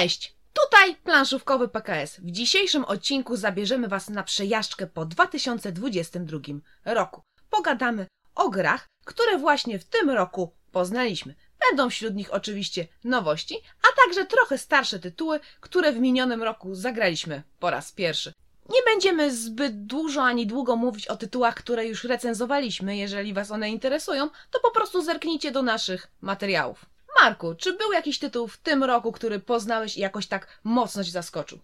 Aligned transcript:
Cześć! 0.00 0.34
Tutaj 0.52 0.96
planszówkowy 0.96 1.68
PKS. 1.68 2.20
W 2.20 2.30
dzisiejszym 2.30 2.84
odcinku 2.84 3.36
zabierzemy 3.36 3.88
Was 3.88 4.10
na 4.10 4.22
przejażdżkę 4.22 4.86
po 4.86 5.04
2022 5.04 6.38
roku. 6.84 7.22
Pogadamy 7.50 8.06
o 8.34 8.48
grach, 8.48 8.86
które 9.04 9.38
właśnie 9.38 9.78
w 9.78 9.84
tym 9.84 10.10
roku 10.10 10.52
poznaliśmy. 10.72 11.34
Będą 11.68 11.90
wśród 11.90 12.14
nich 12.14 12.34
oczywiście 12.34 12.86
nowości, 13.04 13.56
a 13.82 14.02
także 14.02 14.26
trochę 14.26 14.58
starsze 14.58 14.98
tytuły, 14.98 15.40
które 15.60 15.92
w 15.92 15.98
minionym 15.98 16.42
roku 16.42 16.74
zagraliśmy 16.74 17.42
po 17.58 17.70
raz 17.70 17.92
pierwszy. 17.92 18.32
Nie 18.68 18.82
będziemy 18.82 19.34
zbyt 19.34 19.86
dużo 19.86 20.22
ani 20.22 20.46
długo 20.46 20.76
mówić 20.76 21.08
o 21.08 21.16
tytułach, 21.16 21.54
które 21.54 21.86
już 21.86 22.04
recenzowaliśmy. 22.04 22.96
Jeżeli 22.96 23.32
Was 23.32 23.50
one 23.50 23.70
interesują, 23.70 24.30
to 24.50 24.60
po 24.60 24.70
prostu 24.70 25.02
zerknijcie 25.02 25.52
do 25.52 25.62
naszych 25.62 26.10
materiałów. 26.20 26.86
Marku, 27.22 27.54
czy 27.54 27.76
był 27.76 27.92
jakiś 27.92 28.18
tytuł 28.18 28.48
w 28.48 28.58
tym 28.58 28.84
roku, 28.84 29.12
który 29.12 29.40
poznałeś 29.40 29.96
i 29.96 30.00
jakoś 30.00 30.26
tak 30.26 30.60
mocno 30.64 31.04
Cię 31.04 31.10
zaskoczył? 31.10 31.58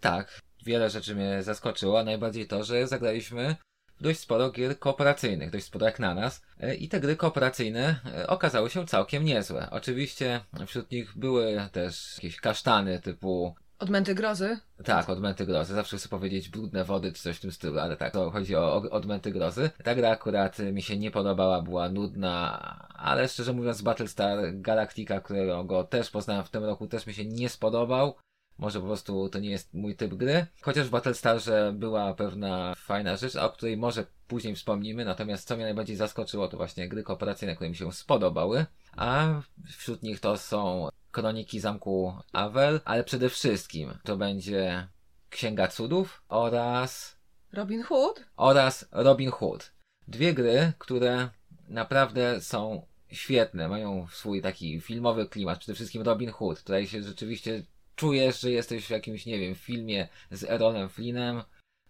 Tak, 0.00 0.40
wiele 0.66 0.90
rzeczy 0.90 1.14
mnie 1.14 1.42
zaskoczyło, 1.42 2.00
a 2.00 2.04
najbardziej 2.04 2.46
to, 2.46 2.64
że 2.64 2.86
zagraliśmy 2.86 3.56
dość 4.00 4.20
sporo 4.20 4.50
gier 4.50 4.78
kooperacyjnych, 4.78 5.50
dość 5.50 5.64
sporo 5.64 5.86
jak 5.86 5.98
na 5.98 6.14
nas. 6.14 6.42
E, 6.60 6.74
I 6.74 6.88
te 6.88 7.00
gry 7.00 7.16
kooperacyjne 7.16 8.00
e, 8.16 8.26
okazały 8.26 8.70
się 8.70 8.86
całkiem 8.86 9.24
niezłe. 9.24 9.68
Oczywiście 9.70 10.40
wśród 10.66 10.90
nich 10.90 11.18
były 11.18 11.68
też 11.72 12.14
jakieś 12.16 12.40
kasztany 12.40 13.00
typu 13.00 13.54
Odmęty 13.80 14.14
grozy? 14.14 14.58
tak, 14.84 15.08
odmęty 15.10 15.46
grozy. 15.46 15.74
Zawsze 15.74 15.96
chcę 15.96 16.08
powiedzieć 16.08 16.48
brudne 16.48 16.84
wody 16.84 17.12
czy 17.12 17.22
coś 17.22 17.36
w 17.36 17.40
tym 17.40 17.52
stylu, 17.52 17.78
ale 17.78 17.96
tak, 17.96 18.12
to 18.12 18.30
chodzi 18.30 18.56
o 18.56 18.74
odmęty 18.90 19.30
grozy. 19.30 19.70
Ta 19.84 19.94
gra 19.94 20.10
akurat 20.10 20.58
mi 20.58 20.82
się 20.82 20.98
nie 20.98 21.10
podobała, 21.10 21.62
była 21.62 21.88
nudna, 21.88 22.58
ale 22.94 23.28
szczerze 23.28 23.52
mówiąc 23.52 23.82
Battlestar 23.82 24.38
Galactica, 24.52 25.20
którego 25.20 25.84
też 25.84 26.10
poznałem 26.10 26.44
w 26.44 26.50
tym 26.50 26.64
roku, 26.64 26.86
też 26.86 27.06
mi 27.06 27.14
się 27.14 27.24
nie 27.24 27.48
spodobał. 27.48 28.14
Może 28.60 28.80
po 28.80 28.86
prostu 28.86 29.28
to 29.28 29.38
nie 29.38 29.50
jest 29.50 29.74
mój 29.74 29.96
typ 29.96 30.14
gry. 30.14 30.46
Chociaż 30.60 30.86
w 30.86 30.90
Battlestarze 30.90 31.72
była 31.76 32.14
pewna 32.14 32.74
fajna 32.74 33.16
rzecz, 33.16 33.36
o 33.36 33.50
której 33.50 33.76
może 33.76 34.06
później 34.26 34.54
wspomnimy. 34.54 35.04
Natomiast 35.04 35.48
co 35.48 35.56
mnie 35.56 35.64
najbardziej 35.64 35.96
zaskoczyło, 35.96 36.48
to 36.48 36.56
właśnie 36.56 36.88
gry 36.88 37.02
kooperacyjne, 37.02 37.54
które 37.54 37.70
mi 37.70 37.76
się 37.76 37.92
spodobały. 37.92 38.66
A 38.96 39.40
wśród 39.78 40.02
nich 40.02 40.20
to 40.20 40.36
są 40.36 40.88
Kroniki 41.10 41.60
Zamku 41.60 42.14
Avel, 42.32 42.80
ale 42.84 43.04
przede 43.04 43.28
wszystkim 43.28 43.90
to 44.02 44.16
będzie 44.16 44.88
Księga 45.30 45.68
Cudów 45.68 46.22
oraz, 46.28 47.16
Robin 47.52 47.82
Hood? 47.82 48.24
oraz 48.36 48.88
Robin 48.92 49.30
Hood. 49.30 49.72
Dwie 50.08 50.34
gry, 50.34 50.72
które 50.78 51.28
naprawdę 51.68 52.40
są 52.40 52.86
świetne, 53.08 53.68
mają 53.68 54.06
swój 54.12 54.42
taki 54.42 54.80
filmowy 54.80 55.28
klimat. 55.28 55.58
Przede 55.58 55.74
wszystkim 55.74 56.02
Robin 56.02 56.30
Hood. 56.30 56.62
Tutaj 56.62 56.86
się 56.86 57.02
rzeczywiście 57.02 57.62
czujesz, 57.96 58.40
że 58.40 58.50
jesteś 58.50 58.86
w 58.86 58.90
jakimś, 58.90 59.26
nie 59.26 59.38
wiem, 59.38 59.54
filmie 59.54 60.08
z 60.30 60.44
Eronem 60.44 60.88
Flynnem. 60.88 61.42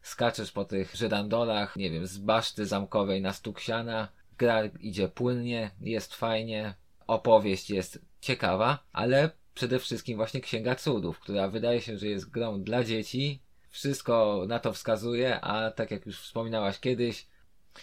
Skaczesz 0.02 0.52
po 0.52 0.64
tych 0.64 0.96
żyrandolach, 0.96 1.76
nie 1.76 1.90
wiem, 1.90 2.06
z 2.06 2.18
baszty 2.18 2.66
zamkowej 2.66 3.22
na 3.22 3.32
stuk 3.32 3.60
siana. 3.60 4.08
Gra 4.38 4.64
idzie 4.64 5.08
płynnie, 5.08 5.70
jest 5.80 6.14
fajnie, 6.14 6.74
opowieść 7.06 7.70
jest 7.70 8.04
ciekawa, 8.20 8.86
ale 8.92 9.30
przede 9.54 9.78
wszystkim 9.78 10.16
właśnie 10.16 10.40
Księga 10.40 10.74
Cudów, 10.74 11.20
która 11.20 11.48
wydaje 11.48 11.80
się, 11.80 11.98
że 11.98 12.06
jest 12.06 12.30
grą 12.30 12.62
dla 12.62 12.84
dzieci. 12.84 13.42
Wszystko 13.70 14.44
na 14.48 14.58
to 14.58 14.72
wskazuje, 14.72 15.40
a 15.40 15.70
tak 15.70 15.90
jak 15.90 16.06
już 16.06 16.20
wspominałaś 16.20 16.80
kiedyś, 16.80 17.26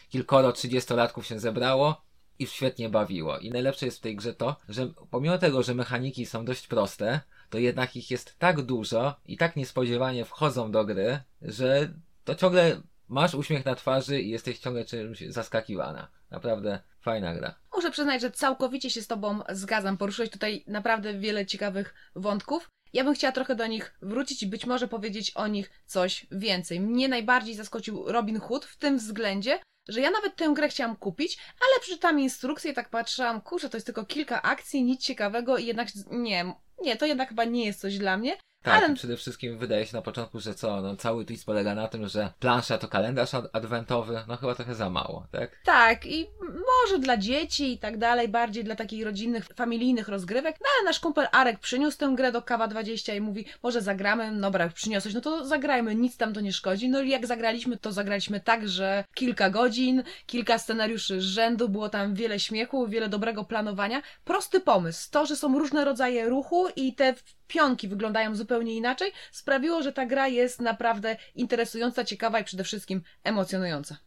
kilkoro 0.09 0.51
trzydziestolatków 0.51 1.25
się 1.25 1.39
zebrało 1.39 2.01
i 2.39 2.47
świetnie 2.47 2.89
bawiło. 2.89 3.37
I 3.37 3.51
najlepsze 3.51 3.85
jest 3.85 3.97
w 3.97 4.01
tej 4.01 4.15
grze 4.15 4.33
to, 4.33 4.55
że 4.69 4.87
pomimo 5.11 5.37
tego, 5.37 5.63
że 5.63 5.75
mechaniki 5.75 6.25
są 6.25 6.45
dość 6.45 6.67
proste, 6.67 7.21
to 7.49 7.57
jednak 7.57 7.95
ich 7.95 8.11
jest 8.11 8.39
tak 8.39 8.61
dużo 8.61 9.15
i 9.25 9.37
tak 9.37 9.55
niespodziewanie 9.55 10.25
wchodzą 10.25 10.71
do 10.71 10.85
gry, 10.85 11.19
że 11.41 11.93
to 12.23 12.35
ciągle 12.35 12.81
masz 13.07 13.33
uśmiech 13.33 13.65
na 13.65 13.75
twarzy 13.75 14.21
i 14.21 14.29
jesteś 14.29 14.59
ciągle 14.59 14.85
czymś 14.85 15.23
zaskakiwana. 15.29 16.07
Naprawdę 16.31 16.79
fajna 17.01 17.35
gra. 17.35 17.55
Muszę 17.75 17.91
przyznać, 17.91 18.21
że 18.21 18.31
całkowicie 18.31 18.89
się 18.89 19.01
z 19.01 19.07
Tobą 19.07 19.39
zgadzam. 19.49 19.97
Poruszyłeś 19.97 20.29
tutaj 20.29 20.63
naprawdę 20.67 21.19
wiele 21.19 21.45
ciekawych 21.45 21.93
wątków. 22.15 22.69
Ja 22.93 23.03
bym 23.03 23.13
chciała 23.13 23.31
trochę 23.31 23.55
do 23.55 23.67
nich 23.67 23.95
wrócić 24.01 24.43
i 24.43 24.47
być 24.47 24.65
może 24.65 24.87
powiedzieć 24.87 25.31
o 25.31 25.47
nich 25.47 25.71
coś 25.85 26.27
więcej. 26.31 26.79
Mnie 26.79 27.07
najbardziej 27.07 27.55
zaskoczył 27.55 28.11
Robin 28.11 28.39
Hood 28.39 28.65
w 28.65 28.77
tym 28.77 28.97
względzie, 28.97 29.59
że 29.87 30.01
ja 30.01 30.11
nawet 30.11 30.35
tę 30.35 30.53
grę 30.53 30.69
chciałam 30.69 30.95
kupić, 30.95 31.37
ale 31.61 31.81
przeczytałam 31.81 32.19
instrukcję 32.19 32.71
i 32.71 32.73
tak 32.73 32.89
patrzyłam, 32.89 33.41
kurczę, 33.41 33.69
to 33.69 33.77
jest 33.77 33.85
tylko 33.85 34.05
kilka 34.05 34.41
akcji, 34.41 34.83
nic 34.83 35.01
ciekawego 35.01 35.57
i 35.57 35.65
jednak 35.65 35.87
nie, 36.11 36.53
nie, 36.81 36.95
to 36.95 37.05
jednak 37.05 37.29
chyba 37.29 37.43
nie 37.43 37.65
jest 37.65 37.79
coś 37.79 37.97
dla 37.97 38.17
mnie. 38.17 38.37
Tak, 38.67 38.83
Ale- 38.83 38.95
przede 38.95 39.17
wszystkim 39.17 39.57
wydaje 39.57 39.85
się 39.85 39.95
na 39.95 40.01
początku, 40.01 40.39
że 40.39 40.55
co, 40.55 40.81
no 40.81 40.95
cały 40.95 41.25
twist 41.25 41.45
polega 41.45 41.75
na 41.75 41.87
tym, 41.87 42.07
że 42.07 42.33
plansza 42.39 42.77
to 42.77 42.87
kalendarz 42.87 43.33
ad- 43.33 43.49
adwentowy, 43.53 44.19
no 44.27 44.37
chyba 44.37 44.55
trochę 44.55 44.75
za 44.75 44.89
mało, 44.89 45.27
tak? 45.31 45.59
Tak, 45.65 46.05
i 46.05 46.27
może 46.41 46.99
dla 46.99 47.17
dzieci 47.17 47.73
i 47.73 47.77
tak 47.77 47.97
dalej, 47.97 48.27
bardziej 48.27 48.63
dla 48.63 48.75
takich 48.75 49.05
rodzinnych, 49.05 49.45
familijnych 49.55 50.07
rozgrywek. 50.07 50.55
No 50.61 50.65
ale 50.77 50.85
nasz 50.85 50.99
kumpel 50.99 51.27
Arek 51.31 51.59
przyniósł 51.59 51.97
tę 51.97 52.13
grę 52.15 52.31
do 52.31 52.41
Kawa 52.41 52.67
20 52.67 53.13
i 53.13 53.21
mówi, 53.21 53.45
może 53.63 53.81
zagramy, 53.81 54.31
no 54.31 54.41
dobra, 54.41 54.63
jak 54.65 54.73
przyniosłeś, 54.73 55.13
no 55.13 55.21
to 55.21 55.45
zagrajmy, 55.45 55.95
nic 55.95 56.17
tam 56.17 56.33
to 56.33 56.41
nie 56.41 56.53
szkodzi. 56.53 56.89
No 56.89 57.01
i 57.01 57.09
jak 57.09 57.27
zagraliśmy, 57.27 57.77
to 57.77 57.91
zagraliśmy 57.91 58.39
tak, 58.39 58.69
że 58.69 59.03
kilka 59.13 59.49
godzin, 59.49 60.03
kilka 60.25 60.59
scenariuszy 60.59 61.21
z 61.21 61.23
rzędu, 61.23 61.69
było 61.69 61.89
tam 61.89 62.13
wiele 62.15 62.39
śmiechu, 62.39 62.87
wiele 62.87 63.09
dobrego 63.09 63.43
planowania. 63.43 64.01
Prosty 64.23 64.59
pomysł, 64.59 65.07
to, 65.11 65.25
że 65.25 65.35
są 65.35 65.59
różne 65.59 65.85
rodzaje 65.85 66.29
ruchu 66.29 66.67
i 66.75 66.95
te 66.95 67.13
pionki 67.47 67.87
wyglądają 67.87 68.35
zupełnie 68.35 68.75
inaczej, 68.75 69.11
sprawiło, 69.31 69.83
że 69.83 69.93
ta 69.93 70.05
gra 70.05 70.27
jest 70.27 70.61
naprawdę 70.61 71.17
interesująca, 71.35 72.03
ciekawa 72.05 72.39
i 72.39 72.43
przede 72.43 72.63
wszystkim 72.63 73.01
emocjonująca. 73.23 73.97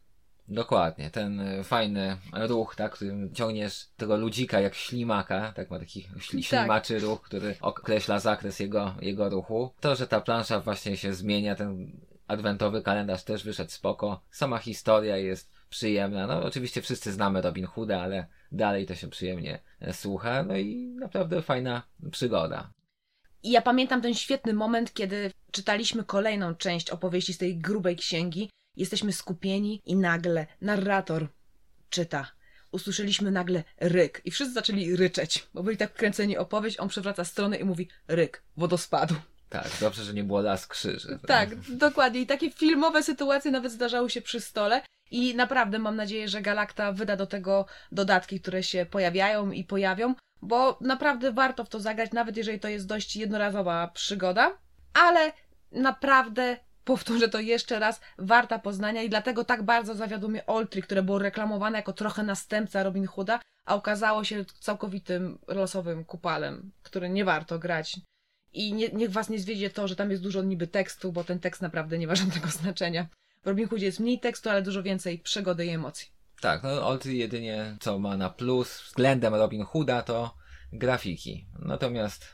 Dokładnie, 0.49 1.11
ten 1.11 1.41
y, 1.41 1.65
fajny 1.65 2.17
ruch, 2.33 2.77
tak, 2.77 2.93
którym 2.93 3.35
ciągniesz 3.35 3.87
tego 3.97 4.17
ludzika 4.17 4.61
jak 4.61 4.75
ślimaka, 4.75 5.53
tak 5.57 5.71
ma 5.71 5.79
taki 5.79 6.01
śli, 6.21 6.43
Tak. 6.45 6.61
ślimaczy 6.61 6.99
ruch, 6.99 7.23
który 7.23 7.55
określa 7.61 8.19
zakres 8.19 8.61
jego, 8.61 8.95
jego 9.01 9.29
ruchu. 9.29 9.71
To, 9.81 9.97
że 9.97 10.07
ta 10.07 10.21
plansza 10.21 10.61
właśnie 10.61 10.97
się 10.97 11.15
zmienia, 11.15 11.55
ten 11.55 11.93
adwentowy 12.29 12.83
kalendarz 12.83 13.25
też 13.25 13.45
wyszedł 13.45 13.71
spoko. 13.71 14.21
Sama 14.31 14.59
historia 14.59 15.17
jest 15.17 15.51
przyjemna. 15.69 16.27
No 16.27 16.43
oczywiście 16.45 16.83
wszyscy 16.83 17.13
znamy 17.13 17.41
Robin 17.43 17.67
Hooda, 17.67 18.01
ale 18.01 18.27
dalej 18.53 18.87
to 18.87 18.95
się 18.95 19.09
przyjemnie 19.09 19.59
e, 19.81 19.93
słucha. 19.93 20.43
No 20.43 20.57
i 20.57 20.77
naprawdę 21.01 21.43
fajna 21.43 21.83
przygoda. 22.11 22.71
I 23.43 23.51
ja 23.51 23.63
pamiętam 23.63 24.03
ten 24.03 24.15
świetny 24.15 24.55
moment, 24.55 24.95
kiedy 24.95 25.33
czytaliśmy 25.51 26.05
kolejną 26.05 26.55
część 26.55 26.91
opowieści 26.91 27.33
z 27.33 27.39
tej 27.39 27.59
grubej 27.59 27.97
księgi. 27.97 28.51
Jesteśmy 28.77 29.13
skupieni 29.13 29.83
i 29.87 29.97
nagle 29.97 30.47
narrator 30.61 31.29
czyta. 31.91 32.33
Usłyszeliśmy 32.73 33.31
nagle 33.31 33.65
ryk 33.81 34.23
i 34.25 34.31
wszyscy 34.31 34.55
zaczęli 34.55 34.97
ryczeć, 34.97 35.47
bo 35.55 35.63
byli 35.63 35.77
tak 35.77 35.91
wkręceni 35.91 36.37
w 36.37 36.41
opowieść. 36.41 36.81
On 36.81 36.89
przewraca 36.89 37.25
stronę 37.25 37.57
i 37.57 37.65
mówi 37.65 37.89
ryk 38.09 38.43
wodospadu. 38.57 39.15
Tak, 39.49 39.69
dobrze, 39.81 40.05
że 40.05 40.15
nie 40.15 40.25
było 40.25 40.41
las 40.41 40.67
krzyży. 40.67 41.19
Tak, 41.27 41.61
dokładnie. 41.61 42.21
I 42.21 42.27
takie 42.27 42.51
filmowe 42.51 43.03
sytuacje 43.03 43.51
nawet 43.51 43.73
zdarzały 43.73 44.11
się 44.11 44.23
przy 44.23 44.41
stole. 44.41 44.83
I 45.11 45.35
naprawdę 45.35 45.79
mam 45.79 45.97
nadzieję, 45.97 46.29
że 46.29 46.43
Galakta 46.43 46.93
wyda 46.93 47.17
do 47.17 47.27
tego 47.27 47.67
dodatki, 47.93 48.41
które 48.41 48.63
się 48.63 48.87
pojawiają 48.91 49.51
i 49.51 49.65
pojawią, 49.65 50.15
bo 50.43 50.79
naprawdę 50.81 51.33
warto 51.33 51.65
w 51.65 51.69
to 51.69 51.81
zagrać, 51.81 52.13
nawet 52.13 52.37
jeżeli 52.37 52.61
to 52.61 52.69
jest 52.69 52.87
dość 52.87 53.17
jednorazowa 53.17 53.89
przygoda. 53.89 54.59
Ale 54.95 55.33
naprawdę, 55.73 56.57
powtórzę 56.85 57.29
to 57.29 57.41
jeszcze 57.41 57.79
raz, 57.79 58.01
warta 58.19 58.59
poznania 58.59 59.03
i 59.03 59.11
dlatego 59.11 59.45
tak 59.45 59.63
bardzo 59.63 59.95
zawiodło 59.95 60.29
mnie 60.29 60.47
Oltry, 60.47 60.83
które 60.83 61.03
było 61.03 61.19
reklamowane 61.19 61.79
jako 61.79 61.93
trochę 61.93 62.23
następca 62.23 62.83
Robin 62.83 63.07
Hooda, 63.07 63.41
a 63.65 63.75
okazało 63.75 64.25
się 64.25 64.45
całkowitym 64.61 65.39
losowym 65.49 66.05
kupalem, 66.05 66.71
który 66.83 67.09
nie 67.09 67.25
warto 67.25 67.59
grać. 67.59 67.97
I 68.53 68.73
nie, 68.73 68.89
niech 68.89 69.11
was 69.11 69.29
nie 69.29 69.39
zwiedzie 69.39 69.71
to, 69.71 69.89
że 69.89 69.97
tam 69.97 70.11
jest 70.11 70.23
dużo 70.23 70.43
niby 70.43 70.67
tekstu, 70.67 71.13
bo 71.13 71.25
ten 71.25 71.39
tekst 71.39 71.63
naprawdę 71.63 71.99
nie 71.99 72.07
ma 72.07 72.15
żadnego 72.25 72.49
znaczenia. 72.49 73.07
W 73.43 73.47
Robin 73.47 73.69
Hoodzie 73.69 73.87
jest 73.87 74.01
mniej 74.01 74.21
tekstu, 74.21 74.51
ale 74.51 74.63
dużo 74.63 74.83
więcej 74.83 75.19
przygody 75.19 75.67
i 75.67 75.69
emocji. 75.69 76.20
Tak, 76.41 76.63
no 76.63 76.87
Olty 76.87 77.15
jedynie 77.15 77.77
co 77.81 77.99
ma 77.99 78.17
na 78.17 78.31
plus 78.31 78.83
względem 78.83 79.35
Robin 79.35 79.65
Hooda 79.65 80.03
to 80.03 80.35
grafiki. 80.73 81.47
Natomiast 81.59 82.27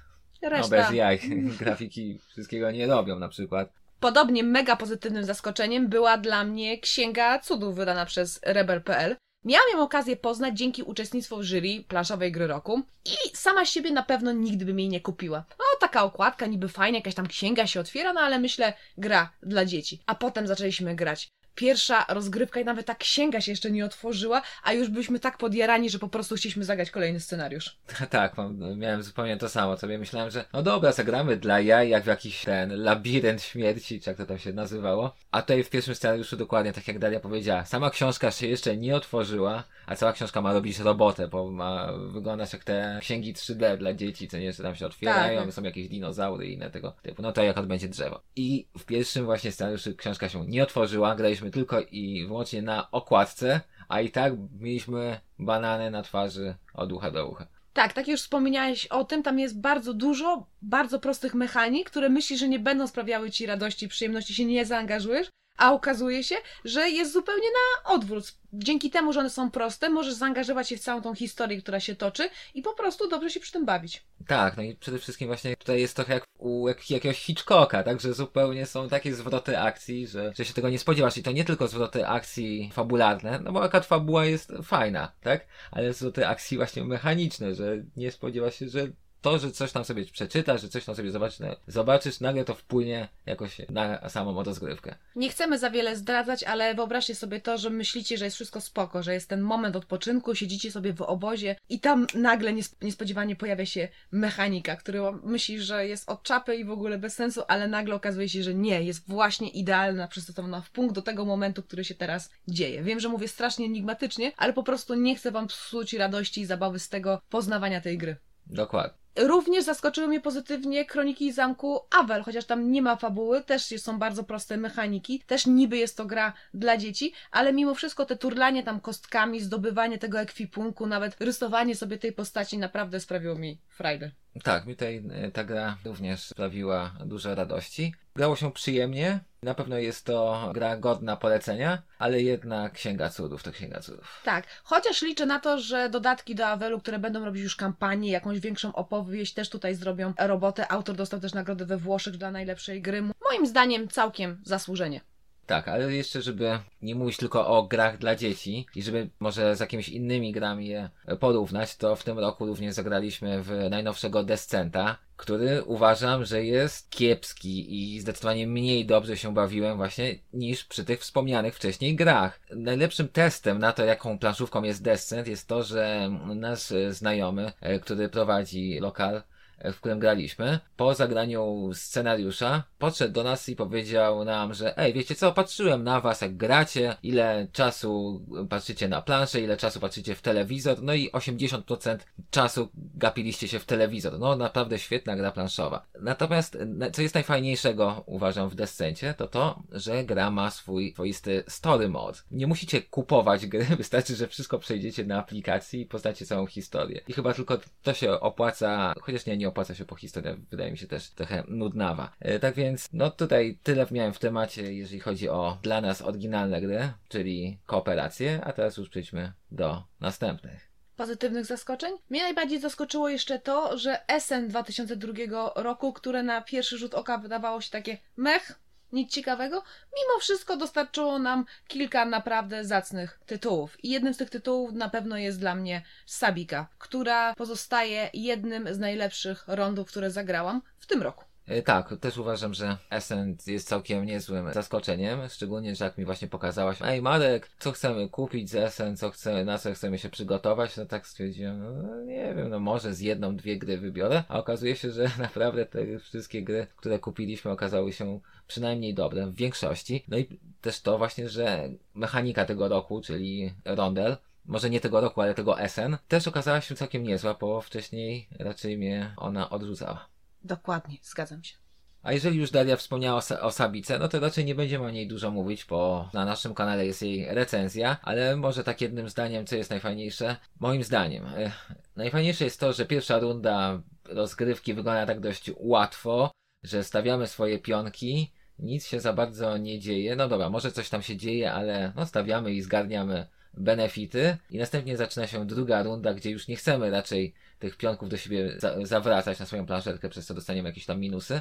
no 0.43 0.49
Reszta. 0.49 0.77
bez 0.77 0.91
jaj 0.91 1.21
grafiki 1.61 2.19
wszystkiego 2.29 2.71
nie 2.71 2.87
robią 2.87 3.19
na 3.19 3.29
przykład. 3.29 3.73
Podobnie 4.01 4.43
mega 4.43 4.77
pozytywnym 4.77 5.25
zaskoczeniem 5.25 5.89
była 5.89 6.19
dla 6.19 6.45
mnie 6.45 6.79
Księga 6.79 7.39
Cudów 7.39 7.77
wydana 7.77 8.07
przez 8.07 8.41
Rebel.pl. 8.43 9.17
Miałam 9.45 9.69
ją 9.73 9.83
okazję 9.83 10.17
poznać 10.17 10.59
dzięki 10.59 10.83
uczestnictwu 10.83 11.37
w 11.37 11.45
jury 11.45 11.85
planszowej 11.89 12.33
gry 12.33 12.47
roku 12.47 12.83
i 13.05 13.37
sama 13.37 13.65
siebie 13.65 13.91
na 13.91 14.03
pewno 14.03 14.33
nigdy 14.33 14.65
bym 14.65 14.79
jej 14.79 14.89
nie 14.89 15.01
kupiła. 15.01 15.45
No, 15.59 15.65
taka 15.81 16.05
okładka, 16.05 16.47
niby 16.47 16.69
fajna, 16.69 16.99
jakaś 16.99 17.15
tam 17.15 17.27
księga 17.27 17.67
się 17.67 17.81
otwiera, 17.81 18.13
no 18.13 18.21
ale 18.21 18.39
myślę, 18.39 18.73
gra 18.99 19.33
dla 19.43 19.65
dzieci. 19.65 20.03
A 20.07 20.15
potem 20.15 20.47
zaczęliśmy 20.47 20.95
grać. 20.95 21.29
Pierwsza 21.57 22.05
rozgrywka 22.09 22.61
i 22.61 22.65
nawet 22.65 22.87
ta 22.87 22.95
księga 22.95 23.41
się 23.41 23.53
jeszcze 23.53 23.71
nie 23.71 23.85
otworzyła, 23.85 24.43
a 24.63 24.73
już 24.73 24.89
byliśmy 24.89 25.21
tak 25.21 25.39
podjarani, 25.39 25.91
że 25.91 25.99
po 25.99 26.09
prostu 26.09 26.35
chcieliśmy 26.35 26.65
zagrać 26.65 26.91
kolejny 26.91 27.21
scenariusz. 27.21 27.77
tak, 28.11 28.37
miałem 28.77 29.03
zupełnie 29.03 29.37
to 29.37 29.49
samo. 29.49 29.77
Sobie 29.77 29.99
myślałem, 29.99 30.31
że 30.31 30.45
no 30.53 30.63
dobra, 30.63 30.93
zagramy 30.93 31.37
dla 31.37 31.61
jaj, 31.61 31.89
jak 31.89 32.05
w 32.05 32.07
jakiś 32.07 32.45
ten 32.45 32.83
labirynt 32.83 33.43
śmierci, 33.43 34.01
czy 34.01 34.11
jak 34.11 34.17
to 34.17 34.27
tam 34.27 34.39
się 34.39 34.53
nazywało. 34.53 35.15
A 35.31 35.43
tutaj 35.43 35.65
w 35.65 35.71
pierwszym 35.71 35.95
scenariuszu 35.95 36.37
dokładnie 36.37 36.73
tak 36.73 36.89
jak 36.89 36.99
Daria 36.99 37.21
powiedziała, 37.21 37.65
sama 37.65 37.91
książka 37.91 38.31
się 38.31 38.47
jeszcze 38.47 38.77
nie 38.77 38.97
otworzyła, 38.97 39.65
a 39.87 39.97
cała 39.97 40.13
książka 40.13 40.41
ma 40.41 40.53
robić 40.53 40.79
robotę, 40.79 41.29
bo 41.29 41.51
ma 41.51 41.93
wyglądać 41.93 42.53
jak 42.53 42.65
te 42.65 42.99
księgi 43.01 43.35
3D 43.35 43.77
dla 43.79 43.95
dzieci, 43.95 44.29
co 44.29 44.39
nie, 44.39 44.53
że 44.53 44.63
tam 44.63 44.77
się 44.77 44.87
otwierają, 44.87 45.45
tak. 45.45 45.53
są 45.53 45.63
jakieś 45.63 45.89
dinozaury 45.89 46.47
i 46.47 46.55
inne 46.55 46.71
tego 46.71 46.95
typu. 47.03 47.23
No 47.23 47.33
to 47.33 47.43
jak 47.43 47.59
odbędzie 47.59 47.89
drzewo. 47.89 48.21
I 48.37 48.67
w 48.79 48.85
pierwszym 48.85 49.25
właśnie 49.25 49.53
scenariuszu 49.53 49.97
książka 49.97 50.29
się 50.29 50.47
nie 50.47 50.63
otworzyła, 50.63 51.15
graliśmy 51.15 51.46
tylko 51.51 51.81
i 51.81 52.27
wyłącznie 52.27 52.63
na 52.63 52.91
okładce, 52.91 53.61
a 53.89 54.01
i 54.01 54.11
tak 54.11 54.33
mieliśmy 54.61 55.21
banany 55.39 55.91
na 55.91 56.03
twarzy 56.03 56.55
od 56.75 56.93
ucha 56.93 57.11
do 57.11 57.29
ucha. 57.29 57.47
Tak, 57.73 57.93
tak 57.93 58.09
już 58.09 58.21
wspomniałeś 58.21 58.87
o 58.87 59.05
tym, 59.05 59.23
tam 59.23 59.39
jest 59.39 59.61
bardzo 59.61 59.95
dużo 59.95 60.47
bardzo 60.63 61.01
prostych 61.01 61.35
mechanik, 61.35 61.91
które 61.91 62.09
myślisz, 62.09 62.41
że 62.41 62.49
nie 62.49 62.59
będą 62.59 62.87
sprawiały 62.87 63.31
ci 63.31 63.47
radości 63.47 63.89
przyjemności, 63.89 64.35
się 64.35 64.45
nie 64.45 64.67
zaangażujesz, 64.67 65.29
a 65.57 65.73
okazuje 65.73 66.25
się, 66.25 66.37
że 66.65 66.91
jest 66.91 67.13
zupełnie 67.13 67.49
na 67.49 67.93
odwrót. 67.93 68.35
Dzięki 68.53 68.91
temu, 68.91 69.13
że 69.13 69.21
one 69.21 69.31
są 69.31 69.51
proste, 69.51 69.91
możesz 69.91 70.15
zaangażować 70.15 70.69
się 70.69 70.77
w 70.77 70.81
całą 70.81 71.03
tą 71.03 71.15
historię, 71.15 71.63
która 71.63 71.81
się 71.81 71.97
toczy 71.97 72.29
i 72.55 72.63
po 72.63 72.75
prostu 72.75 73.09
dobrze 73.09 73.31
się 73.31 73.41
przy 73.41 73.53
tym 73.53 73.65
bawić. 73.65 74.05
Tak, 74.27 74.57
no 74.57 74.63
i 74.63 74.75
przede 74.75 74.99
wszystkim 74.99 75.27
właśnie 75.27 75.57
tutaj 75.57 75.81
jest 75.81 75.97
trochę 75.97 76.15
jak 76.15 76.25
u 76.39 76.69
jakiegoś 76.69 77.19
Hitchcocka, 77.19 77.83
tak, 77.83 78.01
że 78.01 78.15
zupełnie 78.15 78.67
są 78.67 78.89
takie 78.89 79.15
zwroty 79.15 79.59
akcji, 79.59 80.07
że, 80.07 80.33
że 80.37 80.45
się 80.45 80.55
tego 80.55 80.69
nie 80.69 80.79
spodziewasz 80.79 81.17
i 81.17 81.23
to 81.23 81.33
nie 81.33 81.45
tylko 81.45 81.69
zwroty 81.69 82.07
akcji 82.07 82.71
fabularne, 82.73 83.41
no 83.45 83.53
bo 83.53 83.63
akurat 83.63 83.87
fabuła 83.87 84.25
jest 84.25 84.53
fajna, 84.63 85.13
tak, 85.23 85.47
ale 85.71 85.93
zwroty 85.93 86.27
akcji 86.27 86.57
właśnie 86.57 86.85
mechaniczne, 86.85 87.55
że 87.55 87.85
nie 87.97 88.13
spodziewasz 88.13 88.55
się, 88.55 88.69
że 88.69 88.89
to, 89.21 89.39
że 89.39 89.51
coś 89.51 89.73
tam 89.73 89.85
sobie 89.85 90.05
przeczytasz, 90.05 90.63
że 90.63 90.69
coś 90.69 90.85
tam 90.85 90.95
sobie 90.95 91.11
zobaczysz, 91.11 91.39
zobaczysz, 91.67 92.21
nagle 92.21 92.45
to 92.45 92.55
wpłynie 92.55 93.09
jakoś 93.27 93.57
na 93.71 94.09
samą 94.09 94.43
rozgrywkę. 94.43 94.95
Nie 95.17 95.31
chcemy 95.31 95.59
za 95.59 95.71
wiele 95.71 95.97
zdradzać, 95.97 96.45
ale 96.45 96.75
wyobraźcie 96.75 97.15
sobie 97.15 97.41
to, 97.41 97.59
że 97.59 97.71
myślicie, 97.71 98.19
że 98.19 98.25
jest 98.25 98.35
wszystko 98.35 98.61
spoko, 98.61 99.03
że 99.03 99.15
jest 99.15 99.29
ten 99.29 99.41
moment 99.41 99.77
odpoczynku, 99.77 100.35
siedzicie 100.35 100.73
sobie 100.73 100.93
w 100.93 101.03
obozie 101.03 101.57
i 101.69 101.81
tam 101.81 102.07
nagle 102.15 102.53
niespodziewanie 102.83 103.37
pojawia 103.37 103.67
się 103.67 103.89
mechanika, 104.13 104.77
który 104.77 105.01
myśli, 105.23 105.61
że 105.61 105.87
jest 105.87 106.09
od 106.09 106.23
czapy 106.23 106.57
i 106.57 106.65
w 106.65 106.71
ogóle 106.71 106.99
bez 106.99 107.15
sensu, 107.15 107.43
ale 107.49 107.69
nagle 107.69 107.95
okazuje 107.95 108.29
się, 108.29 108.43
że 108.43 108.55
nie, 108.55 108.83
jest 108.83 109.09
właśnie 109.09 109.49
idealna, 109.49 110.09
przystosowana 110.09 110.61
w 110.61 110.71
punkt 110.71 110.95
do 110.95 111.03
tego 111.03 111.25
momentu, 111.25 111.63
który 111.63 111.85
się 111.85 111.95
teraz 111.95 112.31
dzieje. 112.49 112.83
Wiem, 112.83 113.01
że 113.01 113.09
mówię 113.09 113.29
strasznie 113.29 113.67
enigmatycznie, 113.67 114.33
ale 114.37 114.53
po 114.53 114.63
prostu 114.63 114.95
nie 114.95 115.17
chcę 115.17 115.31
wam 115.31 115.47
psuć 115.47 115.93
radości 115.93 116.41
i 116.41 116.47
zabawy 116.47 116.79
z 116.79 116.89
tego 116.89 117.21
poznawania 117.31 117.81
tej 117.81 117.99
gry. 117.99 118.17
Dokładnie. 118.47 119.06
Również 119.17 119.65
zaskoczyły 119.65 120.09
mnie 120.09 120.21
pozytywnie 120.21 120.85
Kroniki 120.85 121.33
Zamku 121.33 121.81
Avel, 121.91 122.23
chociaż 122.23 122.45
tam 122.45 122.71
nie 122.71 122.83
ma 122.83 122.97
fabuły, 122.97 123.43
też 123.43 123.63
są 123.77 123.99
bardzo 123.99 124.25
proste 124.25 124.57
mechaniki, 124.57 125.23
też 125.27 125.47
niby 125.47 125.77
jest 125.77 125.97
to 125.97 126.07
gra 126.07 126.33
dla 126.55 126.77
dzieci, 126.77 127.13
ale 127.31 127.53
mimo 127.53 127.75
wszystko 127.75 128.07
te 128.07 128.17
turlanie 128.17 128.63
tam 128.63 128.81
kostkami, 128.81 129.41
zdobywanie 129.41 129.99
tego 129.99 130.21
ekwipunku, 130.21 130.87
nawet 130.87 131.21
rysowanie 131.21 131.77
sobie 131.77 131.99
tej 131.99 132.13
postaci 132.13 132.59
naprawdę 132.59 133.01
sprawiło 133.01 133.35
mi 133.35 133.59
frajdę. 133.69 134.11
Tak, 134.43 134.67
mi 134.67 134.75
tutaj 134.75 135.03
e, 135.11 135.31
ta 135.31 135.45
gra 135.45 135.77
również 135.85 136.23
sprawiła 136.23 136.93
dużo 137.05 137.35
radości. 137.35 137.95
Grało 138.17 138.37
się 138.37 138.53
przyjemnie, 138.53 139.21
na 139.43 139.55
pewno 139.55 139.79
jest 139.79 140.07
to 140.07 140.51
gra 140.55 140.77
godna 140.77 141.17
polecenia, 141.17 141.83
ale 141.99 142.23
jednak 142.23 142.73
Księga 142.73 143.09
Cudów 143.09 143.43
to 143.43 143.53
Księga 143.53 143.81
Cudów. 143.81 144.21
Tak, 144.25 144.47
chociaż 144.65 145.03
liczę 145.03 145.27
na 145.27 145.41
to, 145.41 145.59
że 145.59 145.91
dodatki 145.91 146.35
do 146.35 146.47
Avelu, 146.47 146.81
które 146.81 146.99
będą 146.99 147.25
robić 147.25 147.43
już 147.43 147.57
kampanię, 147.57 148.11
jakąś 148.11 148.41
większą 148.41 148.75
opowieść, 148.75 149.06
też 149.35 149.49
tutaj 149.51 149.75
zrobią 149.75 150.13
robotę. 150.19 150.73
Autor 150.73 150.97
dostał 150.97 151.21
też 151.21 151.35
nagrodę 151.35 151.67
we 151.67 151.77
Włoszech 151.77 152.17
dla 152.17 152.31
najlepszej 152.31 152.83
gry. 152.83 153.03
Moim 153.03 153.47
zdaniem 153.47 153.89
całkiem 153.89 154.41
zasłużenie. 154.45 155.01
Tak, 155.47 155.69
ale 155.69 155.95
jeszcze, 155.95 156.23
żeby 156.23 156.59
nie 156.83 156.95
mówić 156.95 157.17
tylko 157.17 157.47
o 157.47 157.63
grach 157.63 157.99
dla 157.99 158.17
dzieci 158.17 158.67
i 158.75 158.83
żeby 158.83 159.11
może 159.21 159.57
z 159.57 159.61
jakimiś 159.61 159.89
innymi 159.89 160.33
grami 160.33 160.69
je 160.69 160.91
porównać, 161.21 161.77
to 161.77 161.97
w 161.97 162.05
tym 162.05 162.19
roku 162.19 162.47
również 162.47 162.75
zagraliśmy 162.75 163.43
w 163.43 163.51
najnowszego 163.71 164.23
Descenta, 164.25 164.97
który 165.17 165.65
uważam, 165.65 166.25
że 166.25 166.45
jest 166.45 166.91
kiepski 166.91 167.95
i 167.95 168.01
zdecydowanie 168.01 168.47
mniej 168.47 168.87
dobrze 168.87 169.17
się 169.17 169.35
bawiłem 169.35 169.77
właśnie 169.77 170.19
niż 170.33 170.65
przy 170.65 170.85
tych 170.85 171.01
wspomnianych 171.01 171.57
wcześniej 171.57 171.97
grach. 171.97 172.41
Najlepszym 172.51 173.09
testem 173.09 173.59
na 173.59 173.73
to, 173.73 173.85
jaką 173.85 174.19
planszówką 174.19 174.63
jest 174.63 174.83
Descent 174.83 175.29
jest 175.29 175.49
to, 175.49 175.63
że 175.63 176.11
nasz 176.35 176.73
znajomy, 176.91 177.53
e, 177.61 177.79
który 177.79 178.09
prowadzi 178.09 178.79
lokal, 178.81 179.23
w 179.65 179.77
którym 179.77 179.99
graliśmy, 179.99 180.59
po 180.77 180.95
zagraniu 180.95 181.71
scenariusza, 181.75 182.63
podszedł 182.79 183.15
do 183.15 183.23
nas 183.23 183.49
i 183.49 183.57
powiedział 183.57 184.25
nam, 184.25 184.55
że 184.55 184.79
ej, 184.79 184.93
wiecie 184.93 185.15
co, 185.15 185.33
patrzyłem 185.33 185.85
na 185.85 186.01
was 186.01 186.21
jak 186.21 186.37
gracie, 186.37 186.97
ile 187.03 187.47
czasu 187.53 188.21
patrzycie 188.49 188.89
na 188.89 189.03
planszę, 189.03 189.41
ile 189.41 189.57
czasu 189.57 189.81
patrzycie 189.81 190.15
w 190.15 190.23
telewizor, 190.23 190.83
no 190.83 190.95
i 190.95 191.11
80% 191.11 191.99
czasu 192.31 192.69
gapiliście 192.75 193.49
się 193.49 193.59
w 193.59 193.65
telewizor. 193.65 194.19
No 194.19 194.37
naprawdę 194.37 194.79
świetna 194.79 195.17
gra 195.17 195.33
planszowa. 195.33 195.87
Natomiast, 196.01 196.59
co 196.93 197.03
jest 197.03 197.15
najfajniejszego, 197.15 198.05
uważam, 198.07 198.49
w 198.49 198.55
Descencie, 198.55 199.15
to 199.15 199.29
to, 199.29 199.63
że 199.73 200.05
gra 200.05 200.31
ma 200.31 200.51
swój 200.51 200.93
swoisty 200.93 201.45
story 201.49 201.89
mode. 201.89 202.19
Nie 202.31 202.47
musicie 202.47 202.83
kupować 202.83 203.47
gry, 203.47 203.65
wystarczy, 203.77 204.17
że 204.17 204.29
wszystko 204.29 204.59
przejdziecie 204.59 205.05
na 205.05 205.19
aplikacji 205.19 205.81
i 205.81 205.87
poznacie 205.87 206.27
całą 206.27 206.47
historię. 206.47 207.01
I 207.09 207.13
chyba 207.13 207.35
tylko 207.35 207.59
to 207.83 207.95
się 207.95 208.21
opłaca, 208.21 208.95
chociaż 209.01 209.27
nie, 209.27 209.37
nie 209.37 209.46
nie 209.47 209.51
opłaca 209.51 209.75
się, 209.75 209.85
po 209.85 209.97
historia 209.97 210.37
wydaje 210.51 210.71
mi 210.71 210.79
się 210.79 210.87
też 210.87 211.11
trochę 211.11 211.45
nudnawa. 211.49 212.13
E, 212.21 212.39
tak 212.39 212.55
więc, 212.55 212.89
no 212.93 213.11
tutaj 213.11 213.59
tyle 213.63 213.87
miałem 213.91 214.13
w 214.13 214.19
temacie, 214.19 214.73
jeżeli 214.73 215.01
chodzi 215.01 215.29
o 215.29 215.59
dla 215.63 215.81
nas 215.81 216.03
oryginalne 216.03 216.61
gry, 216.61 216.93
czyli 217.09 217.59
kooperację, 217.67 218.41
a 218.45 218.53
teraz 218.53 218.77
już 218.77 218.89
przejdźmy 218.89 219.33
do 219.51 219.85
następnych 220.01 220.77
pozytywnych 220.97 221.47
zaskoczeń. 221.47 221.93
Mnie 222.11 222.23
najbardziej 222.23 222.61
zaskoczyło 222.61 223.09
jeszcze 223.09 223.39
to, 223.39 223.79
że 223.79 223.99
SN 224.19 224.49
2002 224.49 225.13
roku, 225.57 225.93
które 225.93 226.23
na 226.23 226.41
pierwszy 226.41 226.79
rzut 226.79 226.95
oka 226.95 227.19
wydawało 227.19 227.61
się 227.61 227.71
takie 227.71 227.99
mech, 228.17 228.59
nic 228.97 229.13
ciekawego, 229.13 229.63
mimo 229.97 230.21
wszystko 230.21 230.57
dostarczyło 230.57 231.19
nam 231.19 231.45
kilka 231.69 232.05
naprawdę 232.05 232.65
zacnych 232.65 233.21
tytułów. 233.27 233.85
I 233.85 233.91
jednym 233.91 234.15
z 234.15 234.17
tych 234.17 234.31
tytułów 234.31 234.73
na 234.73 234.89
pewno 234.89 235.17
jest 235.17 235.41
dla 235.41 235.55
mnie 235.55 235.83
Sabika, 236.07 236.67
która 236.79 237.35
pozostaje 237.35 238.11
jednym 238.15 238.75
z 238.75 238.79
najlepszych 238.79 239.45
rondów, 239.47 239.89
które 239.89 240.11
zagrałam 240.11 240.63
w 240.79 240.87
tym 240.87 241.03
roku. 241.03 241.25
E, 241.47 241.63
tak, 241.63 241.95
też 242.01 242.19
uważam, 242.19 242.55
że 242.55 242.77
Essence 242.91 243.53
jest 243.53 243.69
całkiem 243.69 244.05
niezłym 244.05 244.53
zaskoczeniem, 244.53 245.29
szczególnie, 245.29 245.77
że 245.77 245.85
jak 245.85 245.99
mi 245.99 246.05
właśnie 246.05 246.29
pokazałaś, 246.29 246.79
ej 246.83 247.03
Marek, 247.03 247.51
co 247.59 247.73
chcemy 247.73 248.09
kupić 248.09 248.51
z 248.51 248.55
Essence, 248.55 249.01
co 249.01 249.11
chcemy, 249.11 249.45
na 249.45 249.59
co 249.59 249.73
chcemy 249.73 249.99
się 249.99 250.09
przygotować, 250.09 250.77
no 250.77 250.87
tak 250.87 251.07
stwierdziłem, 251.07 251.83
no 251.83 252.03
nie 252.03 252.35
wiem, 252.35 252.49
no 252.49 252.61
może 252.61 252.95
z 252.95 253.01
jedną, 253.01 253.37
dwie 253.37 253.59
gry 253.59 253.79
wybiorę, 253.79 254.25
a 254.29 254.39
okazuje 254.39 254.77
się, 254.77 254.91
że 254.91 255.11
naprawdę 255.19 255.67
te 255.67 255.99
wszystkie 255.99 256.43
gry, 256.43 256.67
które 256.77 256.99
kupiliśmy 256.99 257.51
okazały 257.51 257.93
się 257.93 258.21
przynajmniej 258.49 258.95
dobre 258.95 259.27
w 259.27 259.35
większości. 259.35 260.05
No 260.09 260.19
i 260.19 260.41
też 260.61 260.81
to 260.81 260.99
właśnie, 260.99 261.29
że 261.29 261.69
mechanika 261.95 262.45
tego 262.45 262.69
roku, 262.69 263.01
czyli 263.01 263.55
Rondel, 263.65 264.17
może 264.45 264.71
nie 264.71 264.81
tego 264.81 265.01
roku, 265.01 265.21
ale 265.21 265.35
tego 265.35 265.57
SN, 265.69 265.97
też 266.09 266.29
okazała 266.29 266.61
się 266.61 266.75
całkiem 266.75 267.03
niezła, 267.03 267.35
bo 267.41 267.61
wcześniej 267.61 268.29
raczej 268.39 268.79
mnie 268.79 269.15
ona 269.17 269.51
odrzucała. 269.51 270.16
Dokładnie, 270.47 270.97
zgadzam 271.03 271.45
się. 271.45 271.57
A 272.03 272.13
jeżeli 272.13 272.39
już 272.39 272.51
Daria 272.51 272.77
wspomniała 272.77 273.23
o, 273.41 273.51
Sabice, 273.51 273.99
no 273.99 274.09
to 274.09 274.21
raczej 274.21 274.45
nie 274.45 274.55
będziemy 274.55 274.85
o 274.85 274.91
niej 274.91 275.09
dużo 275.09 275.31
mówić, 275.31 275.65
bo 275.65 276.11
na 276.13 276.25
naszym 276.25 276.55
kanale 276.55 276.87
jest 276.87 277.03
jej 277.03 277.35
recenzja, 277.35 277.97
ale 278.03 278.37
może 278.37 278.65
tak 278.65 278.81
jednym 278.81 279.09
zdaniem, 279.09 279.47
co 279.47 279.57
jest 279.57 279.71
najfajniejsze? 279.71 280.37
Moim 280.61 280.85
zdaniem. 280.85 281.27
E, 281.27 281.53
najfajniejsze 281.97 282.45
jest 282.45 282.61
to, 282.61 282.73
że 282.73 282.87
pierwsza 282.87 283.19
runda 283.19 283.83
rozgrywki 284.05 284.75
wygląda 284.75 285.07
tak 285.07 285.21
dość 285.21 285.51
łatwo, 285.57 286.31
że 286.63 286.85
stawiamy 286.85 287.27
swoje 287.27 287.59
pionki, 287.59 288.33
nic 288.59 288.87
się 288.87 289.01
za 289.01 289.13
bardzo 289.13 289.57
nie 289.57 289.81
dzieje. 289.81 290.17
No 290.17 290.29
dobra, 290.29 290.51
może 290.51 290.73
coś 290.73 290.89
tam 290.89 291.03
się 291.03 291.17
dzieje, 291.17 291.53
ale 291.53 291.93
no 291.97 292.07
stawiamy 292.07 292.53
i 292.53 292.63
zgarniamy 292.63 293.27
benefity 293.57 294.37
i 294.51 294.59
następnie 294.59 294.97
zaczyna 294.97 295.27
się 295.27 295.47
druga 295.47 295.83
runda, 295.83 296.15
gdzie 296.15 296.31
już 296.31 296.49
nie 296.49 296.57
chcemy 296.57 296.91
raczej 296.91 297.35
tych 297.59 297.77
pionków 297.77 298.09
do 298.09 298.17
siebie 298.17 298.55
za 298.59 298.87
zawracać 298.87 299.39
na 299.39 299.47
swoją 299.47 299.67
planszetkę, 299.67 300.09
przez 300.09 300.27
co 300.27 300.35
dostaniemy 300.35 300.69
jakieś 300.69 300.87
tam 300.87 301.01
minusy, 301.01 301.41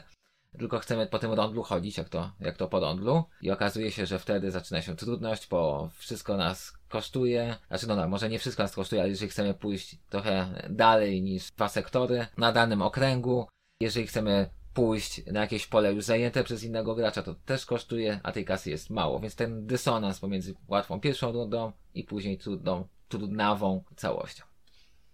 tylko 0.57 0.79
chcemy 0.79 1.07
po 1.07 1.19
tym 1.19 1.34
rondlu 1.34 1.63
chodzić, 1.63 1.98
jak 1.98 2.10
to, 2.10 2.31
jak 2.39 2.57
to 2.57 2.67
po 2.67 2.79
rondlu 2.79 3.24
i 3.41 3.51
okazuje 3.51 3.91
się, 3.91 4.05
że 4.05 4.19
wtedy 4.19 4.51
zaczyna 4.51 4.81
się 4.81 4.95
trudność, 4.95 5.48
bo 5.48 5.89
wszystko 5.95 6.38
nas 6.38 6.74
kosztuje, 6.89 7.55
znaczy 7.67 7.88
no, 7.88 7.95
no 7.95 8.07
może 8.07 8.29
nie 8.29 8.39
wszystko 8.39 8.63
nas 8.63 8.75
kosztuje, 8.75 9.01
ale 9.01 9.10
jeżeli 9.10 9.31
chcemy 9.31 9.53
pójść 9.53 9.98
trochę 10.10 10.62
dalej 10.69 11.22
niż 11.22 11.51
dwa 11.51 11.69
sektory 11.69 12.27
na 12.38 12.51
danym 12.51 12.81
okręgu, 12.81 13.48
jeżeli 13.79 14.07
chcemy 14.07 14.50
pójść 14.75 15.25
na 15.25 15.39
jakieś 15.39 15.67
pole 15.67 15.94
już 15.94 16.03
zajęte 16.03 16.44
przez 16.44 16.63
innego 16.63 16.96
gracza, 16.96 17.24
to 17.24 17.36
też 17.46 17.65
kosztuje, 17.65 18.20
a 18.24 18.32
tej 18.32 18.46
kasy 18.46 18.70
jest 18.70 18.89
mało, 18.89 19.20
więc 19.20 19.36
ten 19.36 19.67
dysonans 19.67 20.20
pomiędzy 20.20 20.55
łatwą 20.67 21.00
pierwszą 21.00 21.32
rundą 21.32 21.72
i 21.94 22.03
później 22.03 22.38
trudną, 22.38 22.88
trudnawą 23.08 23.84
całością. 23.96 24.44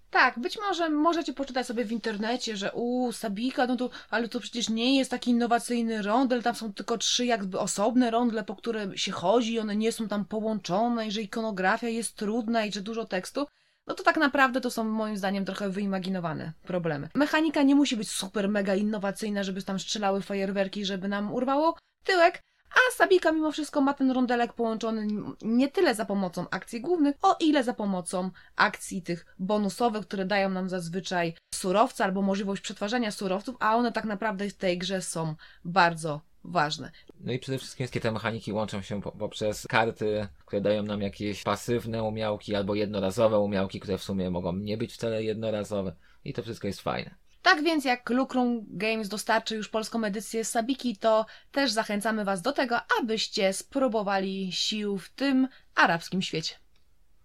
Tak, 0.10 0.40
być 0.40 0.58
może 0.60 0.90
możecie 0.90 1.34
poczytać 1.34 1.68
sobie 1.68 1.86
w 1.86 1.92
internecie, 1.92 2.58
że 2.58 2.72
u 2.72 3.12
Sabika, 3.12 3.68
no 3.68 3.76
to, 3.76 3.90
ale 4.10 4.30
to 4.30 4.40
przecież 4.40 4.70
nie 4.70 4.98
jest 4.98 5.12
taki 5.12 5.32
innowacyjny 5.32 6.02
rondel, 6.02 6.44
tam 6.44 6.56
są 6.56 6.74
tylko 6.74 6.98
trzy 6.98 7.26
jakby 7.26 7.60
osobne 7.60 8.12
rondle, 8.12 8.44
po 8.44 8.56
które 8.56 8.98
się 8.98 9.12
chodzi, 9.12 9.60
one 9.60 9.76
nie 9.76 9.92
są 9.92 10.08
tam 10.08 10.26
połączone 10.26 11.08
i 11.08 11.12
że 11.12 11.22
ikonografia 11.22 11.88
jest 11.88 12.16
trudna 12.16 12.66
i 12.66 12.72
że 12.72 12.82
dużo 12.82 13.06
tekstu. 13.06 13.48
No 13.88 13.96
to 13.96 14.04
tak 14.04 14.18
naprawdę 14.18 14.62
to 14.62 14.72
są 14.72 14.84
moim 14.84 15.18
zdaniem 15.18 15.46
trochę 15.46 15.70
wyimaginowane 15.70 16.54
problemy. 16.64 17.10
Mechanika 17.16 17.64
nie 17.64 17.76
musi 17.76 17.98
być 17.98 18.12
super 18.12 18.50
mega 18.50 18.76
innowacyjna, 18.76 19.44
żeby 19.44 19.64
tam 19.64 19.80
strzelały 19.80 20.22
fajerwerki, 20.22 20.86
żeby 20.86 21.08
nam 21.08 21.34
urwało 21.34 21.78
tyłek, 22.04 22.42
a 22.72 22.98
Sabika 22.98 23.32
mimo 23.32 23.52
wszystko 23.52 23.82
ma 23.82 23.94
ten 23.94 24.12
rondelek 24.12 24.54
połączony 24.54 25.08
nie 25.42 25.68
tyle 25.68 25.96
za 25.96 26.06
pomocą 26.06 26.46
akcji 26.50 26.82
głównych, 26.82 27.16
o 27.22 27.36
ile 27.40 27.64
za 27.64 27.74
pomocą 27.74 28.32
akcji 28.56 29.02
tych 29.02 29.26
bonusowych, 29.40 30.08
które 30.08 30.26
dają 30.26 30.50
nam 30.50 30.70
zazwyczaj 30.70 31.36
surowce 31.54 32.04
albo 32.04 32.22
możliwość 32.22 32.62
przetwarzania 32.62 33.12
surowców, 33.12 33.56
a 33.60 33.76
one 33.76 33.92
tak 33.92 34.06
naprawdę 34.06 34.50
w 34.50 34.54
tej 34.54 34.78
grze 34.78 35.02
są 35.02 35.36
bardzo 35.66 36.22
ważne. 36.44 36.92
No 37.20 37.32
i 37.32 37.40
przede 37.40 37.58
wszystkim 37.58 37.84
wszystkie 37.84 38.00
te 38.00 38.12
mechaniki 38.12 38.54
łączą 38.54 38.82
się 38.82 39.02
poprzez 39.02 39.68
karty, 39.68 40.28
które 40.46 40.62
dają 40.62 40.84
nam 40.84 41.02
jakieś 41.02 41.44
pasywne 41.44 42.04
umiałki 42.04 42.56
albo 42.56 42.76
jednorazowe 42.76 43.40
umiałki, 43.40 43.80
które 43.80 43.98
w 43.98 44.04
sumie 44.04 44.30
mogą 44.30 44.54
nie 44.56 44.78
być 44.78 44.94
wcale 44.94 45.24
jednorazowe 45.24 45.96
i 46.26 46.34
to 46.34 46.44
wszystko 46.44 46.68
jest 46.68 46.82
fajne. 46.82 47.16
Tak 47.42 47.64
więc 47.64 47.86
jak 47.86 48.10
Lucrum 48.10 48.66
Games 48.68 49.10
dostarczy 49.10 49.56
już 49.56 49.70
polską 49.70 50.04
edycję 50.04 50.46
Sabiki, 50.46 50.98
to 50.98 51.26
też 51.52 51.72
zachęcamy 51.72 52.26
Was 52.26 52.42
do 52.42 52.52
tego, 52.52 52.80
abyście 53.02 53.54
spróbowali 53.54 54.52
sił 54.52 54.98
w 54.98 55.10
tym 55.10 55.48
arabskim 55.76 56.22
świecie. 56.22 56.56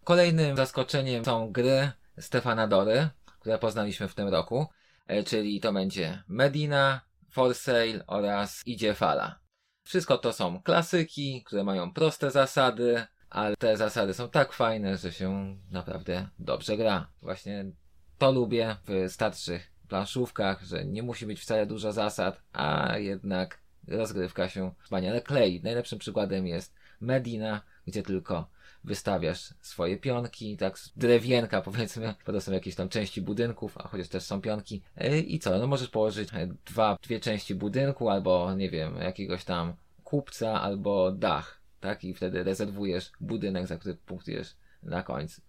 Kolejnym 0.04 0.56
zaskoczeniem 0.56 1.24
są 1.24 1.52
gry 1.52 1.90
Stefana 2.18 2.68
Dory, 2.68 3.08
które 3.40 3.58
poznaliśmy 3.58 4.08
w 4.08 4.14
tym 4.14 4.28
roku, 4.28 4.66
e, 5.06 5.22
czyli 5.22 5.60
to 5.60 5.72
będzie 5.72 6.22
Medina, 6.28 7.00
For 7.36 7.54
Sale 7.54 8.06
oraz 8.06 8.66
Idzie 8.66 8.94
Fala. 8.94 9.38
Wszystko 9.84 10.18
to 10.18 10.32
są 10.32 10.62
klasyki, 10.62 11.42
które 11.44 11.64
mają 11.64 11.92
proste 11.92 12.30
zasady, 12.30 13.06
ale 13.30 13.56
te 13.56 13.76
zasady 13.76 14.14
są 14.14 14.28
tak 14.28 14.52
fajne, 14.52 14.96
że 14.96 15.12
się 15.12 15.56
naprawdę 15.70 16.28
dobrze 16.38 16.76
gra. 16.76 17.08
Właśnie 17.22 17.64
to 18.18 18.32
lubię 18.32 18.76
w 18.84 19.12
starszych 19.12 19.72
planszówkach, 19.88 20.62
że 20.62 20.84
nie 20.84 21.02
musi 21.02 21.26
być 21.26 21.40
wcale 21.40 21.66
dużo 21.66 21.92
zasad, 21.92 22.42
a 22.52 22.98
jednak 22.98 23.60
rozgrywka 23.88 24.48
się 24.48 24.74
wspaniale 24.82 25.20
klei. 25.20 25.62
Najlepszym 25.62 25.98
przykładem 25.98 26.46
jest 26.46 26.74
Medina, 27.00 27.60
gdzie 27.86 28.02
tylko 28.02 28.48
wystawiasz 28.86 29.54
swoje 29.60 29.96
pionki, 29.96 30.56
tak 30.56 30.78
drewienka 30.96 31.62
powiedzmy, 31.62 32.14
to 32.24 32.40
są 32.40 32.52
jakieś 32.52 32.74
tam 32.74 32.88
części 32.88 33.22
budynków, 33.22 33.78
a 33.78 33.88
chociaż 33.88 34.08
też 34.08 34.22
są 34.22 34.40
pionki. 34.40 34.82
E, 34.96 35.18
I 35.18 35.38
co, 35.38 35.58
no 35.58 35.66
możesz 35.66 35.88
położyć 35.88 36.28
dwa, 36.66 36.96
dwie 37.02 37.20
części 37.20 37.54
budynku, 37.54 38.08
albo 38.08 38.54
nie 38.54 38.70
wiem, 38.70 38.96
jakiegoś 38.96 39.44
tam 39.44 39.74
kupca, 40.04 40.60
albo 40.60 41.12
dach, 41.12 41.60
tak? 41.80 42.04
I 42.04 42.14
wtedy 42.14 42.44
rezerwujesz 42.44 43.12
budynek, 43.20 43.66
za 43.66 43.76
który 43.76 43.94
punktujesz 43.94 44.56
na 44.82 45.02
końcu. 45.02 45.42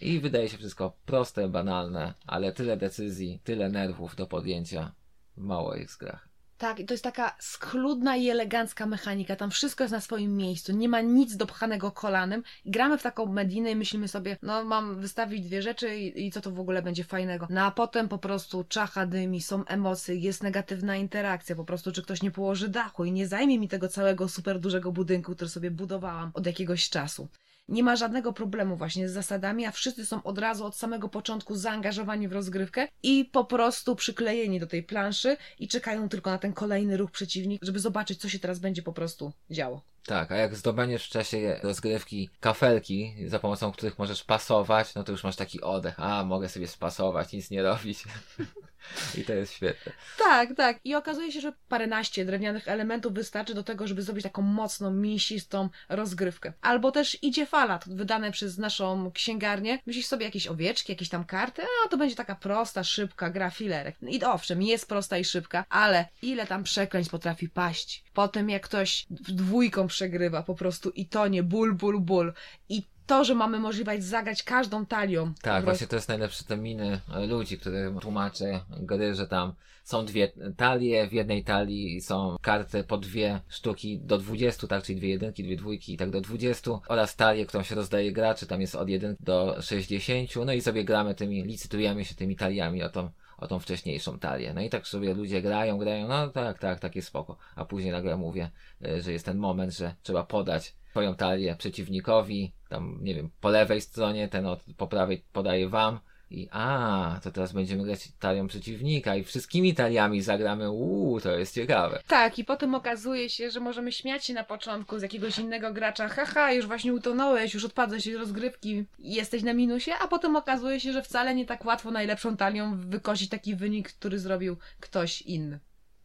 I 0.00 0.20
wydaje 0.20 0.48
się 0.48 0.58
wszystko 0.58 0.96
proste, 1.06 1.48
banalne, 1.48 2.14
ale 2.26 2.52
tyle 2.52 2.76
decyzji, 2.76 3.40
tyle 3.44 3.68
nerwów 3.68 4.16
do 4.16 4.26
podjęcia 4.26 4.94
w 5.36 5.40
małych 5.40 5.96
grach. 6.00 6.31
Tak, 6.62 6.78
to 6.86 6.94
jest 6.94 7.04
taka 7.04 7.36
schludna 7.38 8.16
i 8.16 8.28
elegancka 8.28 8.86
mechanika. 8.86 9.36
Tam 9.36 9.50
wszystko 9.50 9.84
jest 9.84 9.92
na 9.92 10.00
swoim 10.00 10.36
miejscu. 10.36 10.72
Nie 10.72 10.88
ma 10.88 11.00
nic 11.00 11.36
dopchanego 11.36 11.90
kolanem. 11.90 12.42
gramy 12.66 12.98
w 12.98 13.02
taką 13.02 13.26
Medinę 13.26 13.70
i 13.70 13.76
myślimy 13.76 14.08
sobie, 14.08 14.36
no 14.42 14.64
mam 14.64 15.00
wystawić 15.00 15.46
dwie 15.46 15.62
rzeczy 15.62 15.96
i, 15.96 16.26
i, 16.26 16.30
co 16.30 16.40
to 16.40 16.50
w 16.50 16.60
ogóle 16.60 16.82
będzie 16.82 17.04
fajnego. 17.04 17.46
No 17.50 17.60
a 17.64 17.70
potem 17.70 18.08
po 18.08 18.18
prostu 18.18 18.64
czacha 18.64 19.06
dymi, 19.06 19.40
są 19.40 19.64
emocje, 19.64 20.16
jest 20.16 20.42
negatywna 20.42 20.96
interakcja. 20.96 21.56
Po 21.56 21.64
prostu, 21.64 21.92
czy 21.92 22.02
ktoś 22.02 22.22
nie 22.22 22.30
położy 22.30 22.68
dachu 22.68 23.04
i 23.04 23.12
nie 23.12 23.28
zajmie 23.28 23.58
mi 23.58 23.68
tego 23.68 23.88
całego 23.88 24.28
super 24.28 24.60
dużego 24.60 24.92
budynku, 24.92 25.34
który 25.34 25.50
sobie 25.50 25.70
budowałam 25.70 26.30
od 26.34 26.46
jakiegoś 26.46 26.90
czasu 26.90 27.28
nie 27.72 27.82
ma 27.82 27.96
żadnego 27.96 28.32
problemu 28.32 28.76
właśnie 28.76 29.08
z 29.08 29.12
zasadami, 29.12 29.66
a 29.66 29.70
wszyscy 29.70 30.06
są 30.06 30.22
od 30.22 30.38
razu 30.38 30.64
od 30.64 30.76
samego 30.76 31.08
początku 31.08 31.56
zaangażowani 31.56 32.28
w 32.28 32.32
rozgrywkę 32.32 32.88
i 33.02 33.24
po 33.24 33.44
prostu 33.44 33.96
przyklejeni 33.96 34.60
do 34.60 34.66
tej 34.66 34.82
planszy 34.82 35.36
i 35.58 35.68
czekają 35.68 36.08
tylko 36.08 36.30
na 36.30 36.38
ten 36.38 36.52
kolejny 36.52 36.96
ruch 36.96 37.10
przeciwnik, 37.10 37.64
żeby 37.64 37.78
zobaczyć, 37.78 38.20
co 38.20 38.28
się 38.28 38.38
teraz 38.38 38.58
będzie 38.58 38.82
po 38.82 38.92
prostu 38.92 39.32
działo. 39.50 39.91
Tak, 40.06 40.32
a 40.32 40.36
jak 40.36 40.56
zdobędziesz 40.56 41.06
w 41.06 41.10
czasie 41.10 41.60
rozgrywki 41.62 42.30
kafelki, 42.40 43.14
za 43.26 43.38
pomocą 43.38 43.72
których 43.72 43.98
możesz 43.98 44.24
pasować, 44.24 44.94
no 44.94 45.04
to 45.04 45.12
już 45.12 45.24
masz 45.24 45.36
taki 45.36 45.60
oddech. 45.60 45.94
A, 46.00 46.24
mogę 46.24 46.48
sobie 46.48 46.68
spasować, 46.68 47.32
nic 47.32 47.50
nie 47.50 47.62
robić. 47.62 48.04
I 49.18 49.24
to 49.24 49.32
jest 49.32 49.52
świetne. 49.52 49.92
Tak, 50.18 50.54
tak. 50.56 50.80
I 50.84 50.94
okazuje 50.94 51.32
się, 51.32 51.40
że 51.40 51.52
paręnaście 51.68 52.24
drewnianych 52.24 52.68
elementów 52.68 53.12
wystarczy 53.12 53.54
do 53.54 53.62
tego, 53.62 53.86
żeby 53.86 54.02
zrobić 54.02 54.22
taką 54.22 54.42
mocną, 54.42 54.90
mięsistą 54.90 55.68
rozgrywkę. 55.88 56.52
Albo 56.60 56.92
też 56.92 57.18
idzie 57.22 57.46
fala, 57.46 57.80
wydane 57.86 58.32
przez 58.32 58.58
naszą 58.58 59.10
księgarnię. 59.12 59.78
Myślisz 59.86 60.06
sobie 60.06 60.24
jakieś 60.26 60.46
owieczki, 60.46 60.92
jakieś 60.92 61.08
tam 61.08 61.24
karty, 61.24 61.62
a 61.84 61.88
to 61.88 61.96
będzie 61.96 62.16
taka 62.16 62.34
prosta, 62.34 62.84
szybka 62.84 63.30
gra 63.30 63.50
filerek. 63.50 63.96
I 64.08 64.24
owszem, 64.24 64.62
jest 64.62 64.88
prosta 64.88 65.18
i 65.18 65.24
szybka, 65.24 65.64
ale 65.68 66.08
ile 66.22 66.46
tam 66.46 66.62
przekleństw 66.62 67.10
potrafi 67.10 67.48
paść. 67.48 68.04
Potem 68.14 68.50
jak 68.50 68.62
ktoś 68.62 69.06
dwójką 69.10 69.86
przegrywa 69.86 70.42
po 70.42 70.54
prostu 70.54 70.90
i 70.90 71.06
to 71.06 71.28
nie 71.28 71.42
ból, 71.42 71.74
ból, 71.74 72.00
ból. 72.00 72.32
I 72.68 72.82
to, 73.06 73.24
że 73.24 73.34
mamy 73.34 73.58
możliwość 73.58 74.04
zagrać 74.04 74.42
każdą 74.42 74.86
talią. 74.86 75.32
Tak, 75.42 75.64
właśnie 75.64 75.86
to 75.86 75.96
jest 75.96 76.08
najlepsze 76.08 76.44
te 76.44 76.56
miny 76.56 77.00
ludzi, 77.28 77.58
które 77.58 77.94
tłumaczę 78.00 78.60
gry, 78.80 79.14
że 79.14 79.26
tam 79.26 79.52
są 79.84 80.04
dwie 80.04 80.32
talie, 80.56 81.08
w 81.08 81.12
jednej 81.12 81.44
talii 81.44 82.00
są 82.00 82.36
karty 82.42 82.84
po 82.84 82.98
dwie 82.98 83.40
sztuki 83.48 83.98
do 83.98 84.18
20, 84.18 84.66
tak, 84.66 84.84
czyli 84.84 84.98
dwie 84.98 85.08
jedynki, 85.08 85.44
dwie 85.44 85.56
dwójki 85.56 85.94
i 85.94 85.96
tak 85.96 86.10
do 86.10 86.20
20 86.20 86.70
oraz 86.88 87.16
talię, 87.16 87.46
którą 87.46 87.62
się 87.62 87.74
rozdaje 87.74 88.12
graczy, 88.12 88.46
tam 88.46 88.60
jest 88.60 88.74
od 88.74 88.88
1 88.88 89.16
do 89.20 89.56
60, 89.60 90.30
no 90.46 90.52
i 90.52 90.60
sobie 90.60 90.84
gramy 90.84 91.14
tymi, 91.14 91.44
licytujemy 91.44 92.04
się 92.04 92.14
tymi 92.14 92.36
taliami 92.36 92.82
o 92.82 92.88
tą 92.88 93.10
o 93.42 93.46
tą 93.46 93.58
wcześniejszą 93.58 94.18
talię. 94.18 94.54
No 94.54 94.60
i 94.60 94.70
tak 94.70 94.86
sobie 94.86 95.14
ludzie 95.14 95.42
grają, 95.42 95.78
grają, 95.78 96.08
no 96.08 96.28
tak, 96.28 96.58
tak, 96.58 96.80
tak 96.80 96.96
jest 96.96 97.08
spoko. 97.08 97.36
A 97.56 97.64
później 97.64 97.92
nagle 97.92 98.16
mówię, 98.16 98.50
e, 98.84 99.00
że 99.00 99.12
jest 99.12 99.24
ten 99.24 99.38
moment, 99.38 99.72
że 99.72 99.94
trzeba 100.02 100.24
podać 100.24 100.74
swoją 100.90 101.14
talię 101.14 101.56
przeciwnikowi, 101.56 102.52
tam 102.68 102.98
nie 103.02 103.14
wiem, 103.14 103.30
po 103.40 103.48
lewej 103.48 103.80
stronie, 103.80 104.28
ten 104.28 104.46
od, 104.46 104.64
po 104.76 104.86
prawej 104.86 105.24
podaje 105.32 105.68
wam 105.68 106.00
i 106.32 106.48
a, 106.50 107.20
to 107.22 107.32
teraz 107.32 107.52
będziemy 107.52 107.84
grać 107.84 108.08
talią 108.20 108.46
przeciwnika 108.46 109.16
i 109.16 109.24
wszystkimi 109.24 109.74
taliami 109.74 110.22
zagramy, 110.22 110.70
uuu, 110.70 111.20
to 111.20 111.38
jest 111.38 111.54
ciekawe. 111.54 112.02
Tak, 112.06 112.38
i 112.38 112.44
potem 112.44 112.74
okazuje 112.74 113.28
się, 113.30 113.50
że 113.50 113.60
możemy 113.60 113.92
śmiać 113.92 114.26
się 114.26 114.34
na 114.34 114.44
początku 114.44 114.98
z 114.98 115.02
jakiegoś 115.02 115.38
innego 115.38 115.72
gracza, 115.72 116.08
haha, 116.08 116.52
już 116.52 116.66
właśnie 116.66 116.92
utonąłeś, 116.92 117.54
już 117.54 117.64
odpadłeś 117.64 118.04
z 118.04 118.14
rozgrywki, 118.14 118.84
jesteś 118.98 119.42
na 119.42 119.54
minusie, 119.54 119.92
a 120.00 120.08
potem 120.08 120.36
okazuje 120.36 120.80
się, 120.80 120.92
że 120.92 121.02
wcale 121.02 121.34
nie 121.34 121.46
tak 121.46 121.64
łatwo 121.64 121.90
najlepszą 121.90 122.36
talią 122.36 122.76
wykosić 122.80 123.30
taki 123.30 123.56
wynik, 123.56 123.92
który 123.92 124.18
zrobił 124.18 124.56
ktoś 124.80 125.22
inny. 125.22 125.58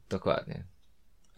Dokładnie. 0.10 0.63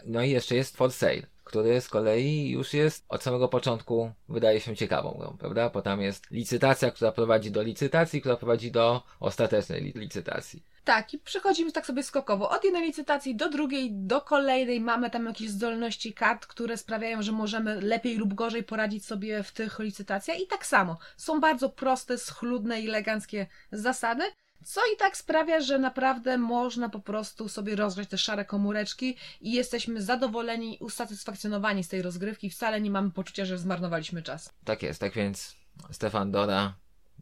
No 0.05 0.23
i 0.23 0.29
jeszcze 0.29 0.55
jest 0.55 0.77
for 0.77 0.91
sale 0.91 1.21
który 1.49 1.81
z 1.81 1.89
kolei 1.89 2.49
już 2.49 2.73
jest 2.73 3.05
od 3.09 3.23
samego 3.23 3.47
początku 3.47 4.11
wydaje 4.29 4.61
się 4.61 4.75
ciekawą 4.75 5.15
grą, 5.19 5.37
prawda? 5.39 5.69
Bo 5.69 5.81
tam 5.81 6.01
jest 6.01 6.31
licytacja, 6.31 6.91
która 6.91 7.11
prowadzi 7.11 7.51
do 7.51 7.61
licytacji, 7.61 8.19
która 8.19 8.35
prowadzi 8.35 8.71
do 8.71 9.03
ostatecznej 9.19 9.81
li 9.81 9.91
licytacji. 9.95 10.63
Tak, 10.83 11.13
i 11.13 11.19
przechodzimy 11.19 11.71
tak 11.71 11.85
sobie 11.85 12.03
skokowo. 12.03 12.49
Od 12.49 12.63
jednej 12.63 12.83
licytacji 12.83 13.35
do 13.35 13.49
drugiej, 13.49 13.91
do 13.91 14.21
kolejnej. 14.21 14.81
Mamy 14.81 15.09
tam 15.09 15.25
jakieś 15.25 15.49
zdolności 15.49 16.13
kart, 16.13 16.45
które 16.45 16.77
sprawiają, 16.77 17.21
że 17.21 17.31
możemy 17.31 17.81
lepiej 17.81 18.17
lub 18.17 18.33
gorzej 18.33 18.63
poradzić 18.63 19.05
sobie 19.05 19.43
w 19.43 19.51
tych 19.51 19.79
licytacjach. 19.79 20.39
I 20.39 20.47
tak 20.47 20.65
samo. 20.65 20.97
Są 21.17 21.39
bardzo 21.39 21.69
proste, 21.69 22.17
schludne 22.17 22.81
i 22.81 22.89
eleganckie 22.89 23.47
zasady. 23.71 24.23
Co 24.65 24.81
i 24.93 24.97
tak 24.97 25.17
sprawia, 25.17 25.61
że 25.61 25.79
naprawdę 25.79 26.37
można 26.37 26.89
po 26.89 26.99
prostu 26.99 27.49
sobie 27.49 27.75
rozgrzać 27.75 28.09
te 28.09 28.17
szare 28.17 28.45
komóreczki 28.45 29.17
i 29.41 29.51
jesteśmy 29.51 30.01
zadowoleni, 30.01 30.77
usatysfakcjonowani 30.81 31.83
z 31.83 31.87
tej 31.87 32.01
rozgrywki. 32.01 32.49
Wcale 32.49 32.81
nie 32.81 32.91
mamy 32.91 33.11
poczucia, 33.11 33.45
że 33.45 33.57
zmarnowaliśmy 33.57 34.23
czas. 34.23 34.53
Tak 34.65 34.83
jest, 34.83 34.99
tak 34.99 35.13
więc 35.13 35.55
Stefan 35.91 36.31
Dora, 36.31 36.73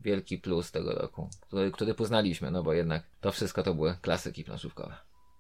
wielki 0.02 0.38
plus 0.38 0.72
tego 0.72 0.92
roku, 0.94 1.30
który, 1.42 1.72
który 1.72 1.94
poznaliśmy, 1.94 2.52
no 2.52 2.64
bo 2.64 2.74
jednak 2.74 3.04
to 3.22 3.32
wszystko 3.32 3.64
to 3.64 3.74
były 3.74 3.98
klasyki 4.02 4.44
planszówkowe. 4.44 4.98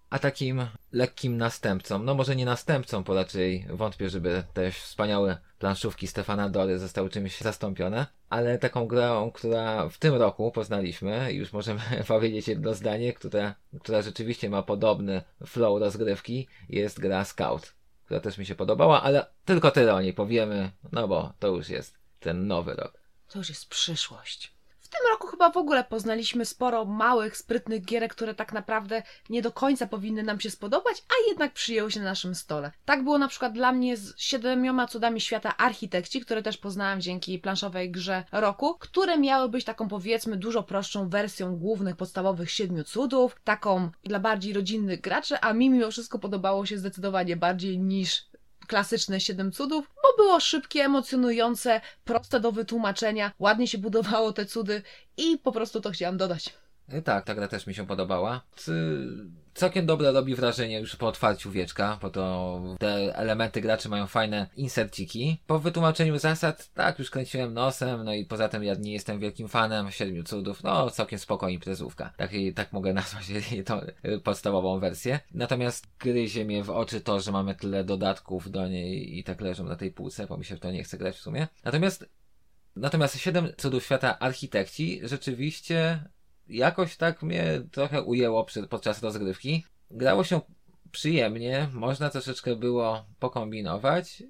A 0.09 0.19
takim 0.19 0.67
lekkim 0.91 1.37
następcą, 1.37 1.99
no 1.99 2.15
może 2.15 2.35
nie 2.35 2.45
następcą, 2.45 3.03
bo 3.03 3.15
raczej 3.15 3.65
wątpię, 3.69 4.09
żeby 4.09 4.43
te 4.53 4.71
wspaniałe 4.71 5.37
planszówki 5.59 6.07
Stefana 6.07 6.49
Dory 6.49 6.79
zostały 6.79 7.09
czymś 7.09 7.41
zastąpione, 7.41 8.05
ale 8.29 8.57
taką 8.57 8.87
grą, 8.87 9.31
która 9.31 9.89
w 9.89 9.97
tym 9.97 10.15
roku 10.15 10.51
poznaliśmy, 10.51 11.33
już 11.33 11.53
możemy 11.53 11.81
powiedzieć 12.07 12.47
jedno 12.47 12.73
zdanie, 12.73 13.13
która, 13.13 13.55
która 13.81 14.01
rzeczywiście 14.01 14.49
ma 14.49 14.63
podobny 14.63 15.21
flow 15.45 15.79
rozgrywki, 15.79 16.47
jest 16.69 16.99
gra 16.99 17.25
Scout, 17.25 17.73
która 18.05 18.19
też 18.19 18.37
mi 18.37 18.45
się 18.45 18.55
podobała, 18.55 19.03
ale 19.03 19.25
tylko 19.45 19.71
tyle 19.71 19.93
o 19.93 20.01
niej 20.01 20.13
powiemy, 20.13 20.71
no 20.91 21.07
bo 21.07 21.33
to 21.39 21.47
już 21.47 21.69
jest 21.69 21.97
ten 22.19 22.47
nowy 22.47 22.73
rok. 22.73 23.01
To 23.29 23.39
już 23.39 23.49
jest 23.49 23.69
przyszłość. 23.69 24.56
W 24.87 24.89
tym 24.89 24.99
roku 25.11 25.27
chyba 25.27 25.51
w 25.51 25.57
ogóle 25.57 25.83
poznaliśmy 25.83 26.45
sporo 26.45 26.85
małych, 26.85 27.37
sprytnych 27.37 27.85
gierek, 27.85 28.15
które 28.15 28.35
tak 28.35 28.53
naprawdę 28.53 29.03
nie 29.29 29.41
do 29.41 29.51
końca 29.51 29.87
powinny 29.87 30.23
nam 30.23 30.39
się 30.39 30.49
spodobać, 30.49 31.03
a 31.09 31.29
jednak 31.29 31.53
przyjęły 31.53 31.91
się 31.91 31.99
na 31.99 32.05
naszym 32.05 32.35
stole. 32.35 32.71
Tak 32.85 33.03
było 33.03 33.17
na 33.17 33.27
przykład 33.27 33.53
dla 33.53 33.71
mnie 33.71 33.97
z 33.97 34.13
siedmioma 34.17 34.87
cudami 34.87 35.21
świata 35.21 35.57
architekci, 35.57 36.21
które 36.21 36.43
też 36.43 36.57
poznałam 36.57 37.01
dzięki 37.01 37.39
planszowej 37.39 37.91
grze 37.91 38.23
roku, 38.31 38.77
które 38.79 39.17
miały 39.17 39.49
być 39.49 39.65
taką 39.65 39.87
powiedzmy 39.87 40.37
dużo 40.37 40.63
prostszą 40.63 41.09
wersją 41.09 41.55
głównych, 41.57 41.95
podstawowych 41.95 42.51
siedmiu 42.51 42.83
cudów, 42.83 43.35
taką 43.43 43.89
dla 44.03 44.19
bardziej 44.19 44.53
rodzinnych 44.53 45.01
graczy, 45.01 45.39
a 45.41 45.53
mi 45.53 45.69
mimo 45.69 45.91
wszystko 45.91 46.19
podobało 46.19 46.65
się 46.65 46.77
zdecydowanie 46.77 47.35
bardziej 47.35 47.79
niż 47.79 48.27
klasyczne 48.67 49.21
Siedem 49.21 49.51
Cudów, 49.51 49.91
bo 50.03 50.23
było 50.23 50.39
szybkie, 50.39 50.83
emocjonujące, 50.83 51.81
proste 52.05 52.39
do 52.39 52.51
wytłumaczenia, 52.51 53.31
ładnie 53.39 53.67
się 53.67 53.77
budowało 53.77 54.33
te 54.33 54.45
cudy 54.45 54.81
i 55.17 55.37
po 55.37 55.51
prostu 55.51 55.81
to 55.81 55.91
chciałam 55.91 56.17
dodać. 56.17 56.53
E, 56.89 57.01
tak, 57.01 57.25
ta 57.25 57.35
gra 57.35 57.47
też 57.47 57.67
mi 57.67 57.73
się 57.73 57.87
podobała. 57.87 58.41
Całkiem 59.57 59.85
dobre 59.85 60.11
robi 60.11 60.35
wrażenie 60.35 60.79
już 60.79 60.95
po 60.95 61.07
otwarciu 61.07 61.51
wieczka, 61.51 61.97
bo 62.01 62.09
to 62.09 62.61
te 62.79 63.15
elementy 63.15 63.61
graczy 63.61 63.89
mają 63.89 64.07
fajne 64.07 64.49
inserciki. 64.55 65.37
Po 65.47 65.59
wytłumaczeniu 65.59 66.19
zasad, 66.19 66.73
tak, 66.73 66.99
już 66.99 67.09
kręciłem 67.09 67.53
nosem, 67.53 68.03
no 68.03 68.13
i 68.13 68.25
poza 68.25 68.49
tym 68.49 68.63
ja 68.63 68.73
nie 68.73 68.93
jestem 68.93 69.19
wielkim 69.19 69.47
fanem 69.47 69.91
Siedmiu 69.91 70.23
Cudów, 70.23 70.63
no 70.63 70.89
całkiem 70.89 71.19
spoko 71.19 71.49
imprezówka. 71.49 72.13
Tak, 72.17 72.31
tak 72.55 72.73
mogę 72.73 72.93
nazwać 73.01 73.25
tą 73.65 73.81
podstawową 74.23 74.79
wersję. 74.79 75.19
Natomiast 75.33 75.87
gryzie 75.99 76.45
mnie 76.45 76.63
w 76.63 76.69
oczy 76.69 77.01
to, 77.01 77.19
że 77.19 77.31
mamy 77.31 77.55
tyle 77.55 77.83
dodatków 77.83 78.51
do 78.51 78.67
niej 78.67 79.17
i 79.17 79.23
tak 79.23 79.41
leżą 79.41 79.63
na 79.63 79.75
tej 79.75 79.91
półce, 79.91 80.27
bo 80.27 80.37
mi 80.37 80.45
się 80.45 80.55
w 80.55 80.59
to 80.59 80.71
nie 80.71 80.83
chce 80.83 80.97
grać 80.97 81.15
w 81.15 81.21
sumie. 81.21 81.47
Natomiast 81.63 82.09
Natomiast 82.75 83.19
Siedem 83.19 83.49
Cudów 83.57 83.83
Świata 83.83 84.19
Architekci 84.19 84.99
rzeczywiście 85.03 85.99
jakoś 86.49 86.97
tak 86.97 87.23
mnie 87.23 87.61
trochę 87.71 88.03
ujęło 88.03 88.43
przy, 88.43 88.67
podczas 88.67 89.03
rozgrywki. 89.03 89.65
Grało 89.91 90.23
się 90.23 90.41
przyjemnie, 90.91 91.69
można 91.73 92.09
troszeczkę 92.09 92.55
było 92.55 93.05
pokombinować 93.19 94.23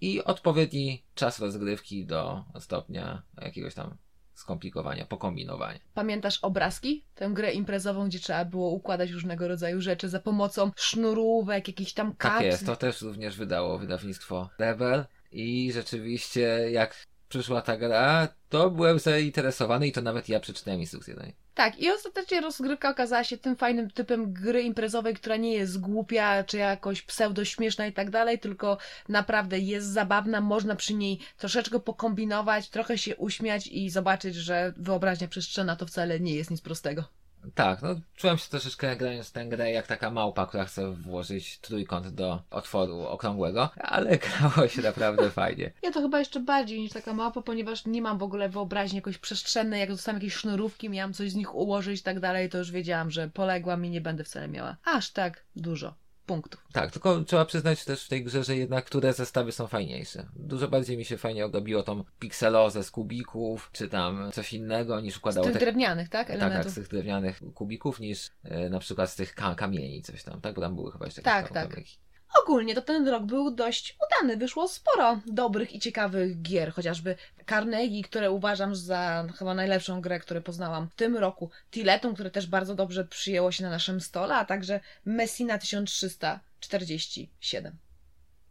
i 0.00 0.24
odpowiedni 0.24 1.02
czas 1.14 1.38
rozgrywki 1.38 2.06
do 2.06 2.44
stopnia 2.60 3.22
jakiegoś 3.40 3.74
tam 3.74 3.96
skomplikowania, 4.34 5.06
pokombinowania. 5.06 5.78
Pamiętasz 5.94 6.38
obrazki? 6.38 7.04
Tę 7.14 7.30
grę 7.32 7.52
imprezową, 7.52 8.08
gdzie 8.08 8.18
trzeba 8.18 8.44
było 8.44 8.70
układać 8.70 9.10
różnego 9.10 9.48
rodzaju 9.48 9.80
rzeczy 9.80 10.08
za 10.08 10.20
pomocą 10.20 10.70
sznurówek, 10.76 11.68
jakichś 11.68 11.92
tam 11.92 12.14
kart. 12.16 12.34
Tak 12.34 12.44
jest, 12.44 12.66
to 12.66 12.76
też 12.76 13.02
również 13.02 13.36
wydało 13.36 13.78
wydawnictwo 13.78 14.50
Rebel 14.58 15.04
i 15.32 15.72
rzeczywiście 15.72 16.70
jak 16.70 17.06
przyszła 17.30 17.62
ta 17.62 17.76
gra, 17.76 18.28
to 18.48 18.70
byłem 18.70 18.98
zainteresowany 18.98 19.86
i 19.86 19.92
to 19.92 20.02
nawet 20.02 20.28
ja 20.28 20.40
przeczytałem 20.40 20.80
instrukcję 20.80 21.14
do 21.14 21.22
niej. 21.22 21.34
Tak, 21.54 21.78
i 21.78 21.90
ostatecznie 21.90 22.40
rozgrywka 22.40 22.90
okazała 22.90 23.24
się 23.24 23.38
tym 23.38 23.56
fajnym 23.56 23.90
typem 23.90 24.32
gry 24.32 24.62
imprezowej, 24.62 25.14
która 25.14 25.36
nie 25.36 25.52
jest 25.52 25.80
głupia, 25.80 26.44
czy 26.44 26.58
jakoś 26.58 27.02
pseudo-śmieszna 27.02 27.86
i 27.86 27.92
tak 27.92 28.10
dalej, 28.10 28.38
tylko 28.38 28.78
naprawdę 29.08 29.58
jest 29.58 29.86
zabawna, 29.86 30.40
można 30.40 30.76
przy 30.76 30.94
niej 30.94 31.18
troszeczkę 31.38 31.80
pokombinować, 31.80 32.68
trochę 32.68 32.98
się 32.98 33.16
uśmiać 33.16 33.66
i 33.66 33.90
zobaczyć, 33.90 34.34
że 34.34 34.72
wyobraźnia 34.76 35.28
przestrzenna 35.28 35.76
to 35.76 35.86
wcale 35.86 36.20
nie 36.20 36.34
jest 36.34 36.50
nic 36.50 36.60
prostego. 36.60 37.04
Tak, 37.54 37.82
no 37.82 37.88
czułem 38.16 38.38
się 38.38 38.48
troszeczkę 38.50 38.96
grając 38.96 39.32
tę 39.32 39.46
grę 39.46 39.70
jak 39.70 39.86
taka 39.86 40.10
małpa, 40.10 40.46
która 40.46 40.64
chce 40.64 40.92
włożyć 40.92 41.58
trójkąt 41.58 42.08
do 42.08 42.42
otworu 42.50 43.00
okrągłego, 43.00 43.70
ale 43.76 44.18
grało 44.38 44.68
się 44.68 44.82
naprawdę 44.82 45.30
fajnie. 45.30 45.72
Ja 45.82 45.92
to 45.92 46.00
chyba 46.00 46.18
jeszcze 46.18 46.40
bardziej 46.40 46.80
niż 46.80 46.92
taka 46.92 47.12
małpa, 47.12 47.42
ponieważ 47.42 47.86
nie 47.86 48.02
mam 48.02 48.18
w 48.18 48.22
ogóle 48.22 48.48
wyobraźni 48.48 48.96
jakoś 48.96 49.18
przestrzennej, 49.18 49.80
jak 49.80 49.88
dostałam 49.88 50.20
jakieś 50.20 50.34
sznurówki, 50.34 50.90
miałam 50.90 51.12
coś 51.12 51.30
z 51.30 51.34
nich 51.34 51.54
ułożyć 51.54 52.00
i 52.00 52.02
tak 52.02 52.20
dalej, 52.20 52.48
to 52.48 52.58
już 52.58 52.70
wiedziałam, 52.70 53.10
że 53.10 53.28
poległam 53.28 53.84
i 53.84 53.90
nie 53.90 54.00
będę 54.00 54.24
wcale 54.24 54.48
miała 54.48 54.76
aż 54.84 55.10
tak 55.10 55.44
dużo 55.56 55.94
punktów. 56.30 56.66
Tak, 56.72 56.90
tylko 56.92 57.24
trzeba 57.24 57.44
przyznać 57.44 57.84
też 57.84 58.04
w 58.04 58.08
tej 58.08 58.24
grze, 58.24 58.44
że 58.44 58.56
jednak 58.56 58.84
które 58.84 59.12
zestawy 59.12 59.52
są 59.52 59.66
fajniejsze. 59.66 60.26
Dużo 60.36 60.68
bardziej 60.68 60.96
mi 60.96 61.04
się 61.04 61.16
fajnie 61.16 61.46
odobiło 61.46 61.82
tą 61.82 62.04
pikselozę 62.18 62.84
z 62.84 62.90
kubików, 62.90 63.70
czy 63.72 63.88
tam 63.88 64.32
coś 64.32 64.52
innego 64.52 65.00
niż 65.00 65.16
układało... 65.16 65.44
Z 65.44 65.48
tych 65.48 65.58
te... 65.58 65.60
drewnianych, 65.60 66.08
tak? 66.08 66.30
Elementów. 66.30 66.56
Tak, 66.56 66.64
tak, 66.64 66.72
z 66.72 66.74
tych 66.74 66.88
drewnianych 66.88 67.40
kubików 67.54 68.00
niż 68.00 68.30
e, 68.44 68.70
na 68.70 68.78
przykład 68.78 69.10
z 69.10 69.16
tych 69.16 69.34
ka 69.34 69.54
kamieni 69.54 70.02
coś 70.02 70.22
tam, 70.22 70.40
tak? 70.40 70.54
Bo 70.54 70.60
tam 70.60 70.74
były 70.74 70.92
chyba 70.92 71.04
jeszcze 71.04 71.22
tak, 71.22 71.54
jakieś 71.54 71.94
tak. 71.96 72.09
Ogólnie 72.42 72.74
to 72.74 72.82
ten 72.82 73.08
rok 73.08 73.22
był 73.22 73.50
dość 73.50 73.96
udany. 74.06 74.36
Wyszło 74.36 74.68
sporo 74.68 75.20
dobrych 75.26 75.74
i 75.74 75.80
ciekawych 75.80 76.42
gier, 76.42 76.72
chociażby 76.72 77.16
Carnegie, 77.48 78.02
które 78.02 78.30
uważam 78.30 78.74
za 78.74 79.26
chyba 79.38 79.54
najlepszą 79.54 80.00
grę, 80.00 80.20
którą 80.20 80.42
poznałam 80.42 80.88
w 80.88 80.94
tym 80.94 81.16
roku. 81.16 81.50
Tiletum, 81.70 82.14
które 82.14 82.30
też 82.30 82.46
bardzo 82.46 82.74
dobrze 82.74 83.04
przyjęło 83.04 83.52
się 83.52 83.64
na 83.64 83.70
naszym 83.70 84.00
stole, 84.00 84.34
a 84.34 84.44
także 84.44 84.80
Messina 85.04 85.58
1347. 85.58 87.76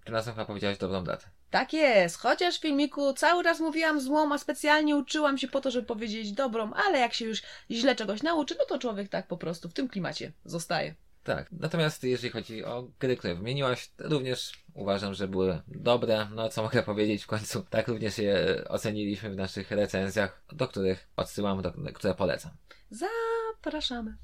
Ty 0.06 0.12
nas 0.12 0.26
chyba 0.26 0.46
powiedziałeś 0.46 0.78
dobrą 0.78 1.04
datę. 1.04 1.26
Tak 1.50 1.74
jest, 1.74 2.18
chociaż 2.18 2.58
w 2.58 2.62
filmiku 2.62 3.14
cały 3.14 3.44
czas 3.44 3.60
mówiłam 3.60 4.02
złą, 4.02 4.34
a 4.34 4.38
specjalnie 4.38 4.96
uczyłam 4.96 5.38
się 5.38 5.48
po 5.48 5.62
to, 5.62 5.72
żeby 5.72 5.88
powiedzieć 5.88 6.32
dobrą, 6.32 6.74
ale 6.74 7.00
jak 7.00 7.14
się 7.14 7.26
już 7.26 7.42
źle 7.72 7.96
czegoś 7.96 8.24
nauczy, 8.24 8.56
no 8.60 8.66
to 8.66 8.80
człowiek 8.80 9.10
tak 9.10 9.28
po 9.28 9.38
prostu 9.38 9.70
w 9.70 9.74
tym 9.74 9.88
klimacie 9.88 10.32
zostaje. 10.46 10.96
Tak, 11.24 11.52
natomiast 11.52 12.04
jeżeli 12.04 12.30
chodzi 12.30 12.66
o 12.66 12.88
gry, 13.00 13.18
które 13.18 13.36
wymieniłaś, 13.36 13.92
również 14.00 14.64
uważam, 14.74 15.14
że 15.14 15.28
były 15.28 15.62
dobre. 15.68 16.28
No 16.36 16.50
co 16.50 16.64
mogę 16.64 16.84
powiedzieć 16.92 17.24
w 17.24 17.28
końcu, 17.28 17.66
tak 17.70 17.88
również 17.88 18.18
je 18.18 18.64
oceniliśmy 18.70 19.30
w 19.30 19.36
naszych 19.36 19.72
recenzjach, 19.72 20.44
do 20.52 20.68
których 20.68 21.08
odsyłam, 21.16 21.62
do, 21.62 21.74
które 21.94 22.16
polecam. 22.16 22.52
Zapraszamy. 22.90 24.18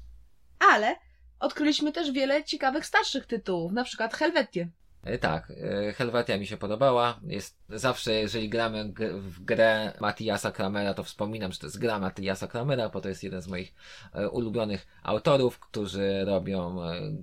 Ale 0.58 0.96
odkryliśmy 1.40 1.92
też 1.92 2.12
wiele 2.12 2.44
ciekawych 2.44 2.86
starszych 2.86 3.26
tytułów, 3.26 3.72
na 3.72 3.84
przykład 3.84 4.14
Helvetię. 4.14 4.68
E, 5.06 5.18
tak, 5.18 5.50
e, 5.50 5.92
Helvetia 5.92 6.38
mi 6.38 6.46
się 6.46 6.56
podobała. 6.56 7.20
Jest 7.26 7.58
zawsze, 7.68 8.14
jeżeli 8.14 8.48
gramy 8.48 8.92
w 9.12 9.44
grę 9.44 9.92
Matiasa 10.00 10.52
Kramera, 10.52 10.94
to 10.94 11.04
wspominam, 11.04 11.52
że 11.52 11.58
to 11.58 11.66
jest 11.66 11.78
gra 11.78 11.98
Matiasa 11.98 12.46
Kramera, 12.46 12.88
bo 12.88 13.00
to 13.00 13.08
jest 13.08 13.22
jeden 13.22 13.42
z 13.42 13.48
moich 13.48 13.74
e, 14.12 14.28
ulubionych 14.28 14.86
autorów, 15.02 15.58
którzy 15.58 16.24
robią 16.24 16.76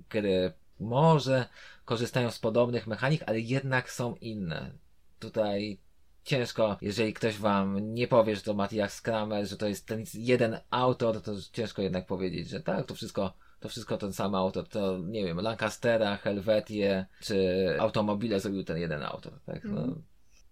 gry 0.10 0.54
może 0.80 1.46
korzystają 1.86 2.32
z 2.32 2.40
podobnych 2.40 2.88
mechanik, 2.88 3.24
ale 3.26 3.40
jednak 3.40 3.92
są 3.92 4.16
inne. 4.16 4.72
Tutaj 5.20 5.78
ciężko, 6.24 6.78
jeżeli 6.82 7.14
ktoś 7.14 7.38
wam 7.38 7.94
nie 7.94 8.08
powie, 8.08 8.36
że 8.36 8.42
to 8.42 8.54
Matthias 8.54 9.02
Kramer, 9.02 9.48
że 9.48 9.58
to 9.58 9.68
jest 9.68 9.88
ten 9.88 10.04
jeden 10.14 10.60
autor, 10.70 11.22
to 11.22 11.32
ciężko 11.52 11.82
jednak 11.82 12.06
powiedzieć, 12.06 12.50
że 12.50 12.60
tak, 12.62 12.86
to 12.86 12.96
wszystko 12.96 13.34
to 13.64 13.70
wszystko 13.70 13.98
ten 13.98 14.14
sam 14.14 14.36
autor, 14.36 14.68
to 14.68 14.98
nie 14.98 15.26
wiem, 15.26 15.40
Lancastera, 15.40 16.18
Helvetię, 16.18 17.06
czy 17.22 17.68
automobile 17.80 18.40
zrobił 18.40 18.64
ten 18.64 18.78
jeden 18.78 19.04
autor, 19.04 19.34
tak? 19.46 19.64
No. 19.64 19.82
Mm. 19.82 20.04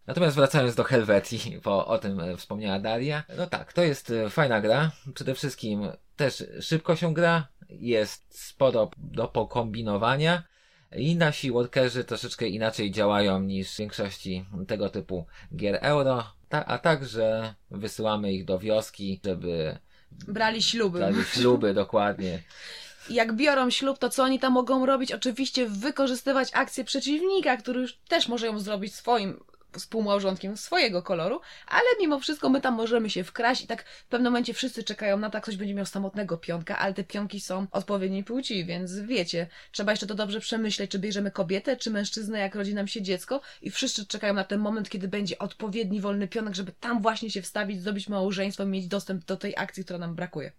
Natomiast 0.07 0.35
wracając 0.35 0.75
do 0.75 0.83
Helvetii, 0.83 1.59
bo 1.63 1.87
o 1.87 1.97
tym 1.97 2.19
e, 2.19 2.37
wspomniała 2.37 2.79
Daria, 2.79 3.23
no 3.37 3.47
tak, 3.47 3.73
to 3.73 3.83
jest 3.83 4.09
e, 4.09 4.29
fajna 4.29 4.61
gra. 4.61 4.91
Przede 5.13 5.35
wszystkim 5.35 5.89
też 6.15 6.43
szybko 6.61 6.95
się 6.95 7.13
gra, 7.13 7.47
jest 7.69 8.39
sporo 8.39 8.91
do 8.97 9.27
pokombinowania 9.27 10.43
i 10.95 11.15
nasi 11.15 11.51
workerzy 11.51 12.03
troszeczkę 12.03 12.47
inaczej 12.47 12.91
działają 12.91 13.41
niż 13.41 13.73
w 13.73 13.77
większości 13.77 14.45
tego 14.67 14.89
typu 14.89 15.25
gier 15.55 15.79
euro, 15.81 16.23
a 16.49 16.77
także 16.77 17.55
wysyłamy 17.71 18.33
ich 18.33 18.45
do 18.45 18.59
wioski, 18.59 19.21
żeby 19.25 19.77
brali 20.11 20.61
śluby. 20.61 20.99
Brali 20.99 21.23
śluby, 21.23 21.73
dokładnie 21.73 22.39
jak 23.09 23.33
biorą 23.33 23.69
ślub, 23.69 23.97
to 23.97 24.09
co 24.09 24.23
oni 24.23 24.39
tam 24.39 24.53
mogą 24.53 24.85
robić? 24.85 25.11
Oczywiście 25.11 25.65
wykorzystywać 25.67 26.49
akcję 26.53 26.83
przeciwnika, 26.83 27.57
który 27.57 27.81
już 27.81 27.93
też 27.93 28.27
może 28.27 28.47
ją 28.47 28.59
zrobić 28.59 28.95
swoim 28.95 29.39
współmałżonkiem 29.79 30.57
swojego 30.57 31.03
koloru, 31.03 31.41
ale 31.67 31.85
mimo 31.99 32.19
wszystko 32.19 32.49
my 32.49 32.61
tam 32.61 32.73
możemy 32.73 33.09
się 33.09 33.23
wkraść 33.23 33.63
i 33.63 33.67
tak 33.67 33.83
w 33.83 34.05
pewnym 34.05 34.31
momencie 34.31 34.53
wszyscy 34.53 34.83
czekają 34.83 35.17
na 35.17 35.29
to, 35.29 35.37
jak 35.37 35.43
ktoś 35.43 35.57
będzie 35.57 35.73
miał 35.73 35.85
samotnego 35.85 36.37
pionka, 36.37 36.77
ale 36.77 36.93
te 36.93 37.03
pionki 37.03 37.39
są 37.39 37.67
odpowiedniej 37.71 38.23
płci, 38.23 38.65
więc 38.65 38.99
wiecie, 38.99 39.47
trzeba 39.71 39.91
jeszcze 39.91 40.07
to 40.07 40.15
dobrze 40.15 40.39
przemyśleć, 40.39 40.91
czy 40.91 40.99
bierzemy 40.99 41.31
kobietę, 41.31 41.77
czy 41.77 41.91
mężczyznę, 41.91 42.39
jak 42.39 42.55
rodzi 42.55 42.73
nam 42.73 42.87
się 42.87 43.01
dziecko 43.01 43.41
i 43.61 43.71
wszyscy 43.71 44.05
czekają 44.05 44.33
na 44.33 44.43
ten 44.43 44.59
moment, 44.59 44.89
kiedy 44.89 45.07
będzie 45.07 45.37
odpowiedni 45.39 46.01
wolny 46.01 46.27
pionek, 46.27 46.55
żeby 46.55 46.71
tam 46.71 47.01
właśnie 47.01 47.31
się 47.31 47.41
wstawić, 47.41 47.81
zdobyć 47.81 48.09
małżeństwo, 48.09 48.65
mieć 48.65 48.87
dostęp 48.87 49.25
do 49.25 49.37
tej 49.37 49.53
akcji, 49.57 49.85
która 49.85 49.99
nam 49.99 50.15
brakuje. 50.15 50.51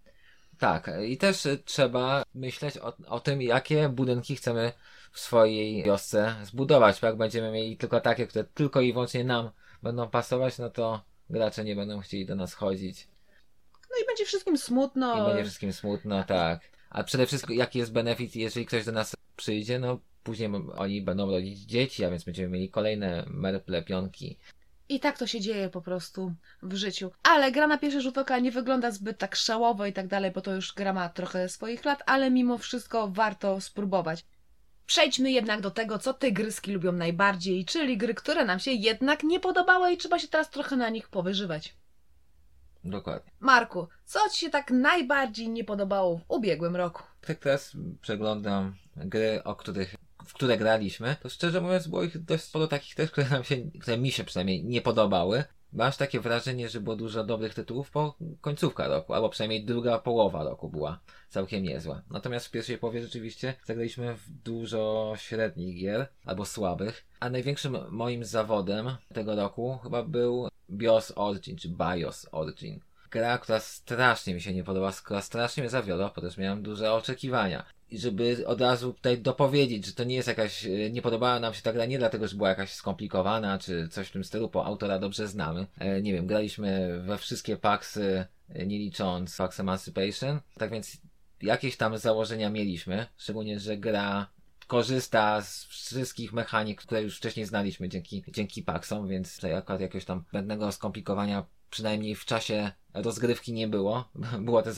Tak, 0.63 0.91
i 1.07 1.17
też 1.17 1.47
trzeba 1.65 2.23
myśleć 2.35 2.77
o, 2.77 2.93
o 3.07 3.19
tym, 3.19 3.41
jakie 3.41 3.89
budynki 3.89 4.35
chcemy 4.35 4.71
w 5.11 5.19
swojej 5.19 5.83
wiosce 5.83 6.35
zbudować. 6.43 7.01
Jak 7.01 7.17
będziemy 7.17 7.51
mieli 7.51 7.77
tylko 7.77 8.01
takie, 8.01 8.27
które 8.27 8.43
tylko 8.43 8.81
i 8.81 8.93
wyłącznie 8.93 9.23
nam 9.23 9.49
będą 9.81 10.09
pasować, 10.09 10.57
no 10.57 10.69
to 10.69 11.03
gracze 11.29 11.63
nie 11.63 11.75
będą 11.75 11.99
chcieli 11.99 12.25
do 12.25 12.35
nas 12.35 12.53
chodzić. 12.53 13.07
No 13.73 14.03
i 14.03 14.05
będzie 14.07 14.25
wszystkim 14.25 14.57
smutno. 14.57 15.23
I 15.23 15.27
będzie 15.27 15.43
wszystkim 15.43 15.73
smutno, 15.73 16.23
tak. 16.23 16.61
A 16.89 17.03
przede 17.03 17.25
wszystkim, 17.25 17.57
jaki 17.57 17.79
jest 17.79 17.91
benefit, 17.91 18.35
jeżeli 18.35 18.65
ktoś 18.65 18.85
do 18.85 18.91
nas 18.91 19.15
przyjdzie, 19.35 19.79
no 19.79 19.99
później 20.23 20.49
oni 20.75 21.01
będą 21.01 21.31
rodzić 21.31 21.59
dzieci, 21.59 22.05
a 22.05 22.09
więc 22.09 22.23
będziemy 22.23 22.49
mieli 22.49 22.69
kolejne 22.69 23.23
merple, 23.27 23.83
pionki. 23.83 24.37
I 24.89 24.99
tak 24.99 25.17
to 25.17 25.27
się 25.27 25.39
dzieje 25.39 25.69
po 25.69 25.81
prostu 25.81 26.33
w 26.63 26.75
życiu. 26.75 27.11
Ale 27.23 27.51
gra 27.51 27.67
na 27.67 27.77
pierwszy 27.77 28.01
rzut 28.01 28.17
oka 28.17 28.39
nie 28.39 28.51
wygląda 28.51 28.91
zbyt 28.91 29.17
tak 29.17 29.35
szałowo 29.35 29.85
i 29.85 29.93
tak 29.93 30.07
dalej, 30.07 30.31
bo 30.31 30.41
to 30.41 30.55
już 30.55 30.73
gra 30.73 30.93
ma 30.93 31.09
trochę 31.09 31.49
swoich 31.49 31.85
lat, 31.85 32.03
ale 32.05 32.31
mimo 32.31 32.57
wszystko 32.57 33.07
warto 33.07 33.61
spróbować. 33.61 34.25
Przejdźmy 34.85 35.31
jednak 35.31 35.61
do 35.61 35.71
tego, 35.71 35.99
co 35.99 36.13
tygryski 36.13 36.71
lubią 36.71 36.91
najbardziej, 36.91 37.65
czyli 37.65 37.97
gry, 37.97 38.13
które 38.13 38.45
nam 38.45 38.59
się 38.59 38.71
jednak 38.71 39.23
nie 39.23 39.39
podobały 39.39 39.91
i 39.91 39.97
trzeba 39.97 40.19
się 40.19 40.27
teraz 40.27 40.49
trochę 40.49 40.75
na 40.75 40.89
nich 40.89 41.09
powyżywać. 41.09 41.75
Dokładnie. 42.83 43.31
Marku, 43.39 43.87
co 44.05 44.29
Ci 44.29 44.39
się 44.39 44.49
tak 44.49 44.71
najbardziej 44.71 45.49
nie 45.49 45.63
podobało 45.63 46.17
w 46.17 46.23
ubiegłym 46.27 46.75
roku? 46.75 47.03
Tak 47.21 47.39
teraz 47.39 47.77
przeglądam 48.01 48.75
gry, 48.95 49.43
o 49.43 49.55
których 49.55 49.95
w 50.25 50.33
które 50.33 50.57
graliśmy, 50.57 51.15
to 51.21 51.29
szczerze 51.29 51.61
mówiąc 51.61 51.87
było 51.87 52.03
ich 52.03 52.23
dość 52.23 52.43
sporo 52.43 52.67
takich 52.67 52.95
też, 52.95 53.11
które 53.11 53.29
nam 53.29 53.43
się, 53.43 53.57
które 53.81 53.97
mi 53.97 54.11
się 54.11 54.23
przynajmniej 54.23 54.63
nie 54.65 54.81
podobały. 54.81 55.43
Masz 55.73 55.97
takie 55.97 56.19
wrażenie, 56.19 56.69
że 56.69 56.81
było 56.81 56.95
dużo 56.95 57.23
dobrych 57.23 57.53
tytułów 57.53 57.91
po 57.91 58.15
końcówka 58.41 58.87
roku, 58.87 59.13
albo 59.13 59.29
przynajmniej 59.29 59.65
druga 59.65 59.99
połowa 59.99 60.43
roku 60.43 60.69
była 60.69 60.99
całkiem 61.29 61.63
niezła. 61.63 62.01
Natomiast 62.09 62.47
w 62.47 62.51
pierwszej 62.51 62.77
połowie 62.77 63.01
rzeczywiście 63.01 63.53
zagraliśmy 63.65 64.15
w 64.15 64.29
dużo 64.29 65.13
średnich 65.17 65.79
gier, 65.79 66.07
albo 66.25 66.45
słabych, 66.45 67.05
a 67.19 67.29
największym 67.29 67.77
moim 67.89 68.25
zawodem 68.25 68.95
tego 69.13 69.35
roku 69.35 69.79
chyba 69.83 70.03
był 70.03 70.47
BIOS 70.69 71.13
Origin, 71.15 71.57
czy 71.57 71.69
BIOS 71.69 72.27
Origin 72.31 72.79
gra, 73.13 73.37
która 73.37 73.59
strasznie 73.59 74.33
mi 74.33 74.41
się 74.41 74.53
nie 74.53 74.63
podoba, 74.63 74.91
która 74.91 75.21
strasznie 75.21 75.63
mnie 75.63 75.69
zawiodła, 75.69 76.09
też 76.09 76.37
miałem 76.37 76.63
duże 76.63 76.93
oczekiwania. 76.93 77.65
Żeby 77.93 78.47
od 78.47 78.61
razu 78.61 78.93
tutaj 78.93 79.17
dopowiedzieć, 79.17 79.85
że 79.85 79.93
to 79.93 80.03
nie 80.03 80.15
jest 80.15 80.27
jakaś, 80.27 80.65
e, 80.65 80.91
nie 80.91 81.01
podobała 81.01 81.39
nam 81.39 81.53
się 81.53 81.61
ta 81.61 81.73
gra 81.73 81.85
nie 81.85 81.97
dlatego, 81.97 82.27
że 82.27 82.37
była 82.37 82.49
jakaś 82.49 82.73
skomplikowana, 82.73 83.59
czy 83.59 83.87
coś 83.87 84.07
w 84.07 84.11
tym 84.11 84.23
stylu, 84.23 84.49
bo 84.49 84.65
autora 84.65 84.99
dobrze 84.99 85.27
znamy. 85.27 85.67
E, 85.79 86.01
nie 86.01 86.13
wiem, 86.13 86.27
graliśmy 86.27 87.01
we 87.01 87.17
wszystkie 87.17 87.57
paksy, 87.57 88.25
e, 88.49 88.65
nie 88.65 88.79
licząc 88.79 89.37
Pax 89.37 89.59
Emancipation, 89.59 90.39
tak 90.57 90.71
więc 90.71 90.97
jakieś 91.41 91.77
tam 91.77 91.97
założenia 91.97 92.49
mieliśmy, 92.49 93.05
szczególnie, 93.17 93.59
że 93.59 93.77
gra 93.77 94.27
korzysta 94.67 95.41
z 95.41 95.65
wszystkich 95.65 96.33
mechanik, 96.33 96.81
które 96.81 97.03
już 97.03 97.17
wcześniej 97.17 97.45
znaliśmy 97.45 97.89
dzięki, 97.89 98.23
dzięki 98.27 98.63
Paxom, 98.63 99.07
więc 99.07 99.35
tutaj 99.35 99.53
akurat 99.53 99.81
jakiegoś 99.81 100.05
tam 100.05 100.23
będnego 100.33 100.71
skomplikowania 100.71 101.45
przynajmniej 101.73 102.15
w 102.15 102.25
czasie 102.25 102.71
rozgrywki 102.93 103.53
nie 103.53 103.67
było. 103.67 104.09
Było 104.41 104.63
to 104.63 104.69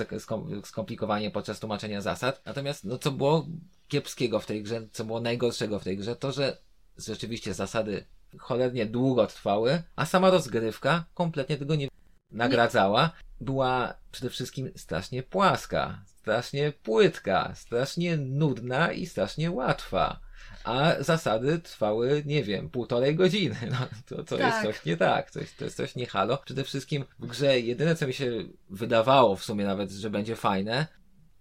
skomplikowanie 0.63 1.31
podczas 1.31 1.59
tłumaczenia 1.59 2.01
zasad. 2.01 2.41
Natomiast, 2.45 2.83
no 2.83 2.97
co 2.97 3.11
było 3.11 3.47
kiepskiego 3.87 4.39
w 4.39 4.45
tej 4.45 4.63
grze, 4.63 4.87
co 4.91 5.05
było 5.05 5.21
najgorszego 5.21 5.79
w 5.79 5.83
tej 5.83 5.97
grze, 5.97 6.15
to 6.15 6.31
że 6.31 6.57
rzeczywiście 6.97 7.53
zasady 7.53 8.05
cholernie 8.37 8.85
długo 8.85 9.27
trwały, 9.27 9.83
a 9.95 10.05
sama 10.05 10.29
rozgrywka 10.29 11.05
kompletnie 11.13 11.57
tego 11.57 11.75
nie 11.75 11.87
nagradzała. 12.31 13.11
Była 13.41 13.93
przede 14.11 14.29
wszystkim 14.29 14.71
strasznie 14.75 15.23
płaska, 15.23 16.03
strasznie 16.05 16.71
płytka, 16.71 17.51
strasznie 17.55 18.17
nudna 18.17 18.91
i 18.91 19.05
strasznie 19.05 19.51
łatwa 19.51 20.19
a 20.65 21.03
zasady 21.03 21.59
trwały, 21.59 22.23
nie 22.25 22.43
wiem, 22.43 22.69
półtorej 22.69 23.15
godziny. 23.15 23.55
No, 23.71 23.77
to, 24.05 24.23
to 24.23 24.37
tak. 24.37 24.39
jest 24.39 24.63
coś 24.63 24.85
nie 24.85 24.97
tak, 24.97 25.31
to 25.31 25.39
jest, 25.39 25.57
to 25.57 25.63
jest 25.63 25.77
coś 25.77 25.95
nie 25.95 26.05
halo. 26.05 26.37
Przede 26.37 26.63
wszystkim 26.63 27.05
w 27.19 27.27
grze 27.27 27.59
jedyne, 27.59 27.95
co 27.95 28.07
mi 28.07 28.13
się 28.13 28.31
wydawało 28.69 29.35
w 29.35 29.43
sumie 29.43 29.65
nawet, 29.65 29.91
że 29.91 30.09
będzie 30.09 30.35
fajne, 30.35 30.87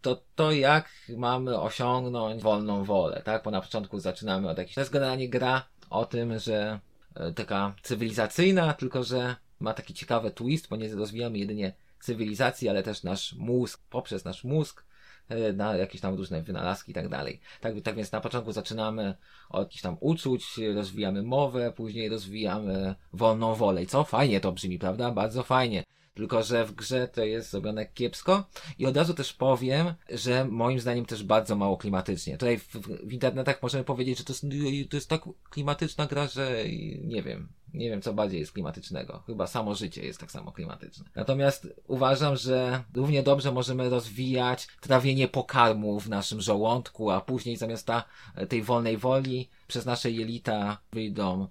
to 0.00 0.22
to 0.34 0.52
jak 0.52 0.90
mamy 1.16 1.60
osiągnąć 1.60 2.42
wolną 2.42 2.84
wolę, 2.84 3.22
tak? 3.24 3.42
Bo 3.42 3.50
na 3.50 3.60
początku 3.60 4.00
zaczynamy 4.00 4.50
od 4.50 4.58
jakiejś... 4.58 4.74
To 4.74 4.80
jest 4.80 4.92
generalnie 4.92 5.28
gra 5.28 5.68
o 5.90 6.06
tym, 6.06 6.38
że 6.38 6.80
e, 7.14 7.32
taka 7.32 7.74
cywilizacyjna, 7.82 8.72
tylko 8.72 9.04
że 9.04 9.36
ma 9.60 9.74
taki 9.74 9.94
ciekawy 9.94 10.30
twist, 10.30 10.68
bo 10.68 10.76
nie 10.76 10.94
rozwijamy 10.94 11.38
jedynie 11.38 11.72
cywilizacji, 12.00 12.68
ale 12.68 12.82
też 12.82 13.02
nasz 13.02 13.32
mózg, 13.32 13.80
poprzez 13.90 14.24
nasz 14.24 14.44
mózg 14.44 14.84
na 15.54 15.76
jakieś 15.76 16.00
tam 16.00 16.14
różne 16.14 16.42
wynalazki 16.42 16.90
i 16.90 16.94
tak 16.94 17.08
dalej. 17.08 17.40
Tak, 17.60 17.74
tak 17.84 17.96
więc 17.96 18.12
na 18.12 18.20
początku 18.20 18.52
zaczynamy 18.52 19.14
od 19.48 19.62
jakichś 19.62 19.82
tam 19.82 19.96
uczuć, 20.00 20.60
rozwijamy 20.74 21.22
mowę, 21.22 21.72
później 21.76 22.08
rozwijamy 22.08 22.94
wolną 23.12 23.54
wolę. 23.54 23.82
I 23.82 23.86
co? 23.86 24.04
Fajnie 24.04 24.40
to 24.40 24.52
brzmi, 24.52 24.78
prawda? 24.78 25.10
Bardzo 25.10 25.42
fajnie. 25.42 25.84
Tylko, 26.14 26.42
że 26.42 26.64
w 26.64 26.72
grze 26.72 27.08
to 27.08 27.24
jest 27.24 27.50
zrobione 27.50 27.86
kiepsko 27.86 28.44
i 28.78 28.86
od 28.86 28.96
razu 28.96 29.14
też 29.14 29.32
powiem, 29.32 29.94
że 30.10 30.44
moim 30.44 30.80
zdaniem 30.80 31.06
też 31.06 31.24
bardzo 31.24 31.56
mało 31.56 31.76
klimatycznie. 31.76 32.38
Tutaj 32.38 32.58
w, 32.58 32.76
w 32.78 33.12
internetach 33.12 33.62
możemy 33.62 33.84
powiedzieć, 33.84 34.18
że 34.18 34.24
to 34.24 34.32
jest, 34.32 34.46
to 34.90 34.96
jest 34.96 35.08
tak 35.08 35.22
klimatyczna 35.50 36.06
gra, 36.06 36.26
że 36.26 36.64
nie 37.04 37.22
wiem, 37.22 37.48
nie 37.74 37.90
wiem, 37.90 38.02
co 38.02 38.14
bardziej 38.14 38.40
jest 38.40 38.52
klimatycznego. 38.52 39.22
Chyba 39.26 39.46
samo 39.46 39.74
życie 39.74 40.04
jest 40.04 40.20
tak 40.20 40.32
samo 40.32 40.52
klimatyczne. 40.52 41.04
Natomiast 41.14 41.68
uważam, 41.86 42.36
że 42.36 42.84
równie 42.94 43.22
dobrze 43.22 43.52
możemy 43.52 43.90
rozwijać 43.90 44.68
trawienie 44.80 45.28
pokarmu 45.28 46.00
w 46.00 46.08
naszym 46.08 46.40
żołądku, 46.40 47.10
a 47.10 47.20
później 47.20 47.56
zamiast 47.56 47.86
ta, 47.86 48.04
tej 48.48 48.62
wolnej 48.62 48.96
woli 48.96 49.48
przez 49.66 49.86
nasze 49.86 50.10
jelita 50.10 50.78
wyjdą 50.92 51.48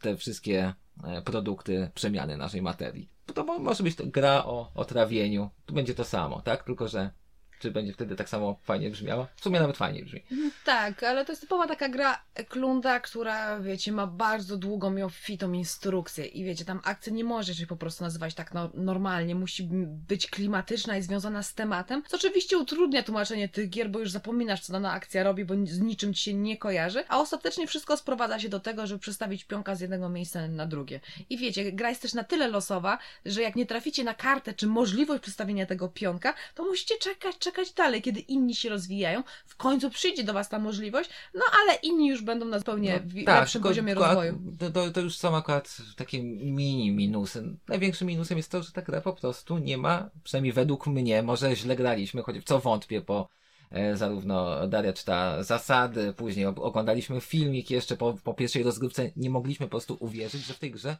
te 0.00 0.16
wszystkie 0.16 0.74
e, 1.04 1.22
produkty 1.22 1.90
przemiany 1.94 2.36
naszej 2.36 2.62
materii. 2.62 3.08
To 3.34 3.44
może 3.44 3.82
być 3.82 3.96
to 3.96 4.06
gra 4.06 4.44
o, 4.44 4.70
o 4.74 4.84
trawieniu. 4.84 5.50
Tu 5.66 5.74
będzie 5.74 5.94
to 5.94 6.04
samo, 6.04 6.40
tak? 6.40 6.64
Tylko, 6.64 6.88
że 6.88 7.10
czy 7.58 7.70
będzie 7.70 7.92
wtedy 7.92 8.16
tak 8.16 8.28
samo 8.28 8.58
fajnie 8.62 8.90
brzmiała? 8.90 9.28
W 9.36 9.42
sumie 9.42 9.60
nawet 9.60 9.76
fajnie 9.76 10.04
brzmi. 10.04 10.22
Mhm, 10.32 10.50
tak, 10.64 11.02
ale 11.02 11.24
to 11.24 11.32
jest 11.32 11.42
typowa 11.42 11.66
taka 11.66 11.88
gra 11.88 12.22
klunda, 12.48 13.00
która, 13.00 13.60
wiecie, 13.60 13.92
ma 13.92 14.06
bardzo 14.06 14.56
długą 14.56 14.96
i 14.96 15.02
obfitą 15.02 15.52
instrukcję 15.52 16.26
i 16.26 16.44
wiecie, 16.44 16.64
tam 16.64 16.80
akcja 16.84 17.12
nie 17.12 17.24
może 17.24 17.54
się 17.54 17.66
po 17.66 17.76
prostu 17.76 18.04
nazywać 18.04 18.34
tak 18.34 18.54
no, 18.54 18.70
normalnie, 18.74 19.34
musi 19.34 19.68
być 20.08 20.26
klimatyczna 20.26 20.96
i 20.96 21.02
związana 21.02 21.42
z 21.42 21.54
tematem, 21.54 22.02
co 22.08 22.16
oczywiście 22.16 22.58
utrudnia 22.58 23.02
tłumaczenie 23.02 23.48
tych 23.48 23.70
gier, 23.70 23.90
bo 23.90 23.98
już 23.98 24.10
zapominasz, 24.10 24.60
co 24.60 24.72
dana 24.72 24.92
akcja 24.92 25.22
robi, 25.22 25.44
bo 25.44 25.54
z 25.64 25.80
niczym 25.80 26.14
ci 26.14 26.22
się 26.22 26.34
nie 26.34 26.56
kojarzy, 26.56 27.04
a 27.08 27.20
ostatecznie 27.20 27.66
wszystko 27.66 27.96
sprowadza 27.96 28.38
się 28.40 28.48
do 28.48 28.60
tego, 28.60 28.86
żeby 28.86 29.00
przestawić 29.00 29.44
pionka 29.44 29.74
z 29.74 29.80
jednego 29.80 30.08
miejsca 30.08 30.48
na 30.48 30.66
drugie. 30.66 31.00
I 31.30 31.38
wiecie, 31.38 31.72
gra 31.72 31.88
jest 31.88 32.02
też 32.02 32.14
na 32.14 32.24
tyle 32.24 32.48
losowa, 32.48 32.98
że 33.24 33.42
jak 33.42 33.56
nie 33.56 33.66
traficie 33.66 34.04
na 34.04 34.14
kartę, 34.14 34.54
czy 34.54 34.66
możliwość 34.66 35.22
przestawienia 35.22 35.66
tego 35.66 35.88
pionka, 35.88 36.34
to 36.54 36.64
musicie 36.64 36.98
czekać, 36.98 37.38
czekać 37.46 37.72
dalej, 37.72 38.02
kiedy 38.02 38.20
inni 38.20 38.54
się 38.54 38.68
rozwijają. 38.68 39.22
W 39.46 39.56
końcu 39.56 39.90
przyjdzie 39.90 40.24
do 40.24 40.32
Was 40.32 40.48
ta 40.48 40.58
możliwość, 40.58 41.10
no 41.34 41.40
ale 41.62 41.74
inni 41.74 42.08
już 42.08 42.22
będą 42.22 42.46
na 42.46 42.58
zupełnie 42.58 43.00
no, 43.14 43.24
tak, 43.24 43.40
lepszym 43.40 43.52
tylko, 43.52 43.68
poziomie 43.68 43.92
tylko, 43.92 44.06
rozwoju. 44.06 44.38
To, 44.58 44.70
to, 44.70 44.90
to, 44.90 45.00
już 45.00 45.16
są 45.16 45.36
akurat 45.36 45.76
takie 45.96 46.22
mini 46.22 46.90
minusy. 46.90 47.56
Największym 47.68 48.08
minusem 48.08 48.36
jest 48.36 48.50
to, 48.50 48.62
że 48.62 48.72
ta 48.72 48.82
gra 48.82 49.00
po 49.00 49.12
prostu 49.12 49.58
nie 49.58 49.78
ma, 49.78 50.10
przynajmniej 50.24 50.52
według 50.52 50.86
mnie, 50.86 51.22
może 51.22 51.56
źle 51.56 51.76
graliśmy, 51.76 52.22
choć 52.22 52.38
w 52.38 52.44
co 52.44 52.58
wątpię, 52.58 53.00
bo 53.00 53.28
e, 53.70 53.96
zarówno 53.96 54.68
Daria 54.68 54.92
czyta 54.92 55.42
zasady, 55.42 56.12
później 56.12 56.46
oglądaliśmy 56.46 57.20
filmik 57.20 57.70
jeszcze 57.70 57.96
po, 57.96 58.14
po 58.24 58.34
pierwszej 58.34 58.62
rozgrywce, 58.62 59.10
nie 59.16 59.30
mogliśmy 59.30 59.66
po 59.66 59.70
prostu 59.70 59.96
uwierzyć, 60.00 60.46
że 60.46 60.54
w 60.54 60.58
tej 60.58 60.70
grze 60.70 60.96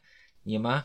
nie 0.47 0.61
ma 0.61 0.83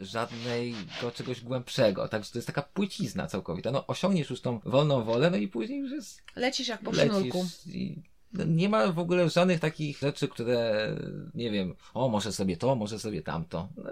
żadnego 0.00 1.10
czegoś 1.14 1.40
głębszego. 1.40 2.08
Także 2.08 2.32
to 2.32 2.38
jest 2.38 2.46
taka 2.46 2.62
płycizna 2.62 3.26
całkowita. 3.26 3.70
No 3.70 3.86
osiągniesz 3.86 4.30
już 4.30 4.40
tą 4.40 4.60
wolną 4.64 5.04
wolę, 5.04 5.30
no 5.30 5.36
i 5.36 5.48
później 5.48 5.78
już 5.78 5.90
jest... 5.90 6.22
Lecisz 6.36 6.68
jak 6.68 6.82
po 6.82 6.92
sznurku. 6.92 7.46
I 7.66 8.02
no, 8.32 8.44
nie 8.44 8.68
ma 8.68 8.92
w 8.92 8.98
ogóle 8.98 9.30
żadnych 9.30 9.60
takich 9.60 9.98
rzeczy, 9.98 10.28
które, 10.28 10.88
nie 11.34 11.50
wiem, 11.50 11.74
o, 11.94 12.08
może 12.08 12.32
sobie 12.32 12.56
to, 12.56 12.74
może 12.74 12.98
sobie 12.98 13.22
tamto. 13.22 13.68
No, 13.76 13.90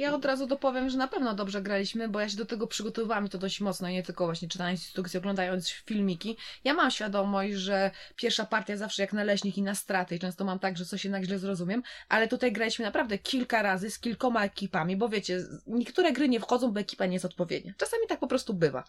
ja 0.00 0.14
od 0.14 0.24
razu 0.24 0.46
dopowiem, 0.46 0.90
że 0.90 0.98
na 0.98 1.08
pewno 1.08 1.34
dobrze 1.34 1.62
graliśmy, 1.62 2.08
bo 2.08 2.20
ja 2.20 2.28
się 2.28 2.36
do 2.36 2.46
tego 2.46 2.66
przygotowywałam 2.66 3.26
i 3.26 3.28
to 3.28 3.38
dość 3.38 3.60
mocno, 3.60 3.88
nie 3.88 4.02
tylko 4.02 4.24
właśnie 4.24 4.48
czytając 4.48 4.80
instrukcje, 4.80 5.20
oglądając 5.20 5.68
filmiki. 5.70 6.36
Ja 6.64 6.74
mam 6.74 6.90
świadomość, 6.90 7.54
że 7.54 7.90
pierwsza 8.16 8.44
partia 8.44 8.76
zawsze 8.76 9.02
jak 9.02 9.12
naleśnik 9.12 9.58
i 9.58 9.62
na 9.62 9.74
straty 9.74 10.16
i 10.16 10.18
często 10.18 10.44
mam 10.44 10.58
tak, 10.58 10.78
że 10.78 10.84
coś 10.84 11.04
jednak 11.04 11.24
źle 11.24 11.38
zrozumiem, 11.38 11.82
ale 12.08 12.28
tutaj 12.28 12.52
graliśmy 12.52 12.84
naprawdę 12.84 13.18
kilka 13.18 13.62
razy 13.62 13.90
z 13.90 13.98
kilkoma 13.98 14.44
ekipami, 14.44 14.96
bo 14.96 15.08
wiecie, 15.08 15.38
niektóre 15.66 16.12
gry 16.12 16.28
nie 16.28 16.40
wchodzą, 16.40 16.72
bo 16.72 16.80
ekipa 16.80 17.06
nie 17.06 17.12
jest 17.12 17.24
odpowiednia. 17.24 17.72
Czasami 17.76 18.02
tak 18.08 18.20
po 18.20 18.26
prostu 18.26 18.54
bywa. 18.54 18.84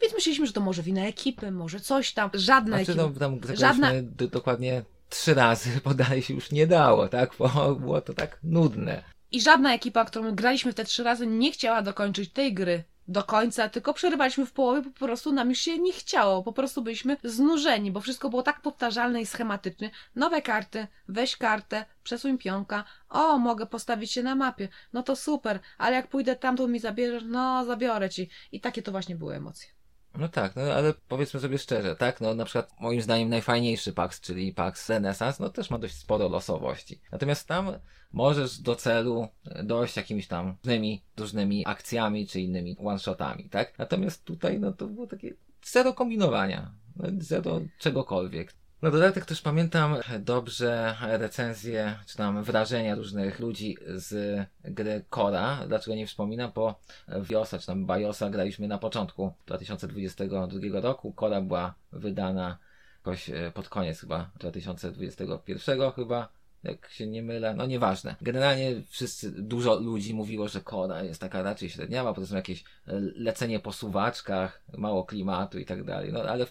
Więc 0.00 0.14
myśleliśmy, 0.14 0.46
że 0.46 0.52
to 0.52 0.60
może 0.60 0.82
wina 0.82 1.06
ekipy, 1.06 1.50
może 1.50 1.80
coś 1.80 2.12
tam. 2.12 2.30
Żadna 2.34 2.76
znaczy, 2.76 2.92
ekipa. 2.92 3.08
No, 3.08 3.18
tam 3.18 3.56
żadna... 3.56 3.92
dokładnie 4.12 4.82
trzy 5.08 5.34
razy, 5.34 5.70
bo 5.84 5.94
dalej 5.94 6.22
się 6.22 6.34
już 6.34 6.50
nie 6.50 6.66
dało, 6.66 7.08
tak? 7.08 7.30
Bo 7.38 7.74
było 7.74 8.00
to 8.00 8.14
tak 8.14 8.38
nudne. 8.42 9.13
I 9.34 9.40
żadna 9.40 9.74
ekipa, 9.74 10.04
którą 10.04 10.34
graliśmy 10.34 10.74
te 10.74 10.84
trzy 10.84 11.04
razy, 11.04 11.26
nie 11.26 11.52
chciała 11.52 11.82
dokończyć 11.82 12.32
tej 12.32 12.54
gry 12.54 12.84
do 13.08 13.22
końca, 13.22 13.68
tylko 13.68 13.94
przerywaliśmy 13.94 14.46
w 14.46 14.52
połowie, 14.52 14.82
po 14.82 14.90
prostu 14.90 15.32
nam 15.32 15.48
już 15.48 15.58
się 15.58 15.78
nie 15.78 15.92
chciało, 15.92 16.42
po 16.42 16.52
prostu 16.52 16.82
byliśmy 16.82 17.16
znużeni, 17.24 17.92
bo 17.92 18.00
wszystko 18.00 18.30
było 18.30 18.42
tak 18.42 18.60
powtarzalne 18.60 19.20
i 19.20 19.26
schematyczne. 19.26 19.90
Nowe 20.16 20.42
karty, 20.42 20.86
weź 21.08 21.36
kartę, 21.36 21.84
przesuń 22.02 22.38
pionka, 22.38 22.84
o, 23.08 23.38
mogę 23.38 23.66
postawić 23.66 24.12
się 24.12 24.22
na 24.22 24.34
mapie, 24.34 24.68
no 24.92 25.02
to 25.02 25.16
super, 25.16 25.60
ale 25.78 25.96
jak 25.96 26.08
pójdę 26.08 26.36
tam, 26.36 26.56
to 26.56 26.68
mi 26.68 26.80
zabierzesz, 26.80 27.22
no, 27.26 27.64
zabiorę 27.64 28.10
ci. 28.10 28.30
I 28.52 28.60
takie 28.60 28.82
to 28.82 28.90
właśnie 28.90 29.16
były 29.16 29.34
emocje. 29.34 29.73
No 30.18 30.28
tak, 30.28 30.56
no 30.56 30.62
ale 30.62 30.94
powiedzmy 31.08 31.40
sobie 31.40 31.58
szczerze, 31.58 31.96
tak? 31.96 32.20
No 32.20 32.34
na 32.34 32.44
przykład 32.44 32.72
moim 32.80 33.02
zdaniem 33.02 33.28
najfajniejszy 33.28 33.92
PAX, 33.92 34.20
czyli 34.20 34.52
PAX 34.52 34.88
Renaissance, 34.88 35.42
no 35.42 35.50
też 35.50 35.70
ma 35.70 35.78
dość 35.78 35.94
sporo 35.94 36.28
losowości. 36.28 37.00
Natomiast 37.12 37.48
tam 37.48 37.72
możesz 38.12 38.58
do 38.58 38.76
celu 38.76 39.28
dojść 39.64 39.96
jakimiś 39.96 40.28
tam 40.28 40.56
różnymi, 40.64 41.02
różnymi 41.16 41.66
akcjami 41.66 42.26
czy 42.26 42.40
innymi 42.40 42.76
one-shotami, 42.78 43.48
tak? 43.48 43.78
Natomiast 43.78 44.24
tutaj 44.24 44.60
no 44.60 44.72
to 44.72 44.86
było 44.86 45.06
takie 45.06 45.34
zero 45.64 45.92
kombinowania, 45.92 46.74
no, 46.96 47.08
zero 47.18 47.60
czegokolwiek. 47.78 48.52
Na 48.84 48.90
dodatek 48.90 49.24
też 49.24 49.40
pamiętam 49.40 49.96
dobrze 50.20 50.96
recenzje, 51.00 51.98
czy 52.06 52.16
tam 52.16 52.42
wrażenia 52.42 52.94
różnych 52.94 53.40
ludzi 53.40 53.76
z 53.94 54.40
gry 54.64 55.04
Kora. 55.10 55.66
Dlaczego 55.68 55.96
nie 55.96 56.06
wspominam? 56.06 56.52
Bo 56.54 56.80
w 57.08 57.28
Biosa, 57.28 57.58
czy 57.58 57.66
tam 57.66 57.86
Biosa 57.86 58.30
graliśmy 58.30 58.68
na 58.68 58.78
początku 58.78 59.32
2022 59.46 60.80
roku. 60.80 61.12
Kora 61.12 61.40
była 61.40 61.74
wydana 61.92 62.58
jakoś 62.96 63.30
e, 63.30 63.52
pod 63.54 63.68
koniec 63.68 64.00
chyba 64.00 64.30
2021 64.40 65.92
chyba 65.92 66.28
jak 66.62 66.90
się 66.90 67.06
nie 67.06 67.22
mylę, 67.22 67.54
no 67.54 67.66
nieważne. 67.66 68.16
Generalnie 68.22 68.82
wszyscy, 68.88 69.30
dużo 69.42 69.80
ludzi 69.80 70.14
mówiło, 70.14 70.48
że 70.48 70.60
Kora 70.60 71.02
jest 71.02 71.20
taka 71.20 71.42
raczej 71.42 71.70
średniawa, 71.70 72.14
potem 72.14 72.36
jakieś 72.36 72.60
e, 72.62 72.64
lecenie 73.00 73.60
po 73.60 73.72
suwaczkach, 73.72 74.62
mało 74.78 75.04
klimatu 75.04 75.58
i 75.58 75.64
tak 75.64 75.84
dalej, 75.84 76.12
no 76.12 76.22
ale 76.22 76.46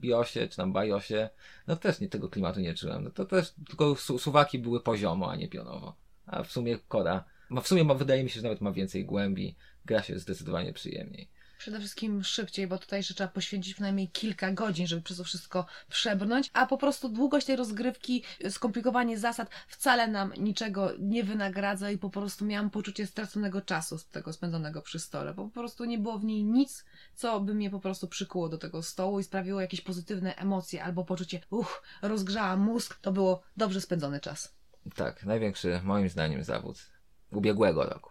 Biosie, 0.00 0.48
czy 0.48 0.56
tam 0.56 0.72
Bajosie, 0.72 1.30
no 1.66 1.76
też 1.76 2.00
nie 2.00 2.08
tego 2.08 2.28
klimatu 2.28 2.60
nie 2.60 2.74
czułem. 2.74 3.04
No 3.04 3.10
to 3.10 3.24
też 3.24 3.54
tylko 3.66 3.96
su 3.96 4.18
suwaki 4.18 4.58
były 4.58 4.80
poziomo, 4.80 5.30
a 5.30 5.36
nie 5.36 5.48
pionowo. 5.48 5.96
A 6.26 6.42
w 6.42 6.52
sumie 6.52 6.78
Kora, 6.88 7.24
w 7.62 7.68
sumie 7.68 7.84
ma, 7.84 7.94
wydaje 7.94 8.24
mi 8.24 8.30
się, 8.30 8.36
że 8.36 8.42
nawet 8.42 8.60
ma 8.60 8.72
więcej 8.72 9.04
głębi, 9.04 9.56
gra 9.84 10.02
się 10.02 10.18
zdecydowanie 10.18 10.72
przyjemniej 10.72 11.28
przede 11.60 11.78
wszystkim 11.78 12.24
szybciej, 12.24 12.66
bo 12.66 12.78
tutaj 12.78 12.98
jeszcze 12.98 13.14
trzeba 13.14 13.28
poświęcić 13.28 13.74
przynajmniej 13.74 14.08
kilka 14.08 14.52
godzin, 14.52 14.86
żeby 14.86 15.02
przez 15.02 15.16
to 15.16 15.24
wszystko 15.24 15.66
przebrnąć, 15.88 16.50
a 16.52 16.66
po 16.66 16.78
prostu 16.78 17.08
długość 17.08 17.46
tej 17.46 17.56
rozgrywki, 17.56 18.24
skomplikowanie 18.50 19.18
zasad 19.18 19.50
wcale 19.68 20.08
nam 20.08 20.32
niczego 20.34 20.92
nie 20.98 21.24
wynagradza 21.24 21.90
i 21.90 21.98
po 21.98 22.10
prostu 22.10 22.44
miałam 22.44 22.70
poczucie 22.70 23.06
straconego 23.06 23.60
czasu 23.60 23.98
z 23.98 24.08
tego 24.08 24.32
spędzonego 24.32 24.82
przy 24.82 24.98
stole, 24.98 25.34
bo 25.34 25.44
po 25.44 25.50
prostu 25.50 25.84
nie 25.84 25.98
było 25.98 26.18
w 26.18 26.24
niej 26.24 26.44
nic, 26.44 26.84
co 27.14 27.40
by 27.40 27.54
mnie 27.54 27.70
po 27.70 27.80
prostu 27.80 28.08
przykuło 28.08 28.48
do 28.48 28.58
tego 28.58 28.82
stołu 28.82 29.20
i 29.20 29.24
sprawiło 29.24 29.60
jakieś 29.60 29.80
pozytywne 29.80 30.36
emocje 30.36 30.84
albo 30.84 31.04
poczucie, 31.04 31.40
uch, 31.50 31.82
rozgrzała 32.02 32.56
mózg, 32.56 32.98
to 33.00 33.12
było 33.12 33.42
dobrze 33.56 33.80
spędzony 33.80 34.20
czas. 34.20 34.54
Tak, 34.94 35.24
największy 35.24 35.80
moim 35.84 36.08
zdaniem 36.08 36.44
zawód 36.44 36.90
ubiegłego 37.30 37.84
roku. 37.84 38.09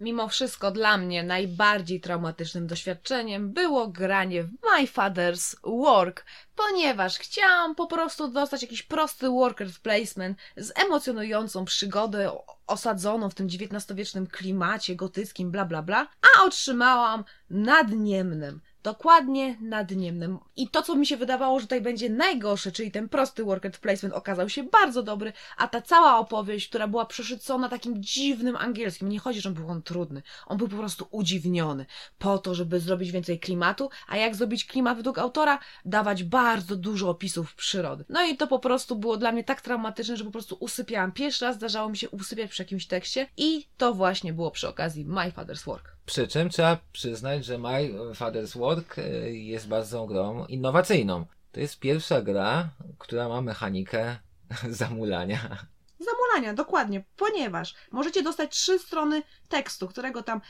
Mimo 0.00 0.28
wszystko 0.28 0.70
dla 0.70 0.98
mnie 0.98 1.22
najbardziej 1.22 2.00
traumatycznym 2.00 2.66
doświadczeniem 2.66 3.52
było 3.52 3.88
granie 3.88 4.44
w 4.44 4.50
My 4.50 4.86
Father's 4.86 5.56
Work, 5.64 6.24
ponieważ 6.56 7.18
chciałam 7.18 7.74
po 7.74 7.86
prostu 7.86 8.28
dostać 8.28 8.62
jakiś 8.62 8.82
prosty 8.82 9.28
worker 9.28 9.68
placement 9.82 10.38
z 10.56 10.72
emocjonującą 10.84 11.64
przygodę 11.64 12.32
osadzoną 12.66 13.30
w 13.30 13.34
tym 13.34 13.46
XIX-wiecznym 13.46 14.26
klimacie 14.26 14.96
gotyckim, 14.96 15.50
bla 15.50 15.64
bla 15.64 15.82
bla, 15.82 16.08
a 16.22 16.44
otrzymałam 16.44 17.24
nadniemnym 17.50 18.60
dokładnie 18.82 19.56
nad 19.60 19.90
nim. 19.90 20.38
I 20.56 20.68
to, 20.68 20.82
co 20.82 20.96
mi 20.96 21.06
się 21.06 21.16
wydawało, 21.16 21.60
że 21.60 21.66
tutaj 21.66 21.80
będzie 21.80 22.10
najgorsze, 22.10 22.72
czyli 22.72 22.90
ten 22.90 23.08
prosty 23.08 23.44
worker 23.44 23.72
placement 23.72 24.14
okazał 24.14 24.48
się 24.48 24.62
bardzo 24.62 25.02
dobry, 25.02 25.32
a 25.56 25.68
ta 25.68 25.82
cała 25.82 26.18
opowieść, 26.18 26.68
która 26.68 26.88
była 26.88 27.06
przeszycona 27.06 27.68
takim 27.68 28.02
dziwnym 28.02 28.56
angielskim, 28.56 29.08
nie 29.08 29.18
chodzi, 29.18 29.40
że 29.40 29.50
był 29.50 29.68
on 29.68 29.82
trudny, 29.82 30.22
on 30.46 30.58
był 30.58 30.68
po 30.68 30.76
prostu 30.76 31.08
udziwniony, 31.10 31.86
po 32.18 32.38
to, 32.38 32.54
żeby 32.54 32.80
zrobić 32.80 33.10
więcej 33.10 33.40
klimatu, 33.40 33.90
a 34.08 34.16
jak 34.16 34.34
zrobić 34.34 34.64
klimat 34.64 34.96
według 34.96 35.18
autora? 35.18 35.58
Dawać 35.84 36.24
bardzo 36.24 36.76
dużo 36.76 37.10
opisów 37.10 37.54
przyrody. 37.54 38.04
No 38.08 38.26
i 38.26 38.36
to 38.36 38.46
po 38.46 38.58
prostu 38.58 38.96
było 38.96 39.16
dla 39.16 39.32
mnie 39.32 39.44
tak 39.44 39.60
traumatyczne, 39.60 40.16
że 40.16 40.24
po 40.24 40.30
prostu 40.30 40.56
usypiałam. 40.60 41.12
Pierwszy 41.12 41.44
raz 41.44 41.56
zdarzało 41.56 41.88
mi 41.88 41.96
się 41.96 42.10
usypiać 42.10 42.50
przy 42.50 42.62
jakimś 42.62 42.86
tekście 42.86 43.28
i 43.36 43.66
to 43.76 43.94
właśnie 43.94 44.32
było 44.32 44.50
przy 44.50 44.68
okazji 44.68 45.04
My 45.04 45.32
Father's 45.32 45.64
Work. 45.64 45.99
Przy 46.06 46.28
czym 46.28 46.50
trzeba 46.50 46.78
przyznać, 46.92 47.44
że 47.44 47.58
My 47.58 47.90
Father's 48.14 48.58
Work 48.58 48.98
e, 48.98 49.30
jest 49.30 49.68
bardzo 49.68 50.06
grą 50.06 50.46
innowacyjną. 50.46 51.26
To 51.52 51.60
jest 51.60 51.78
pierwsza 51.78 52.22
gra, 52.22 52.70
która 52.98 53.28
ma 53.28 53.40
mechanikę 53.40 54.16
zamulania. 54.80 55.66
Zamulania, 55.98 56.54
dokładnie, 56.54 57.04
ponieważ 57.16 57.74
możecie 57.90 58.22
dostać 58.22 58.50
trzy 58.50 58.78
strony 58.78 59.22
tekstu, 59.48 59.88
którego 59.88 60.22
tam 60.22 60.40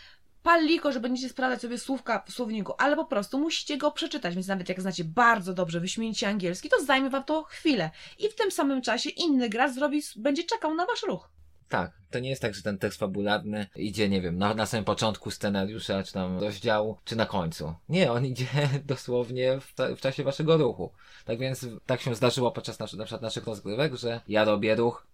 paliko, 0.43 0.93
że 0.93 1.01
będziecie 1.01 1.29
sprawdzać 1.29 1.61
sobie 1.61 1.79
słówka 1.79 2.25
w 2.27 2.33
słowniku, 2.33 2.73
ale 2.79 2.97
po 2.97 3.05
prostu 3.05 3.39
musicie 3.39 3.77
go 3.77 3.91
przeczytać, 3.91 4.35
więc 4.35 4.47
nawet 4.47 4.69
jak 4.69 4.81
znacie 4.81 5.05
bardzo 5.05 5.55
dobrze, 5.55 5.81
wyśmienicie 5.81 6.29
angielski, 6.29 6.69
to 6.69 6.85
zajmie 6.85 7.11
wam 7.11 7.25
to 7.25 7.43
chwilę. 7.43 7.91
I 8.19 8.29
w 8.29 8.35
tym 8.35 8.51
samym 8.51 8.83
czasie 8.83 9.11
inny 9.11 9.49
gracz 9.49 9.73
zrobi, 9.73 10.03
będzie 10.17 10.45
czekał 10.45 10.75
na 10.75 10.87
wasz 10.87 11.03
ruch. 11.03 11.29
Tak, 11.71 11.93
to 12.11 12.19
nie 12.19 12.31
jest 12.31 12.43
tak, 12.43 12.55
że 12.55 12.63
ten 12.63 12.79
tekst 12.79 12.99
fabularny 12.99 13.67
idzie, 13.77 14.09
nie 14.09 14.21
wiem, 14.21 14.39
na, 14.39 14.55
na 14.55 14.67
samym 14.67 14.85
początku 14.85 15.31
scenariusza, 15.31 16.03
czy 16.03 16.13
tam 16.13 16.39
rozdziału, 16.39 16.97
czy 17.05 17.17
na 17.17 17.27
końcu. 17.27 17.75
Nie, 17.89 18.13
on 18.13 18.27
idzie 18.27 18.47
dosłownie 18.85 19.61
w, 19.61 19.75
ta, 19.75 19.95
w 19.95 20.01
czasie 20.01 20.25
waszego 20.25 20.57
ruchu. 20.57 20.93
Tak 21.25 21.39
więc 21.39 21.67
tak 21.87 22.01
się 22.01 22.15
zdarzyło 22.15 22.53
podczas 22.53 22.79
nasz, 22.79 22.93
na 22.93 23.05
przykład 23.05 23.23
naszych 23.23 23.47
rozgrywek, 23.47 23.95
że 23.95 24.21
ja 24.29 24.45
robię 24.45 24.75
ruch, 24.75 25.07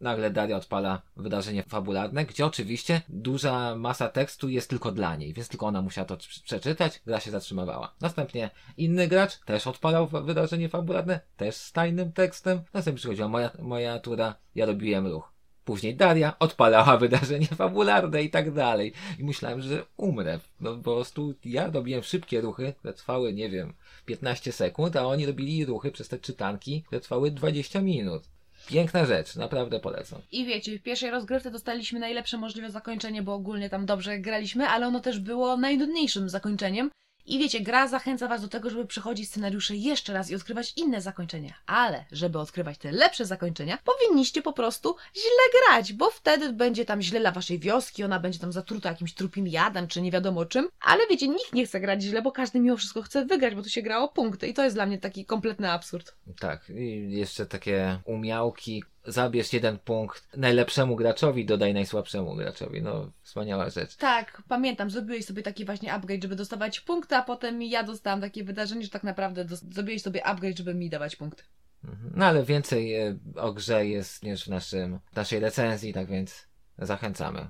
nagle 0.00 0.30
Daria 0.30 0.56
odpala 0.56 1.02
wydarzenie 1.16 1.62
fabularne, 1.62 2.24
gdzie 2.24 2.46
oczywiście 2.46 3.02
duża 3.08 3.76
masa 3.76 4.08
tekstu 4.08 4.48
jest 4.48 4.70
tylko 4.70 4.92
dla 4.92 5.16
niej, 5.16 5.32
więc 5.32 5.48
tylko 5.48 5.66
ona 5.66 5.82
musiała 5.82 6.04
to 6.04 6.16
przeczytać, 6.44 7.00
gra 7.06 7.20
się 7.20 7.30
zatrzymywała. 7.30 7.94
Następnie 8.00 8.50
inny 8.76 9.08
gracz 9.08 9.38
też 9.38 9.66
odpalał 9.66 10.06
wydarzenie 10.06 10.68
fabularne, 10.68 11.20
też 11.36 11.56
z 11.56 11.72
tajnym 11.72 12.12
tekstem. 12.12 12.62
Następnie 12.74 12.98
przychodziła 12.98 13.28
moja, 13.28 13.50
moja 13.58 13.98
tura, 13.98 14.34
ja 14.54 14.66
robiłem 14.66 15.06
ruch. 15.06 15.39
Później 15.70 15.94
Daria 15.96 16.38
odpalała 16.38 16.96
wydarzenie 17.06 17.46
fabularne 17.46 18.22
i 18.22 18.30
tak 18.30 18.52
dalej. 18.52 18.92
I 19.18 19.24
myślałem, 19.24 19.62
że 19.62 19.84
umrę. 19.96 20.40
No 20.60 20.76
po 20.76 20.94
prostu 20.94 21.34
ja 21.44 21.70
robiłem 21.70 22.02
szybkie 22.02 22.40
ruchy, 22.40 22.74
które 22.78 22.94
trwały, 22.94 23.32
nie 23.32 23.50
wiem, 23.50 23.72
15 24.06 24.52
sekund, 24.52 24.96
a 24.96 25.06
oni 25.06 25.26
robili 25.26 25.64
ruchy 25.64 25.90
przez 25.90 26.08
te 26.08 26.18
czytanki, 26.18 26.82
które 26.82 27.00
trwały 27.00 27.30
20 27.30 27.82
minut. 27.82 28.22
Piękna 28.66 29.06
rzecz, 29.06 29.36
naprawdę 29.36 29.80
polecam. 29.80 30.20
I 30.32 30.44
wiecie, 30.44 30.78
w 30.78 30.82
pierwszej 30.82 31.10
rozgrywce 31.10 31.50
dostaliśmy 31.50 32.00
najlepsze 32.00 32.38
możliwe 32.38 32.70
zakończenie, 32.70 33.22
bo 33.22 33.34
ogólnie 33.34 33.70
tam 33.70 33.86
dobrze 33.86 34.18
graliśmy, 34.18 34.68
ale 34.68 34.86
ono 34.86 35.00
też 35.00 35.18
było 35.18 35.56
najnudniejszym 35.56 36.28
zakończeniem. 36.28 36.90
I 37.30 37.38
wiecie, 37.38 37.60
gra 37.60 37.88
zachęca 37.88 38.28
Was 38.28 38.42
do 38.42 38.48
tego, 38.48 38.70
żeby 38.70 38.86
przechodzić 38.86 39.28
scenariusze 39.28 39.76
jeszcze 39.76 40.12
raz 40.12 40.30
i 40.30 40.34
odkrywać 40.34 40.72
inne 40.76 41.00
zakończenia. 41.00 41.54
Ale, 41.66 42.04
żeby 42.12 42.38
odkrywać 42.38 42.78
te 42.78 42.92
lepsze 42.92 43.24
zakończenia, 43.24 43.78
powinniście 43.84 44.42
po 44.42 44.52
prostu 44.52 44.96
źle 45.14 45.60
grać, 45.60 45.92
bo 45.92 46.10
wtedy 46.10 46.52
będzie 46.52 46.84
tam 46.84 47.02
źle 47.02 47.20
dla 47.20 47.32
Waszej 47.32 47.58
wioski, 47.58 48.04
ona 48.04 48.20
będzie 48.20 48.38
tam 48.38 48.52
zatruta 48.52 48.88
jakimś 48.88 49.14
trupim 49.14 49.46
jadem, 49.46 49.88
czy 49.88 50.02
nie 50.02 50.10
wiadomo 50.10 50.44
czym. 50.44 50.68
Ale 50.80 51.06
wiecie, 51.10 51.28
nikt 51.28 51.52
nie 51.52 51.66
chce 51.66 51.80
grać 51.80 52.02
źle, 52.02 52.22
bo 52.22 52.32
każdy 52.32 52.60
mimo 52.60 52.76
wszystko 52.76 53.02
chce 53.02 53.24
wygrać, 53.24 53.54
bo 53.54 53.62
tu 53.62 53.68
się 53.68 53.82
gra 53.82 53.98
o 53.98 54.08
punkty. 54.08 54.48
I 54.48 54.54
to 54.54 54.64
jest 54.64 54.76
dla 54.76 54.86
mnie 54.86 54.98
taki 54.98 55.24
kompletny 55.24 55.70
absurd. 55.70 56.14
Tak, 56.40 56.70
i 56.70 57.10
jeszcze 57.10 57.46
takie 57.46 57.98
umiałki, 58.04 58.84
zabierz 59.04 59.52
jeden 59.52 59.78
punkt 59.78 60.36
najlepszemu 60.36 60.96
graczowi, 60.96 61.46
dodaj 61.46 61.74
najsłabszemu 61.74 62.34
graczowi. 62.34 62.82
No, 62.82 63.10
wspaniała 63.22 63.70
rzecz. 63.70 63.96
Tak, 63.96 64.42
pamiętam, 64.48 64.90
zrobiłeś 64.90 65.24
sobie 65.24 65.42
taki 65.42 65.64
właśnie 65.64 65.92
upgrade, 65.92 66.22
żeby 66.22 66.36
dostawać 66.36 66.80
punkty, 66.80 67.16
a 67.16 67.22
potem 67.22 67.62
ja 67.62 67.82
dostałam 67.82 68.20
takie 68.20 68.44
wydarzenie, 68.44 68.84
że 68.84 68.90
tak 68.90 69.04
naprawdę 69.04 69.44
zrobiłeś 69.70 70.02
sobie 70.02 70.26
upgrade, 70.26 70.58
żeby 70.58 70.74
mi 70.74 70.90
dawać 70.90 71.16
punkty. 71.16 71.42
Mhm. 71.84 72.12
No 72.16 72.26
ale 72.26 72.44
więcej 72.44 72.94
e, 72.94 73.16
o 73.36 73.52
grze 73.52 73.86
jest 73.86 74.22
niż 74.22 74.44
w 74.44 74.48
naszym, 74.48 74.98
w 75.12 75.16
naszej 75.16 75.40
recenzji, 75.40 75.92
tak 75.92 76.06
więc 76.06 76.46
zachęcamy. 76.78 77.48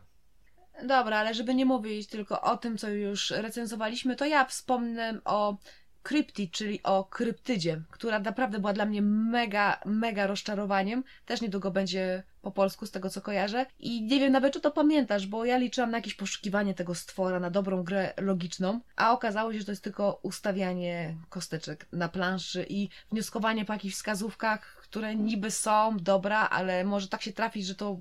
Dobra, 0.83 1.19
ale 1.19 1.35
żeby 1.35 1.55
nie 1.55 1.67
mówić 1.67 2.07
tylko 2.07 2.41
o 2.41 2.57
tym, 2.57 2.79
co 2.79 2.89
już 2.89 3.31
recenzowaliśmy, 3.31 4.17
to 4.17 4.27
ja 4.27 4.45
wspomnę 4.45 5.19
o 5.25 5.57
Krypti, 6.03 6.51
czyli 6.51 6.83
o 6.83 7.05
kryptydzie, 7.05 7.83
która 7.91 8.19
naprawdę 8.19 8.59
była 8.59 8.73
dla 8.73 8.87
mnie 8.87 9.03
mega, 9.03 9.81
mega 9.85 10.27
rozczarowaniem. 10.27 11.05
Też 11.27 11.41
niedługo 11.41 11.71
będzie 11.71 12.23
po 12.43 12.51
polsku, 12.51 12.87
z 12.87 12.91
tego 12.91 13.11
co 13.11 13.21
kojarzę. 13.21 13.67
I 13.79 14.03
nie 14.03 14.21
wiem 14.21 14.33
nawet, 14.33 14.53
czy 14.53 14.61
to 14.61 14.71
pamiętasz, 14.71 15.27
bo 15.27 15.45
ja 15.45 15.59
liczyłam 15.59 15.91
na 15.91 15.99
jakieś 15.99 16.15
poszukiwanie 16.15 16.75
tego 16.75 16.95
stwora, 16.95 17.41
na 17.41 17.51
dobrą 17.51 17.83
grę 17.83 18.15
logiczną, 18.17 18.81
a 18.97 19.13
okazało 19.13 19.53
się, 19.53 19.59
że 19.59 19.65
to 19.65 19.73
jest 19.73 19.85
tylko 19.85 20.21
ustawianie 20.23 21.17
kosteczek 21.29 21.87
na 21.93 22.09
planszy 22.09 22.67
i 22.69 22.89
wnioskowanie 23.13 23.65
po 23.65 23.73
jakichś 23.73 23.95
wskazówkach, 23.95 24.77
które 24.83 25.17
niby 25.17 25.51
są 25.51 25.97
dobra, 25.97 26.49
ale 26.49 26.85
może 26.85 27.09
tak 27.09 27.23
się 27.23 27.33
trafić, 27.33 27.67
że 27.67 27.75
to 27.75 27.99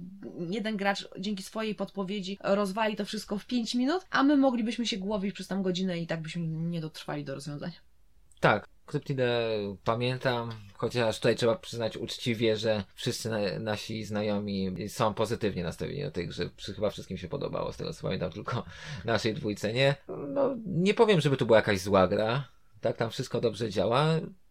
jeden 0.50 0.78
gracz 0.78 1.08
dzięki 1.20 1.44
swojej 1.44 1.76
podpowiedzi 1.76 2.38
rozwali 2.44 2.96
to 2.96 3.06
wszystko 3.06 3.38
w 3.38 3.46
5 3.46 3.76
minut, 3.76 4.06
a 4.10 4.24
my 4.24 4.38
moglibyśmy 4.38 4.86
się 4.86 4.98
głowić 4.98 5.34
przez 5.34 5.48
tam 5.48 5.64
godzinę 5.64 6.00
i 6.00 6.08
tak 6.08 6.22
byśmy 6.22 6.48
nie 6.48 6.82
dotrwali 6.82 7.24
do 7.24 7.36
rozwiązania. 7.36 7.88
Tak, 8.39 8.67
Kryptidę 8.89 9.30
pamiętam, 9.84 10.52
chociaż 10.78 11.19
tutaj 11.19 11.36
trzeba 11.36 11.56
przyznać 11.56 11.97
uczciwie, 11.97 12.58
że 12.58 12.84
wszyscy 12.95 13.30
na, 13.30 13.38
nasi 13.60 14.04
znajomi 14.04 14.89
są 14.89 15.13
pozytywnie 15.13 15.63
nastawieni 15.63 16.04
do 16.04 16.12
tej 16.12 16.28
gry. 16.28 16.49
Chyba 16.75 16.89
wszystkim 16.89 17.17
się 17.17 17.28
podobało, 17.28 17.73
z 17.73 17.78
tego 17.78 17.93
co 17.93 18.02
pamiętam, 18.02 18.32
tylko 18.32 18.63
naszej 19.06 19.34
dwójce 19.34 19.73
nie. 19.73 19.95
No, 20.28 20.56
nie 20.65 20.93
powiem, 20.93 21.21
żeby 21.21 21.38
to 21.38 21.45
była 21.45 21.58
jakaś 21.58 21.80
zła 21.80 22.08
gra. 22.08 22.47
Tak, 22.82 22.97
tam 22.97 23.10
wszystko 23.10 23.41
dobrze 23.41 23.69
działa, 23.69 24.06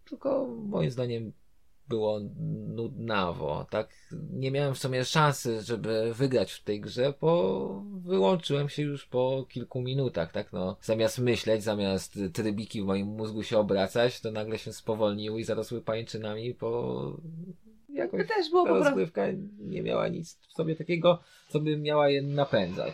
tylko 0.05 0.47
moim 0.47 0.91
zdaniem 0.91 1.33
było 1.89 2.21
nudnawo, 2.69 3.67
tak? 3.71 3.89
Nie 4.33 4.51
miałem 4.51 4.75
w 4.75 4.79
sumie 4.79 5.05
szansy, 5.05 5.63
żeby 5.63 6.15
wygrać 6.15 6.53
w 6.53 6.65
tej 6.65 6.81
grze, 6.81 7.15
bo 7.21 7.83
wyłączyłem 8.05 8.69
się 8.69 8.83
już 8.83 9.07
po 9.07 9.47
kilku 9.49 9.81
minutach, 9.81 10.33
tak? 10.33 10.53
No, 10.53 10.77
zamiast 10.83 11.19
myśleć, 11.19 11.63
zamiast 11.63 12.19
trybiki 12.33 12.83
w 12.83 12.87
moim 12.87 13.07
mózgu 13.07 13.43
się 13.43 13.59
obracać, 13.59 14.21
to 14.21 14.31
nagle 14.31 14.59
się 14.59 14.73
spowolniły 14.73 15.41
i 15.41 15.45
zarosły 15.45 15.83
pańczynami, 15.83 16.55
bo 16.55 17.13
jakoś 17.89 18.29
to 18.29 18.35
też 18.35 18.51
było 18.51 18.65
ta 18.65 18.71
rozgrywka 18.71 19.23
nie 19.59 19.83
miała 19.83 20.09
nic 20.09 20.39
w 20.49 20.53
sobie 20.53 20.77
takiego, 20.77 21.19
co 21.49 21.61
by 21.61 21.77
miała 21.77 22.09
je 22.09 22.23
napędzać. 22.23 22.93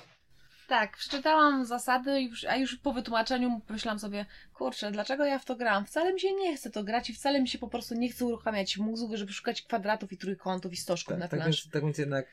Tak, 0.68 0.96
przeczytałam 0.96 1.66
zasady, 1.66 2.30
a 2.48 2.56
już 2.56 2.76
po 2.76 2.92
wytłumaczeniu 2.92 3.60
myślałam 3.68 3.98
sobie, 3.98 4.26
kurczę, 4.54 4.90
dlaczego 4.90 5.24
ja 5.24 5.38
w 5.38 5.44
to 5.44 5.56
gram? 5.56 5.86
Wcale 5.86 6.12
mi 6.12 6.20
się 6.20 6.32
nie 6.32 6.56
chce 6.56 6.70
to 6.70 6.84
grać 6.84 7.10
i 7.10 7.14
wcale 7.14 7.42
mi 7.42 7.48
się 7.48 7.58
po 7.58 7.68
prostu 7.68 7.94
nie 7.94 8.08
chce 8.08 8.24
uruchamiać 8.24 8.78
mózgu, 8.78 9.16
żeby 9.16 9.32
szukać 9.32 9.62
kwadratów 9.62 10.12
i 10.12 10.16
trójkątów 10.16 10.72
i 10.72 10.76
stożków 10.76 11.12
tak, 11.12 11.18
na 11.18 11.28
tak 11.28 11.40
planszy. 11.40 11.62
Więc, 11.62 11.72
tak 11.72 11.82
więc 11.82 11.98
jednak 11.98 12.26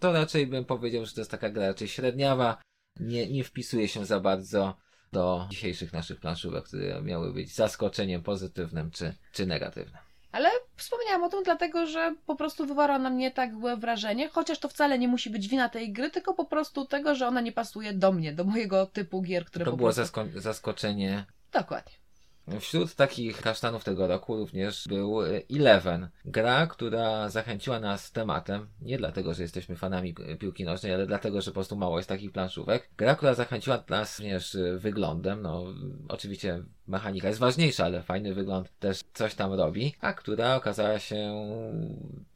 to 0.00 0.12
raczej 0.12 0.46
bym 0.46 0.64
powiedział, 0.64 1.06
że 1.06 1.12
to 1.12 1.20
jest 1.20 1.30
taka 1.30 1.50
gra 1.50 1.66
raczej 1.66 1.88
średniawa, 1.88 2.62
nie, 3.00 3.30
nie 3.30 3.44
wpisuje 3.44 3.88
się 3.88 4.06
za 4.06 4.20
bardzo 4.20 4.76
do 5.12 5.46
dzisiejszych 5.50 5.92
naszych 5.92 6.20
planszówek, 6.20 6.64
które 6.64 7.02
miały 7.02 7.32
być 7.32 7.54
zaskoczeniem 7.54 8.22
pozytywnym 8.22 8.90
czy, 8.90 9.14
czy 9.32 9.46
negatywnym. 9.46 10.02
Ale 10.32 10.50
wspomniałam 10.76 11.24
o 11.24 11.28
tym 11.28 11.42
dlatego, 11.42 11.86
że 11.86 12.14
po 12.26 12.36
prostu 12.36 12.66
wywarła 12.66 12.98
na 12.98 13.10
mnie 13.10 13.30
tak 13.30 13.54
złe 13.54 13.76
wrażenie, 13.76 14.28
chociaż 14.28 14.58
to 14.58 14.68
wcale 14.68 14.98
nie 14.98 15.08
musi 15.08 15.30
być 15.30 15.48
wina 15.48 15.68
tej 15.68 15.92
gry, 15.92 16.10
tylko 16.10 16.34
po 16.34 16.44
prostu 16.44 16.84
tego, 16.86 17.14
że 17.14 17.28
ona 17.28 17.40
nie 17.40 17.52
pasuje 17.52 17.92
do 17.92 18.12
mnie, 18.12 18.32
do 18.32 18.44
mojego 18.44 18.86
typu 18.86 19.22
gier, 19.22 19.44
które 19.44 19.64
To 19.64 19.70
po 19.70 19.76
było 19.76 19.92
prostu... 19.92 20.02
zasko- 20.02 20.40
zaskoczenie. 20.40 21.24
Dokładnie. 21.52 21.92
Wśród 22.60 22.94
takich 22.94 23.42
kasztanów 23.42 23.84
tego 23.84 24.06
roku 24.06 24.36
również 24.36 24.88
był 24.88 25.20
Eleven. 25.50 26.08
Gra, 26.24 26.66
która 26.66 27.28
zachęciła 27.28 27.80
nas 27.80 28.12
tematem. 28.12 28.68
Nie 28.80 28.98
dlatego, 28.98 29.34
że 29.34 29.42
jesteśmy 29.42 29.76
fanami 29.76 30.14
piłki 30.38 30.64
nożnej, 30.64 30.94
ale 30.94 31.06
dlatego, 31.06 31.40
że 31.40 31.50
po 31.50 31.54
prostu 31.54 31.76
mało 31.76 31.98
jest 31.98 32.08
takich 32.08 32.32
planszówek. 32.32 32.90
Gra, 32.96 33.14
która 33.14 33.34
zachęciła 33.34 33.84
nas 33.88 34.18
również 34.18 34.56
wyglądem. 34.76 35.42
No, 35.42 35.64
oczywiście 36.08 36.64
mechanika 36.86 37.28
jest 37.28 37.40
ważniejsza, 37.40 37.84
ale 37.84 38.02
fajny 38.02 38.34
wygląd 38.34 38.78
też 38.78 39.00
coś 39.14 39.34
tam 39.34 39.52
robi. 39.52 39.94
A 40.00 40.12
która 40.12 40.56
okazała 40.56 40.98
się 40.98 41.32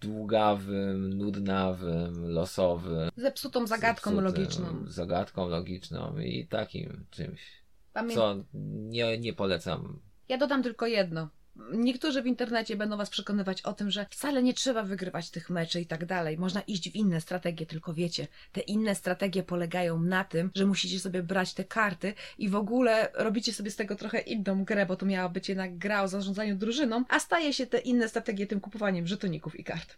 długawym, 0.01 1.19
nudnawym, 1.19 2.29
losowym. 2.29 3.11
Zepsutą 3.17 3.67
zagadką 3.67 4.11
zepsutym, 4.11 4.25
logiczną. 4.25 4.85
Zagadką 4.87 5.49
logiczną 5.49 6.19
i 6.19 6.47
takim 6.47 7.07
czymś. 7.11 7.66
Pamię... 7.97 8.15
Co 8.15 8.45
nie, 8.55 9.19
nie 9.19 9.33
polecam. 9.33 10.01
Ja 10.29 10.39
dodam 10.39 10.63
tylko 10.63 10.87
jedno. 10.87 11.29
Niektórzy 11.73 12.23
w 12.23 12.27
internecie 12.27 12.77
będą 12.77 12.97
Was 12.97 13.11
przekonywać 13.11 13.63
o 13.63 13.73
tym, 13.73 13.91
że 13.91 14.07
wcale 14.11 14.43
nie 14.43 14.55
trzeba 14.55 14.83
wygrywać 14.83 15.31
tych 15.31 15.51
meczy 15.51 15.81
i 15.81 15.87
tak 15.87 16.07
dalej. 16.07 16.39
Można 16.39 16.61
iść 16.61 16.91
w 16.91 16.95
inne 16.95 17.21
strategie, 17.21 17.67
tylko 17.67 17.95
wiecie, 17.95 18.27
te 18.53 18.61
inne 18.61 18.95
strategie 18.95 19.43
polegają 19.43 20.01
na 20.01 20.25
tym, 20.25 20.51
że 20.55 20.67
musicie 20.67 21.01
sobie 21.01 21.23
brać 21.23 21.55
te 21.55 21.65
karty 21.65 22.15
i 22.39 22.49
w 22.49 22.57
ogóle 22.57 23.09
robicie 23.15 23.53
sobie 23.53 23.71
z 23.71 23.77
tego 23.77 23.97
trochę 23.97 24.21
inną 24.21 24.65
grę, 24.65 24.87
bo 24.87 24.97
to 24.97 25.07
miała 25.07 25.29
być 25.29 25.49
jednak 25.49 25.79
gra 25.79 26.03
o 26.03 26.09
zarządzaniu 26.09 26.57
drużyną, 26.57 27.05
a 27.09 27.21
staje 27.21 27.53
się 27.53 27.67
te 27.67 27.79
inne 27.79 28.09
strategie 28.09 28.47
tym 28.47 28.61
kupowaniem 28.61 29.07
żetoników 29.07 29.61
i 29.61 29.65
kart. 29.65 29.97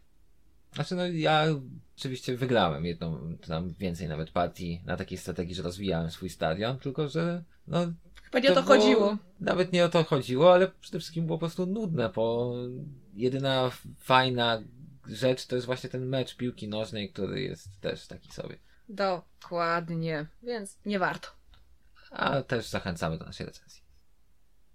Znaczy, 0.75 0.95
no 0.95 1.07
ja 1.07 1.45
oczywiście 1.99 2.37
wygrałem 2.37 2.85
jedną, 2.85 3.37
tam 3.47 3.73
więcej 3.75 4.09
nawet 4.09 4.31
partii 4.31 4.81
na 4.85 4.97
takiej 4.97 5.19
strategii, 5.19 5.55
że 5.55 5.63
rozwijałem 5.63 6.11
swój 6.11 6.31
stadion, 6.31 6.79
tylko 6.79 7.09
że 7.09 7.45
no 7.67 7.93
Chyba 8.23 8.39
nie 8.39 8.53
o 8.53 8.55
to 8.55 8.63
było- 8.63 8.75
chodziło. 8.77 9.19
Nawet 9.41 9.73
nie 9.73 9.85
o 9.85 9.89
to 9.89 10.05
chodziło, 10.05 10.53
ale 10.53 10.69
przede 10.81 10.99
wszystkim 10.99 11.27
było 11.27 11.39
po 11.39 11.41
prostu 11.41 11.67
nudne, 11.67 12.09
bo 12.15 12.55
jedyna 13.15 13.71
fajna 13.99 14.63
rzecz 15.07 15.47
to 15.47 15.55
jest 15.57 15.67
właśnie 15.67 15.91
ten 15.91 16.07
mecz 16.07 16.37
piłki 16.37 16.69
nożnej, 16.69 17.13
który 17.13 17.43
jest 17.43 17.81
też 17.81 18.07
taki 18.07 18.33
sobie. 18.33 18.57
Dokładnie, 18.89 20.27
więc 20.43 20.79
nie 20.87 20.99
warto. 20.99 21.29
A 22.11 22.43
też 22.43 22.69
zachęcamy 22.69 23.19
do 23.19 23.25
naszej 23.25 23.47
recenzji. 23.47 23.83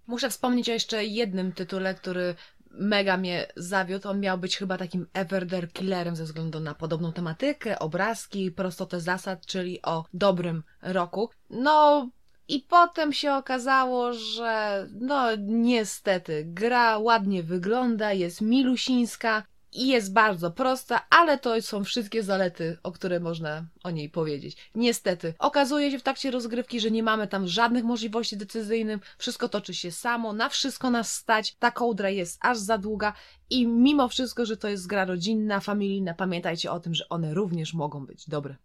Muszę 0.06 0.30
wspomnieć 0.30 0.68
o 0.68 0.72
jeszcze 0.72 1.04
jednym 1.04 1.52
tytule, 1.52 1.94
który 1.94 2.34
mega 2.78 3.16
mnie 3.16 3.46
zawiódł. 3.56 4.08
On 4.08 4.20
miał 4.20 4.38
być 4.38 4.56
chyba 4.56 4.78
takim 4.78 5.06
Everder 5.12 5.72
Killerem 5.72 6.16
ze 6.16 6.24
względu 6.24 6.60
na 6.60 6.74
podobną 6.74 7.12
tematykę, 7.12 7.78
obrazki, 7.78 8.50
prostotę 8.50 9.00
zasad, 9.00 9.46
czyli 9.46 9.82
o 9.82 10.04
dobrym 10.14 10.62
roku. 10.82 11.30
No 11.50 12.08
i 12.48 12.60
potem 12.60 13.12
się 13.12 13.34
okazało, 13.34 14.12
że 14.12 14.86
no 15.00 15.28
niestety 15.38 16.44
gra 16.46 16.98
ładnie 16.98 17.42
wygląda, 17.42 18.12
jest 18.12 18.40
milusińska 18.40 19.42
i 19.74 19.88
jest 19.88 20.12
bardzo 20.12 20.50
prosta, 20.50 21.06
ale 21.10 21.38
to 21.38 21.62
są 21.62 21.84
wszystkie 21.84 22.22
zalety, 22.22 22.78
o 22.82 22.92
które 22.92 23.20
można 23.20 23.66
o 23.84 23.90
niej 23.90 24.10
powiedzieć. 24.10 24.56
Niestety, 24.74 25.34
okazuje 25.38 25.90
się 25.90 25.98
w 25.98 26.02
trakcie 26.02 26.30
rozgrywki, 26.30 26.80
że 26.80 26.90
nie 26.90 27.02
mamy 27.02 27.28
tam 27.28 27.48
żadnych 27.48 27.84
możliwości 27.84 28.36
decyzyjnych, 28.36 29.16
wszystko 29.18 29.48
toczy 29.48 29.74
się 29.74 29.90
samo, 29.90 30.32
na 30.32 30.48
wszystko 30.48 30.90
nas 30.90 31.12
stać, 31.12 31.54
ta 31.54 31.70
kołdra 31.70 32.10
jest 32.10 32.38
aż 32.42 32.58
za 32.58 32.78
długa 32.78 33.12
i 33.50 33.66
mimo 33.66 34.08
wszystko, 34.08 34.46
że 34.46 34.56
to 34.56 34.68
jest 34.68 34.86
gra 34.86 35.04
rodzinna, 35.04 35.60
familijna, 35.60 36.14
pamiętajcie 36.14 36.72
o 36.72 36.80
tym, 36.80 36.94
że 36.94 37.08
one 37.08 37.34
również 37.34 37.74
mogą 37.74 38.06
być 38.06 38.28
dobre. 38.28 38.56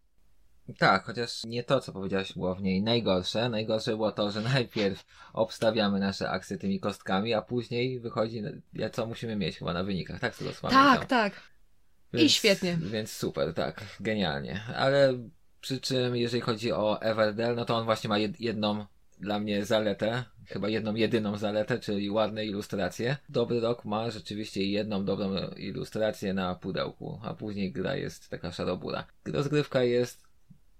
Tak, 0.77 1.03
chociaż 1.03 1.43
nie 1.43 1.63
to, 1.63 1.79
co 1.79 1.91
powiedziałaś, 1.91 2.33
było 2.33 2.55
w 2.55 2.61
niej 2.61 2.81
najgorsze. 2.81 3.49
Najgorsze 3.49 3.91
było 3.91 4.11
to, 4.11 4.31
że 4.31 4.41
najpierw 4.53 5.05
obstawiamy 5.33 5.99
nasze 5.99 6.29
akcje 6.29 6.57
tymi 6.57 6.79
kostkami, 6.79 7.33
a 7.33 7.41
później 7.41 7.99
wychodzi, 7.99 8.43
co 8.91 9.05
musimy 9.05 9.35
mieć 9.35 9.57
chyba 9.57 9.73
na 9.73 9.83
wynikach, 9.83 10.19
tak? 10.19 10.35
Z 10.35 10.37
tego 10.37 10.51
Tak, 10.69 11.05
tak. 11.05 11.33
I 12.13 12.29
świetnie. 12.29 12.77
Więc 12.81 13.11
super, 13.11 13.53
tak, 13.53 13.85
genialnie. 13.99 14.61
Ale 14.75 15.13
przy 15.61 15.81
czym, 15.81 16.15
jeżeli 16.15 16.41
chodzi 16.41 16.71
o 16.71 17.01
Everdell, 17.01 17.55
no 17.55 17.65
to 17.65 17.77
on 17.77 17.85
właśnie 17.85 18.07
ma 18.07 18.17
jed, 18.17 18.39
jedną 18.41 18.85
dla 19.19 19.39
mnie 19.39 19.65
zaletę, 19.65 20.23
chyba 20.47 20.69
jedną 20.69 20.95
jedyną 20.95 21.37
zaletę, 21.37 21.79
czyli 21.79 22.09
ładne 22.09 22.45
ilustracje. 22.45 23.17
Dobry 23.29 23.59
rok 23.59 23.85
ma 23.85 24.11
rzeczywiście 24.11 24.65
jedną 24.65 25.05
dobrą 25.05 25.29
ilustrację 25.57 26.33
na 26.33 26.55
pudełku, 26.55 27.19
a 27.23 27.33
później 27.33 27.71
gra 27.71 27.95
jest 27.95 28.29
taka 28.29 28.51
szarobura. 28.51 29.07
Rozgrywka 29.25 29.83
jest 29.83 30.28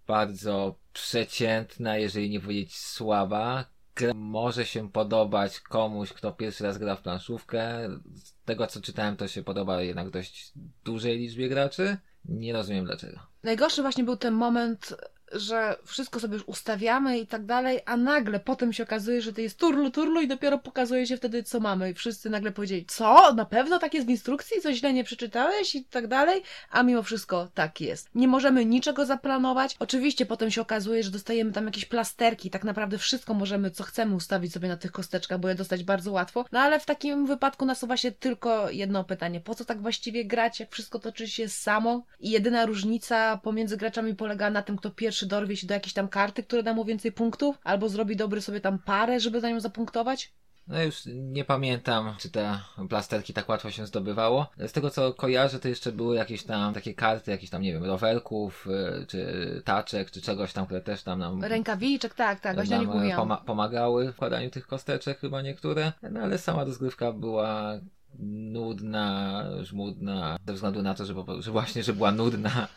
bardzo 0.10 0.76
przeciętna, 0.94 1.98
jeżeli 1.98 2.30
nie 2.30 2.40
powiedzieć 2.40 2.78
słaba. 2.78 3.66
Gra 3.96 4.14
może 4.14 4.66
się 4.66 4.92
podobać 4.92 5.60
komuś, 5.60 6.14
kto 6.14 6.32
pierwszy 6.32 6.64
raz 6.64 6.78
gra 6.78 6.96
w 6.96 7.02
planszówkę. 7.02 7.90
Z 8.16 8.34
tego 8.46 8.68
co 8.68 8.82
czytałem, 8.82 9.18
to 9.18 9.28
się 9.28 9.44
podoba 9.44 9.82
jednak 9.82 10.10
dość 10.10 10.54
dużej 10.86 11.18
liczbie 11.18 11.50
graczy. 11.50 11.98
Nie 12.26 12.54
rozumiem 12.54 12.86
dlaczego. 12.86 13.20
Najgorszy 13.44 13.82
właśnie 13.82 14.04
był 14.04 14.18
ten 14.18 14.34
moment, 14.34 14.96
że 15.32 15.76
wszystko 15.86 16.20
sobie 16.20 16.34
już 16.34 16.44
ustawiamy 16.48 17.20
i 17.20 17.28
tak 17.28 17.46
dalej, 17.46 17.80
a 17.86 17.98
nagle 17.98 18.40
potem 18.40 18.74
się 18.74 18.84
okazuje, 18.84 19.22
że 19.22 19.34
to 19.34 19.42
jest 19.42 19.58
turlu, 19.58 19.92
turlu 19.92 20.22
i 20.22 20.28
dopiero 20.28 20.58
pokazuje 20.58 21.08
się 21.08 21.18
wtedy, 21.18 21.44
co 21.44 21.60
mamy. 21.60 21.92
I 21.92 21.94
wszyscy 21.94 22.30
nagle 22.30 22.52
powiedzieli, 22.52 22.86
co? 22.86 23.34
Na 23.34 23.46
pewno 23.46 23.80
tak 23.80 23.94
jest 23.94 24.08
w 24.08 24.10
instrukcji? 24.10 24.62
Coś 24.62 24.76
źle 24.76 24.94
nie 24.94 25.04
przeczytałeś? 25.04 25.76
I 25.76 25.84
tak 25.84 26.08
dalej? 26.08 26.44
A 26.72 26.84
mimo 26.84 27.04
wszystko 27.04 27.48
tak 27.54 27.82
jest. 27.82 28.10
Nie 28.16 28.28
możemy 28.28 28.66
niczego 28.66 29.06
zaplanować. 29.06 29.76
Oczywiście 29.80 30.26
potem 30.26 30.52
się 30.52 30.62
okazuje, 30.62 31.04
że 31.04 31.12
dostajemy 31.12 31.52
tam 31.52 31.66
jakieś 31.66 31.86
plasterki. 31.86 32.50
Tak 32.50 32.64
naprawdę 32.64 32.98
wszystko 32.98 33.34
możemy, 33.34 33.72
co 33.72 33.84
chcemy 33.84 34.16
ustawić 34.16 34.54
sobie 34.54 34.68
na 34.70 34.78
tych 34.78 34.92
kosteczkach, 34.92 35.40
bo 35.40 35.50
je 35.50 35.56
dostać 35.56 35.84
bardzo 35.84 36.12
łatwo. 36.12 36.46
No 36.52 36.60
ale 36.60 36.80
w 36.80 36.86
takim 36.86 37.26
wypadku 37.26 37.66
nasuwa 37.66 37.98
się 37.98 38.12
tylko 38.12 38.70
jedno 38.70 39.04
pytanie. 39.04 39.42
Po 39.42 39.56
co 39.56 39.66
tak 39.66 39.82
właściwie 39.82 40.26
grać, 40.26 40.60
jak 40.60 40.72
wszystko 40.72 41.00
toczy 41.00 41.28
się 41.28 41.50
samo? 41.50 42.04
I 42.20 42.30
jedyna 42.30 42.66
różnica 42.66 43.38
pomiędzy 43.38 43.78
graczami 43.78 44.16
polega 44.16 44.50
na 44.50 44.62
tym, 44.62 44.78
kto 44.78 44.90
pierwszy 44.92 45.19
dorwie 45.26 45.58
się 45.58 45.68
do 45.68 45.74
jakiejś 45.74 45.94
tam 45.94 46.08
karty, 46.08 46.44
która 46.44 46.64
da 46.64 46.74
mu 46.74 46.86
więcej 46.86 47.12
punktów, 47.12 47.58
albo 47.64 47.90
zrobi 47.90 48.16
dobry 48.16 48.42
sobie 48.42 48.62
tam 48.62 48.80
parę, 48.80 49.20
żeby 49.20 49.42
za 49.42 49.50
nią 49.50 49.60
zapunktować. 49.60 50.32
No 50.68 50.84
już 50.84 51.02
nie 51.06 51.46
pamiętam, 51.46 52.16
czy 52.20 52.30
te 52.30 52.60
plasterki 52.90 53.34
tak 53.34 53.50
łatwo 53.50 53.72
się 53.72 53.88
zdobywało. 53.88 54.48
Z 54.58 54.72
tego 54.72 54.90
co 54.90 55.14
kojarzę, 55.14 55.60
to 55.60 55.68
jeszcze 55.68 55.92
były 55.92 56.16
jakieś 56.16 56.44
tam 56.44 56.74
takie 56.74 56.94
karty, 56.94 57.32
jakieś 57.32 57.50
tam, 57.50 57.62
nie 57.62 57.74
wiem, 57.74 57.84
rowerków, 57.84 58.68
y, 59.02 59.06
czy 59.08 59.62
taczek, 59.66 60.12
czy 60.12 60.22
czegoś 60.22 60.54
tam, 60.54 60.66
które 60.66 60.82
też 60.82 61.04
tam 61.04 61.20
nam, 61.20 61.44
Rękawiczek, 61.44 62.14
tak, 62.14 62.40
tak, 62.40 62.56
właśnie 62.56 62.78
nam 62.78 62.86
mówiłam. 62.86 63.18
poma- 63.30 63.46
pomagały 63.46 64.12
w 64.14 64.16
kładaniu 64.16 64.50
tych 64.50 64.68
kosteczek, 64.68 65.20
chyba 65.20 65.42
niektóre. 65.42 65.94
No 66.12 66.20
ale 66.20 66.38
sama 66.38 66.64
rozgrywka 66.64 67.12
była 67.12 67.80
nudna, 68.20 69.44
żmudna, 69.62 70.38
ze 70.48 70.54
względu 70.54 70.82
na 70.82 70.94
to, 70.94 71.06
że, 71.06 71.14
że 71.40 71.52
właśnie, 71.52 71.84
że 71.84 71.94
była 71.94 72.12
nudna 72.12 72.68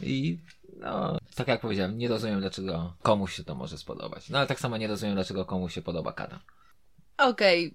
i 0.00 0.38
no, 0.82 1.18
tak 1.34 1.48
jak 1.48 1.60
powiedziałem, 1.60 1.98
nie 1.98 2.08
rozumiem 2.08 2.40
dlaczego 2.40 2.94
komuś 3.02 3.34
się 3.34 3.44
to 3.44 3.54
może 3.54 3.78
spodobać. 3.78 4.30
No 4.30 4.38
ale 4.38 4.46
tak 4.46 4.60
samo 4.60 4.76
nie 4.76 4.88
rozumiem 4.88 5.14
dlaczego 5.14 5.44
komuś 5.44 5.74
się 5.74 5.82
podoba 5.82 6.12
Kata. 6.12 6.40
Okej. 7.18 7.74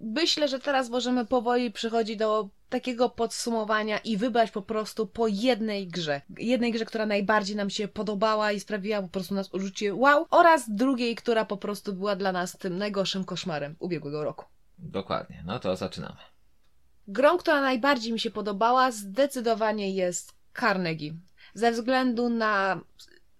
Myślę, 0.00 0.48
że 0.48 0.58
teraz 0.58 0.90
możemy 0.90 1.26
powoli 1.26 1.70
przychodzić 1.70 2.16
do 2.16 2.48
takiego 2.68 3.10
podsumowania 3.10 3.98
i 3.98 4.16
wybrać 4.16 4.50
po 4.50 4.62
prostu 4.62 5.06
po 5.06 5.26
jednej 5.28 5.88
grze. 5.88 6.20
Jednej 6.38 6.72
grze, 6.72 6.84
która 6.84 7.06
najbardziej 7.06 7.56
nam 7.56 7.70
się 7.70 7.88
podobała 7.88 8.52
i 8.52 8.60
sprawiła 8.60 9.02
po 9.02 9.08
prostu 9.08 9.34
nas 9.34 9.54
uczucie 9.54 9.94
wow, 9.94 10.26
oraz 10.30 10.70
drugiej, 10.70 11.14
która 11.14 11.44
po 11.44 11.56
prostu 11.56 11.92
była 11.92 12.16
dla 12.16 12.32
nas 12.32 12.58
tym 12.58 12.78
najgorszym 12.78 13.24
koszmarem 13.24 13.76
ubiegłego 13.78 14.24
roku. 14.24 14.44
Dokładnie, 14.78 15.42
no 15.46 15.58
to 15.58 15.76
zaczynamy. 15.76 16.16
Grą, 17.08 17.38
która 17.38 17.60
najbardziej 17.60 18.12
mi 18.12 18.20
się 18.20 18.30
podobała, 18.30 18.90
zdecydowanie 18.90 19.90
jest 19.90 20.34
Carnegie. 20.60 21.14
Ze 21.56 21.72
względu 21.72 22.28
na 22.28 22.80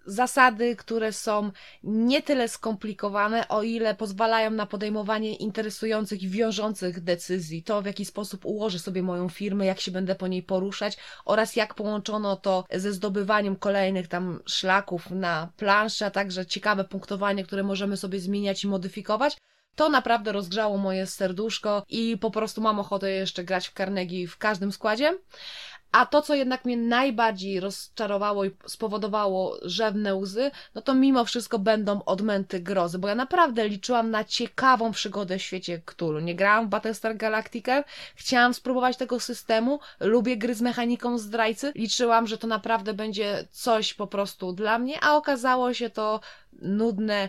zasady, 0.07 0.77
które 0.77 1.13
są 1.13 1.51
nie 1.83 2.23
tyle 2.23 2.49
skomplikowane, 2.49 3.49
o 3.49 3.63
ile 3.63 3.95
pozwalają 3.95 4.51
na 4.51 4.67
podejmowanie 4.67 5.35
interesujących 5.35 6.23
i 6.23 6.29
wiążących 6.29 7.01
decyzji. 7.01 7.63
To, 7.63 7.83
w 7.83 7.87
jaki 7.87 8.05
sposób 8.05 8.45
ułożę 8.45 8.79
sobie 8.79 9.03
moją 9.03 9.29
firmę, 9.29 9.67
jak 9.67 9.81
się 9.81 9.91
będę 9.91 10.15
po 10.15 10.27
niej 10.27 10.43
poruszać 10.43 10.99
oraz 11.25 11.57
jak 11.57 11.75
połączono 11.75 12.37
to 12.37 12.65
ze 12.73 12.93
zdobywaniem 12.93 13.57
kolejnych 13.57 14.09
tam 14.09 14.41
szlaków 14.47 15.11
na 15.11 15.53
planszy, 15.57 16.05
a 16.05 16.11
także 16.11 16.47
ciekawe 16.47 16.85
punktowanie, 16.85 17.45
które 17.45 17.63
możemy 17.63 17.97
sobie 17.97 18.21
zmieniać 18.21 18.65
i 18.65 18.69
modyfikować. 18.69 19.37
To 19.75 19.89
naprawdę 19.89 20.33
rozgrzało 20.33 20.79
moje 20.79 21.07
serduszko 21.07 21.83
i 21.89 22.19
po 22.19 22.31
prostu 22.31 22.61
mam 22.61 22.81
ochotę 22.81 23.11
jeszcze 23.11 23.45
grać 23.45 23.69
w 23.69 23.75
Carnegie 23.75 24.29
w 24.29 24.39
każdym 24.39 24.73
składzie. 24.73 25.19
A 25.93 26.07
to, 26.07 26.23
co 26.23 26.35
jednak 26.35 26.65
mnie 26.65 26.77
najbardziej 26.77 27.61
rozczarowało 27.61 28.45
i 28.45 28.51
spowodowało 28.67 29.57
rzewne 29.63 30.15
łzy, 30.15 30.51
no 30.75 30.83
to 30.83 30.95
mimo 30.95 31.25
wszystko 31.25 31.59
będą 31.59 32.05
odmęty 32.05 32.61
grozy, 32.61 32.99
bo 32.99 33.09
ja 33.09 33.15
naprawdę 33.15 33.69
liczyłam 33.69 34.11
na 34.11 34.25
ciekawą 34.25 34.93
przygodę 34.93 35.39
w 35.39 35.43
świecie 35.43 35.83
Cthulhu. 35.87 36.21
Nie 36.21 36.35
grałam 36.35 36.67
w 36.67 36.69
Battlestar 36.69 37.17
Galactica, 37.17 37.85
chciałam 38.15 38.55
spróbować 38.55 38.97
tego 38.97 39.21
systemu, 39.21 39.81
lubię 40.01 40.37
gry 40.37 40.55
z 40.55 40.63
mechaniką 40.63 41.19
zdrajcy, 41.19 41.73
liczyłam, 41.75 42.27
że 42.27 42.39
to 42.39 42.47
naprawdę 42.47 42.95
będzie 42.95 43.45
coś 43.51 43.95
po 43.95 44.07
prostu 44.07 44.53
dla 44.53 44.79
mnie, 44.79 45.01
a 45.03 45.17
okazało 45.17 45.75
się 45.75 45.91
to 45.91 46.21
nudne, 46.53 47.29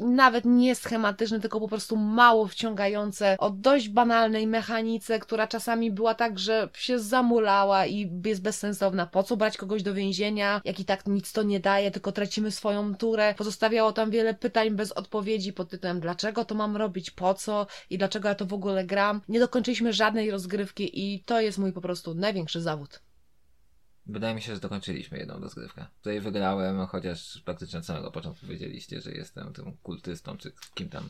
nawet 0.00 0.44
nie 0.44 0.74
schematyczne, 0.74 1.40
tylko 1.40 1.60
po 1.60 1.68
prostu 1.68 1.96
mało 1.96 2.46
wciągające, 2.46 3.36
o 3.38 3.50
dość 3.50 3.88
banalnej 3.88 4.46
mechanice, 4.46 5.18
która 5.18 5.46
czasami 5.46 5.90
była 5.90 6.14
tak, 6.14 6.38
że 6.38 6.68
się 6.74 6.98
zamulała 6.98 7.86
i 7.86 8.10
jest 8.24 8.42
bezsensowna. 8.42 9.06
Po 9.06 9.22
co 9.22 9.36
brać 9.36 9.56
kogoś 9.56 9.82
do 9.82 9.94
więzienia, 9.94 10.60
jak 10.64 10.80
i 10.80 10.84
tak 10.84 11.06
nic 11.06 11.32
to 11.32 11.42
nie 11.42 11.60
daje, 11.60 11.90
tylko 11.90 12.12
tracimy 12.12 12.50
swoją 12.50 12.94
turę. 12.94 13.34
Pozostawiało 13.38 13.92
tam 13.92 14.10
wiele 14.10 14.34
pytań 14.34 14.70
bez 14.70 14.92
odpowiedzi 14.92 15.52
pod 15.52 15.70
tytułem 15.70 16.00
dlaczego 16.00 16.44
to 16.44 16.54
mam 16.54 16.76
robić, 16.76 17.10
po 17.10 17.34
co 17.34 17.66
i 17.90 17.98
dlaczego 17.98 18.28
ja 18.28 18.34
to 18.34 18.46
w 18.46 18.52
ogóle 18.52 18.84
gram. 18.84 19.20
Nie 19.28 19.40
dokończyliśmy 19.40 19.92
żadnej 19.92 20.30
rozgrywki 20.30 21.14
i 21.14 21.20
to 21.24 21.40
jest 21.40 21.58
mój 21.58 21.72
po 21.72 21.80
prostu 21.80 22.14
największy 22.14 22.60
zawód. 22.60 23.07
Wydaje 24.08 24.34
mi 24.34 24.42
się, 24.42 24.54
że 24.54 24.60
dokończyliśmy 24.60 25.18
jedną 25.18 25.40
rozgrywkę. 25.40 25.86
Tutaj 25.98 26.20
wygrałem, 26.20 26.86
chociaż 26.86 27.42
praktycznie 27.44 27.78
od 27.78 27.86
samego 27.86 28.10
początku 28.10 28.46
wiedzieliście, 28.46 29.00
że 29.00 29.12
jestem 29.12 29.52
tym 29.52 29.76
kultystą, 29.82 30.36
czy 30.36 30.52
kim 30.74 30.88
tam, 30.88 31.08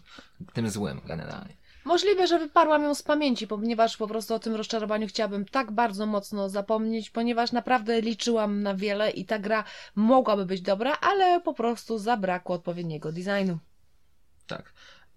tym 0.53 0.71
złym 0.71 1.01
generalnie. 1.07 1.57
Możliwe, 1.85 2.27
że 2.27 2.39
wyparłam 2.39 2.83
ją 2.83 2.95
z 2.95 3.03
pamięci, 3.03 3.47
ponieważ 3.47 3.97
po 3.97 4.07
prostu 4.07 4.35
o 4.35 4.39
tym 4.39 4.55
rozczarowaniu 4.55 5.07
chciałabym 5.07 5.45
tak 5.45 5.73
bardzo 5.73 6.07
mocno 6.07 6.49
zapomnieć, 6.49 7.11
ponieważ 7.11 7.53
naprawdę 7.53 8.01
liczyłam 8.01 8.63
na 8.63 8.75
wiele 8.75 9.11
i 9.11 9.25
ta 9.25 9.39
gra 9.39 9.65
mogłaby 9.95 10.47
być 10.47 10.61
dobra, 10.61 10.97
ale 11.01 11.41
po 11.41 11.55
prostu 11.55 11.99
zabrakło 11.99 12.57
odpowiedniego 12.57 13.13
designu. 13.13 13.59
Tak. 14.47 14.73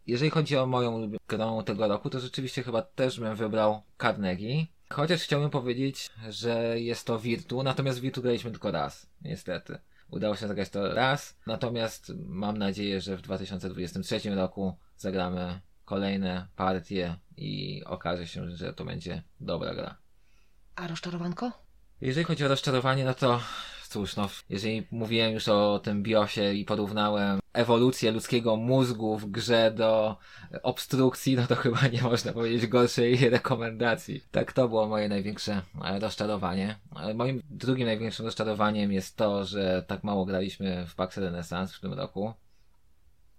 Jeżeli 0.07 0.31
chodzi 0.31 0.57
o 0.57 0.65
moją 0.65 1.11
grą 1.27 1.63
tego 1.63 1.87
roku, 1.87 2.09
to 2.09 2.19
rzeczywiście 2.19 2.63
chyba 2.63 2.81
też 2.81 3.19
bym 3.19 3.35
wybrał 3.35 3.81
Carnegie. 4.01 4.65
Chociaż 4.91 5.21
chciałbym 5.21 5.49
powiedzieć, 5.49 6.09
że 6.29 6.79
jest 6.79 7.07
to 7.07 7.19
Virtu, 7.19 7.63
natomiast 7.63 7.99
Virtu 7.99 8.21
graliśmy 8.21 8.51
tylko 8.51 8.71
raz, 8.71 9.07
niestety. 9.21 9.77
Udało 10.09 10.35
się 10.35 10.47
zagrać 10.47 10.69
to 10.69 10.93
raz, 10.93 11.37
natomiast 11.47 12.11
mam 12.25 12.57
nadzieję, 12.57 13.01
że 13.01 13.17
w 13.17 13.21
2023 13.21 14.29
roku 14.35 14.77
zagramy 14.97 15.59
kolejne 15.85 16.47
partie 16.55 17.15
i 17.37 17.83
okaże 17.85 18.27
się, 18.27 18.51
że 18.51 18.73
to 18.73 18.85
będzie 18.85 19.23
dobra 19.39 19.73
gra. 19.73 19.97
A 20.75 20.87
rozczarowanko? 20.87 21.51
Jeżeli 22.01 22.25
chodzi 22.25 22.45
o 22.45 22.47
rozczarowanie, 22.47 23.05
no 23.05 23.13
to 23.13 23.41
cóż, 23.91 24.15
no, 24.15 24.29
jeżeli 24.49 24.87
mówiłem 24.91 25.33
już 25.33 25.47
o 25.47 25.79
tym 25.79 26.03
BIOSie 26.03 26.53
i 26.53 26.65
porównałem 26.65 27.39
ewolucję 27.53 28.11
ludzkiego 28.11 28.55
mózgu 28.55 29.17
w 29.17 29.31
grze 29.31 29.71
do 29.71 30.17
obstrukcji, 30.63 31.35
no 31.35 31.47
to 31.47 31.55
chyba 31.55 31.87
nie 31.87 32.01
można 32.01 32.33
powiedzieć 32.33 32.67
gorszej 32.67 33.29
rekomendacji. 33.29 34.23
Tak, 34.31 34.53
to 34.53 34.67
było 34.69 34.87
moje 34.87 35.09
największe 35.09 35.61
e, 35.85 35.99
rozczarowanie. 35.99 36.75
E, 36.99 37.13
moim 37.13 37.41
drugim 37.49 37.85
największym 37.85 38.25
rozczarowaniem 38.25 38.91
jest 38.91 39.17
to, 39.17 39.45
że 39.45 39.83
tak 39.87 40.03
mało 40.03 40.25
graliśmy 40.25 40.85
w 40.87 40.95
PAX 40.95 41.17
Renaissance 41.17 41.77
w 41.77 41.79
tym 41.79 41.93
roku. 41.93 42.33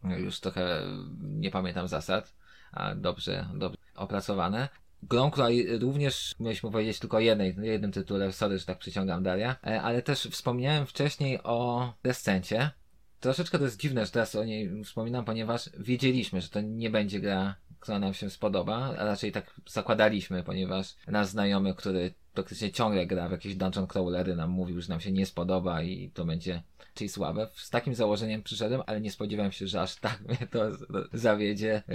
Już 0.04 0.40
trochę 0.40 0.82
nie 1.22 1.50
pamiętam 1.50 1.88
zasad, 1.88 2.34
a 2.72 2.94
dobrze, 2.94 3.48
dobrze 3.54 3.78
opracowane 3.94 4.68
grą, 5.02 5.30
która 5.30 5.48
również 5.80 6.34
mieliśmy 6.40 6.70
powiedzieć 6.70 6.98
tylko 6.98 7.16
o 7.16 7.20
jednej, 7.20 7.56
jednym 7.62 7.92
tytule, 7.92 8.32
sorry, 8.32 8.58
że 8.58 8.66
tak 8.66 8.78
przyciągam 8.78 9.22
Daria, 9.22 9.56
e, 9.66 9.82
ale 9.82 10.02
też 10.02 10.28
wspomniałem 10.30 10.86
wcześniej 10.86 11.42
o 11.42 11.92
Descencie. 12.02 12.70
Troszeczkę 13.20 13.58
to 13.58 13.64
jest 13.64 13.80
dziwne, 13.80 14.06
że 14.06 14.12
teraz 14.12 14.34
o 14.34 14.44
niej 14.44 14.84
wspominam, 14.84 15.24
ponieważ 15.24 15.70
wiedzieliśmy, 15.78 16.40
że 16.40 16.48
to 16.48 16.60
nie 16.60 16.90
będzie 16.90 17.20
gra, 17.20 17.56
która 17.80 17.98
nam 17.98 18.14
się 18.14 18.30
spodoba, 18.30 18.76
a 18.98 19.04
raczej 19.04 19.32
tak 19.32 19.60
zakładaliśmy, 19.66 20.42
ponieważ 20.42 20.96
nasz 21.06 21.26
znajomy, 21.26 21.74
który 21.74 22.14
praktycznie 22.34 22.72
ciągle 22.72 23.06
gra 23.06 23.28
w 23.28 23.32
jakieś 23.32 23.54
dungeon 23.54 23.86
crawlery, 23.86 24.36
nam 24.36 24.50
mówił, 24.50 24.80
że 24.80 24.88
nam 24.88 25.00
się 25.00 25.12
nie 25.12 25.26
spodoba 25.26 25.82
i 25.82 26.10
to 26.10 26.24
będzie 26.24 26.62
czyli 26.94 27.08
słabe. 27.08 27.48
Z 27.54 27.70
takim 27.70 27.94
założeniem 27.94 28.42
przyszedłem, 28.42 28.82
ale 28.86 29.00
nie 29.00 29.10
spodziewałem 29.10 29.52
się, 29.52 29.66
że 29.66 29.80
aż 29.80 29.96
tak 29.96 30.20
mnie 30.28 30.48
to 30.50 30.60
zawiedzie, 31.12 31.82
e, 31.88 31.92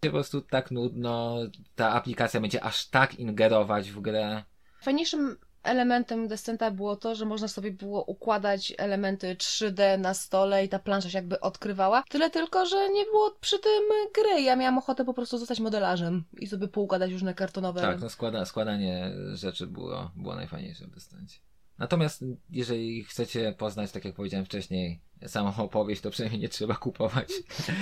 po 0.00 0.10
prostu 0.10 0.40
tak 0.40 0.70
nudno, 0.70 1.36
ta 1.74 1.92
aplikacja 1.92 2.40
będzie 2.40 2.64
aż 2.64 2.86
tak 2.86 3.14
ingerować 3.14 3.90
w 3.90 4.00
grę. 4.00 4.42
Fajniejszym 4.82 5.36
elementem 5.62 6.28
Descenta 6.28 6.70
było 6.70 6.96
to, 6.96 7.14
że 7.14 7.24
można 7.24 7.48
sobie 7.48 7.72
było 7.72 8.04
układać 8.04 8.72
elementy 8.78 9.34
3D 9.34 9.98
na 9.98 10.14
stole 10.14 10.64
i 10.64 10.68
ta 10.68 10.78
plansza 10.78 11.10
się 11.10 11.18
jakby 11.18 11.40
odkrywała. 11.40 12.02
Tyle 12.08 12.30
tylko, 12.30 12.66
że 12.66 12.88
nie 12.90 13.04
było 13.04 13.36
przy 13.40 13.58
tym 13.58 13.82
gry. 14.14 14.42
Ja 14.42 14.56
miałam 14.56 14.78
ochotę 14.78 15.04
po 15.04 15.14
prostu 15.14 15.38
zostać 15.38 15.60
modelarzem 15.60 16.24
i 16.38 16.46
sobie 16.46 16.68
poukładać 16.68 17.12
różne 17.12 17.34
kartonowe... 17.34 17.80
Tak, 17.80 18.00
no 18.00 18.10
składa, 18.10 18.44
składanie 18.44 19.12
rzeczy 19.32 19.66
było, 19.66 20.10
było 20.16 20.34
najfajniejsze 20.34 20.86
w 20.86 20.90
Descencie. 20.90 21.40
Natomiast 21.80 22.24
jeżeli 22.50 23.04
chcecie 23.04 23.54
poznać, 23.58 23.92
tak 23.92 24.04
jak 24.04 24.14
powiedziałem 24.14 24.46
wcześniej, 24.46 25.00
samą 25.26 25.56
opowieść, 25.56 26.02
to 26.02 26.10
przynajmniej 26.10 26.40
nie 26.40 26.48
trzeba 26.48 26.74
kupować. 26.74 27.28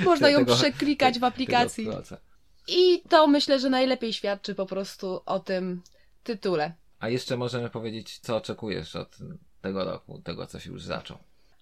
Można 0.05 0.31
ją 0.31 0.39
tego, 0.39 0.55
przeklikać 0.55 1.19
w 1.19 1.25
aplikacji. 1.25 1.89
I 2.69 3.03
to 3.09 3.27
myślę, 3.27 3.59
że 3.59 3.71
najlepiej 3.71 4.13
świadczy 4.13 4.55
po 4.55 4.67
prostu 4.67 5.21
o 5.27 5.41
tym 5.41 5.83
tytule. 6.23 6.75
A 6.99 7.09
jeszcze 7.09 7.37
możemy 7.37 7.71
powiedzieć, 7.71 8.19
co 8.19 8.37
oczekujesz 8.37 8.97
od 8.97 9.19
tego 9.61 9.85
roku, 9.85 10.19
tego, 10.19 10.47
co 10.47 10.61
się 10.61 10.71
już 10.71 10.83
zaczął. 10.83 11.19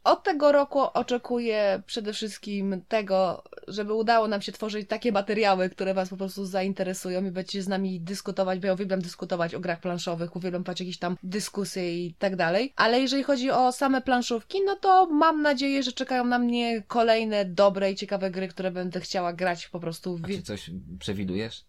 Od 0.06 0.22
tego 0.22 0.52
roku 0.52 0.80
oczekuję 0.80 1.82
przede 1.86 2.12
wszystkim 2.12 2.82
tego, 2.88 3.44
żeby 3.68 3.94
udało 3.94 4.28
nam 4.28 4.42
się 4.42 4.52
tworzyć 4.52 4.88
takie 4.88 5.12
materiały, 5.12 5.70
które 5.70 5.94
Was 5.94 6.08
po 6.08 6.16
prostu 6.16 6.44
zainteresują 6.44 7.24
i 7.24 7.30
będziecie 7.30 7.62
z 7.62 7.68
nami 7.68 8.00
dyskutować, 8.00 8.60
bo 8.60 8.66
ja 8.66 8.72
uwielbiam 8.72 9.00
dyskutować 9.00 9.54
o 9.54 9.60
grach 9.60 9.80
planszowych, 9.80 10.36
uwielbiam 10.36 10.64
patrzeć 10.64 10.86
jakieś 10.86 10.98
tam 10.98 11.16
dyskusje 11.22 12.06
i 12.06 12.14
tak 12.14 12.36
dalej. 12.36 12.72
Ale 12.76 13.00
jeżeli 13.00 13.22
chodzi 13.22 13.50
o 13.50 13.72
same 13.72 14.02
planszówki, 14.02 14.58
no 14.64 14.76
to 14.76 15.06
mam 15.06 15.42
nadzieję, 15.42 15.82
że 15.82 15.92
czekają 15.92 16.24
na 16.24 16.38
mnie 16.38 16.82
kolejne 16.86 17.44
dobre 17.44 17.92
i 17.92 17.96
ciekawe 17.96 18.30
gry, 18.30 18.48
które 18.48 18.70
będę 18.70 19.00
chciała 19.00 19.32
grać 19.32 19.68
po 19.68 19.80
prostu. 19.80 20.16
W... 20.16 20.24
A 20.24 20.28
czy 20.28 20.42
coś 20.42 20.70
przewidujesz? 20.98 21.64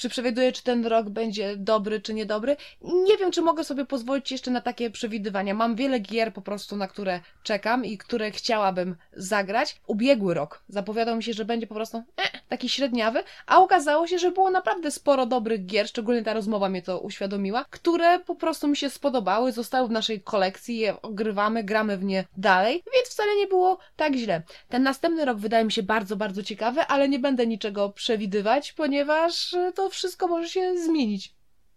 Czy 0.00 0.08
przewiduję, 0.08 0.52
czy 0.52 0.62
ten 0.62 0.86
rok 0.86 1.08
będzie 1.08 1.56
dobry, 1.56 2.00
czy 2.00 2.14
niedobry. 2.14 2.56
Nie 2.82 3.16
wiem, 3.16 3.30
czy 3.30 3.42
mogę 3.42 3.64
sobie 3.64 3.84
pozwolić 3.84 4.30
jeszcze 4.30 4.50
na 4.50 4.60
takie 4.60 4.90
przewidywania. 4.90 5.54
Mam 5.54 5.74
wiele 5.76 5.98
gier 5.98 6.32
po 6.32 6.42
prostu, 6.42 6.76
na 6.76 6.88
które 6.88 7.20
czekam 7.42 7.84
i 7.84 7.98
które 7.98 8.30
chciałabym 8.30 8.96
zagrać. 9.12 9.80
Ubiegły 9.86 10.34
rok 10.34 10.62
zapowiadał 10.68 11.16
mi 11.16 11.22
się, 11.22 11.32
że 11.32 11.44
będzie 11.44 11.66
po 11.66 11.74
prostu 11.74 12.02
eh, 12.16 12.32
taki 12.48 12.68
średniawy, 12.68 13.22
a 13.46 13.58
okazało 13.58 14.06
się, 14.06 14.18
że 14.18 14.30
było 14.30 14.50
naprawdę 14.50 14.90
sporo 14.90 15.26
dobrych 15.26 15.66
gier, 15.66 15.88
szczególnie 15.88 16.22
ta 16.22 16.32
rozmowa 16.32 16.68
mnie 16.68 16.82
to 16.82 17.00
uświadomiła, 17.00 17.64
które 17.70 18.18
po 18.18 18.34
prostu 18.34 18.68
mi 18.68 18.76
się 18.76 18.90
spodobały, 18.90 19.52
zostały 19.52 19.88
w 19.88 19.90
naszej 19.90 20.20
kolekcji, 20.20 20.78
je 20.78 21.02
ogrywamy, 21.02 21.64
gramy 21.64 21.96
w 21.96 22.04
nie 22.04 22.24
dalej, 22.36 22.82
więc 22.94 23.08
wcale 23.08 23.36
nie 23.36 23.46
było 23.46 23.78
tak 23.96 24.14
źle. 24.14 24.42
Ten 24.68 24.82
następny 24.82 25.24
rok 25.24 25.38
wydaje 25.38 25.64
mi 25.64 25.72
się 25.72 25.82
bardzo, 25.82 26.16
bardzo 26.16 26.42
ciekawy, 26.42 26.80
ale 26.80 27.08
nie 27.08 27.18
będę 27.18 27.46
niczego 27.46 27.90
przewidywać, 27.90 28.72
ponieważ 28.72 29.56
to 29.74 29.85
wszystko 29.90 30.28
może 30.28 30.48
się 30.48 30.78
zmienić. 30.84 31.36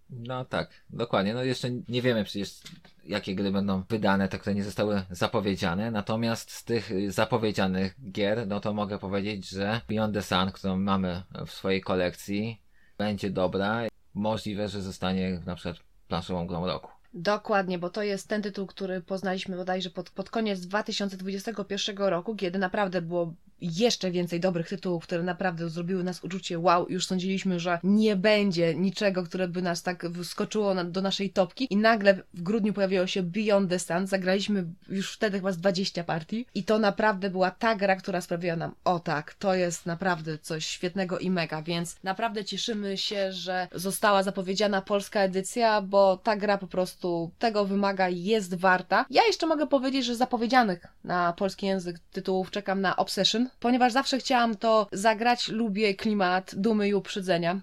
No 0.09 0.45
tak, 0.45 0.69
dokładnie. 0.89 1.33
No 1.33 1.43
jeszcze 1.43 1.69
nie 1.89 2.01
wiemy 2.01 2.23
przecież, 2.23 2.61
jakie 3.05 3.35
gry 3.35 3.51
będą 3.51 3.83
wydane, 3.89 4.29
te, 4.29 4.39
które 4.39 4.55
nie 4.55 4.63
zostały 4.63 5.01
zapowiedziane. 5.11 5.91
Natomiast 5.91 6.51
z 6.51 6.63
tych 6.63 7.11
zapowiedzianych 7.11 8.11
gier, 8.11 8.47
no 8.47 8.59
to 8.59 8.73
mogę 8.73 8.99
powiedzieć, 8.99 9.49
że 9.49 9.81
Beyond 9.87 10.13
the 10.13 10.21
Sun, 10.21 10.51
którą 10.51 10.77
mamy 10.77 11.23
w 11.47 11.51
swojej 11.51 11.81
kolekcji, 11.81 12.61
będzie 12.97 13.29
dobra. 13.29 13.81
Możliwe, 14.13 14.67
że 14.67 14.81
zostanie 14.81 15.41
na 15.45 15.55
przykład 15.55 15.77
planszową 16.07 16.47
grą 16.47 16.65
roku. 16.65 16.91
Dokładnie, 17.13 17.79
bo 17.79 17.89
to 17.89 18.03
jest 18.03 18.27
ten 18.27 18.41
tytuł, 18.41 18.67
który 18.67 19.01
poznaliśmy 19.01 19.55
bodajże 19.57 19.89
pod, 19.89 20.09
pod 20.09 20.29
koniec 20.29 20.59
2021 20.59 21.97
roku, 21.97 22.35
kiedy 22.35 22.59
naprawdę 22.59 23.01
było 23.01 23.33
jeszcze 23.61 24.11
więcej 24.11 24.39
dobrych 24.39 24.69
tytułów, 24.69 25.03
które 25.03 25.23
naprawdę 25.23 25.69
zrobiły 25.69 26.03
nas 26.03 26.23
uczucie 26.23 26.59
wow. 26.59 26.85
Już 26.89 27.05
sądziliśmy, 27.05 27.59
że 27.59 27.79
nie 27.83 28.15
będzie 28.15 28.75
niczego, 28.75 29.23
które 29.23 29.47
by 29.47 29.61
nas 29.61 29.83
tak 29.83 30.05
wskoczyło 30.23 30.73
na, 30.73 30.83
do 30.83 31.01
naszej 31.01 31.29
topki 31.29 31.67
i 31.69 31.77
nagle 31.77 32.13
w 32.33 32.41
grudniu 32.41 32.73
pojawiło 32.73 33.07
się 33.07 33.23
Beyond 33.23 33.69
the 33.69 33.79
Sun. 33.79 34.07
Zagraliśmy 34.07 34.65
już 34.89 35.13
wtedy 35.13 35.37
chyba 35.37 35.51
z 35.51 35.57
20 35.57 36.03
partii 36.03 36.45
i 36.55 36.63
to 36.63 36.79
naprawdę 36.79 37.29
była 37.29 37.51
ta 37.51 37.75
gra, 37.75 37.95
która 37.95 38.21
sprawiła 38.21 38.55
nam 38.55 38.75
o 38.83 38.99
tak, 38.99 39.33
to 39.33 39.53
jest 39.55 39.85
naprawdę 39.85 40.37
coś 40.37 40.65
świetnego 40.65 41.19
i 41.19 41.31
mega, 41.31 41.61
więc 41.61 41.95
naprawdę 42.03 42.45
cieszymy 42.45 42.97
się, 42.97 43.31
że 43.31 43.67
została 43.75 44.23
zapowiedziana 44.23 44.81
polska 44.81 45.19
edycja, 45.19 45.81
bo 45.81 46.17
ta 46.17 46.35
gra 46.35 46.57
po 46.57 46.67
prostu 46.67 47.31
tego 47.39 47.65
wymaga 47.65 48.09
jest 48.09 48.55
warta. 48.55 49.05
Ja 49.09 49.21
jeszcze 49.27 49.47
mogę 49.47 49.67
powiedzieć, 49.67 50.05
że 50.05 50.15
zapowiedzianych 50.15 50.87
na 51.03 51.33
polski 51.33 51.65
język 51.65 51.99
tytułów 51.99 52.51
czekam 52.51 52.81
na 52.81 52.95
Obsession, 52.95 53.48
ponieważ 53.59 53.93
zawsze 53.93 54.17
chciałam 54.19 54.55
to 54.57 54.87
zagrać, 54.91 55.47
lubię 55.47 55.95
klimat 55.95 56.55
dumy 56.55 56.87
i 56.87 56.93
uprzedzenia. 56.93 57.59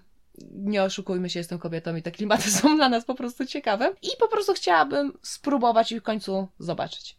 Nie 0.51 0.83
oszukujmy 0.83 1.29
się, 1.29 1.39
jestem 1.39 1.59
kobietą 1.59 1.95
i 1.95 2.01
te 2.01 2.11
klimaty 2.11 2.51
są 2.61 2.75
dla 2.75 2.89
nas 2.89 3.05
po 3.05 3.15
prostu 3.15 3.45
ciekawe. 3.45 3.93
I 4.01 4.07
po 4.19 4.27
prostu 4.27 4.53
chciałabym 4.53 5.17
spróbować 5.21 5.91
i 5.91 5.99
w 5.99 6.03
końcu 6.03 6.47
zobaczyć. 6.59 7.17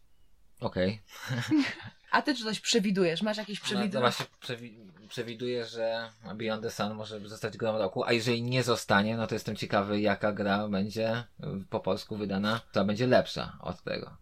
Okej. 0.61 1.03
A 2.11 2.23
ty 2.23 2.35
czy 2.35 2.45
coś 2.45 2.61
przewidujesz? 2.61 3.23
Masz 3.23 3.37
jakieś 3.37 3.59
No, 3.61 3.63
to 3.63 3.67
przewidywania? 3.75 4.01
właśnie 4.11 4.27
przewi- 4.43 4.75
przewiduję, 5.09 5.67
że 5.67 6.11
Beyond 6.35 6.63
the 6.63 6.71
Sun 6.71 6.95
może 6.95 7.29
zostać 7.29 7.57
grą 7.57 7.79
roku, 7.79 8.05
a 8.05 8.13
jeżeli 8.13 8.43
nie 8.43 8.63
zostanie, 8.63 9.17
no 9.17 9.27
to 9.27 9.35
jestem 9.35 9.57
ciekawy, 9.57 10.01
jaka 10.01 10.33
gra 10.33 10.69
będzie 10.69 11.17
y, 11.17 11.25
po 11.71 11.81
polsku 11.81 12.17
wydana, 12.17 12.61
która 12.71 12.85
będzie 12.85 13.07
lepsza 13.07 13.59
od 13.61 13.83
tego. 13.83 14.17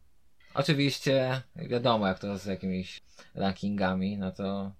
Oczywiście 0.56 1.42
wiadomo, 1.56 2.06
jak 2.06 2.18
to 2.18 2.38
z 2.38 2.46
jakimiś 2.46 3.02
rankingami, 3.34 4.18
no 4.18 4.32
to 4.32 4.72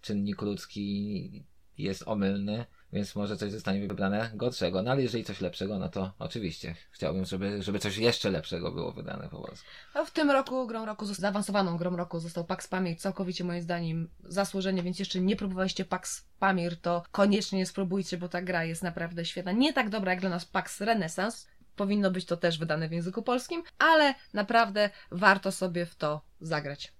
czynnik 0.00 0.42
ludzki 0.42 1.44
jest 1.78 2.02
omylny, 2.06 2.64
więc 2.92 3.16
może 3.16 3.36
coś 3.36 3.52
zostanie 3.52 3.88
wybrane 3.88 4.30
gorszego, 4.34 4.82
no 4.82 4.90
ale 4.90 5.02
jeżeli 5.02 5.24
coś 5.24 5.40
lepszego, 5.40 5.78
no 5.78 5.88
to 5.88 6.12
oczywiście 6.18 6.74
chciałbym, 6.90 7.24
żeby, 7.24 7.62
żeby 7.62 7.78
coś 7.78 7.96
jeszcze 7.96 8.30
lepszego 8.30 8.72
było 8.72 8.92
wydane 8.92 9.28
po 9.28 9.40
polsku. 9.40 9.66
No, 9.94 10.04
w 10.04 10.10
tym 10.10 10.30
roku 10.30 10.66
grą 10.66 10.86
roku, 10.86 11.06
zaawansowaną 11.06 11.76
grą 11.76 11.96
roku 11.96 12.20
został 12.20 12.44
Pax 12.44 12.68
Pamir, 12.68 12.98
całkowicie 12.98 13.44
moim 13.44 13.62
zdaniem 13.62 14.08
zasłużenie, 14.24 14.82
więc 14.82 14.98
jeszcze 14.98 15.20
nie 15.20 15.36
próbowaliście 15.36 15.84
Pax 15.84 16.28
Pamir, 16.38 16.80
to 16.80 17.02
koniecznie 17.12 17.66
spróbujcie, 17.66 18.18
bo 18.18 18.28
ta 18.28 18.42
gra 18.42 18.64
jest 18.64 18.82
naprawdę 18.82 19.24
świetna. 19.24 19.52
Nie 19.52 19.72
tak 19.72 19.90
dobra 19.90 20.12
jak 20.12 20.20
dla 20.20 20.30
nas 20.30 20.44
Pax 20.44 20.80
Renaissance, 20.80 21.46
powinno 21.76 22.10
być 22.10 22.24
to 22.24 22.36
też 22.36 22.58
wydane 22.58 22.88
w 22.88 22.92
języku 22.92 23.22
polskim, 23.22 23.62
ale 23.78 24.14
naprawdę 24.32 24.90
warto 25.10 25.52
sobie 25.52 25.86
w 25.86 25.94
to 25.94 26.20
zagrać. 26.40 26.92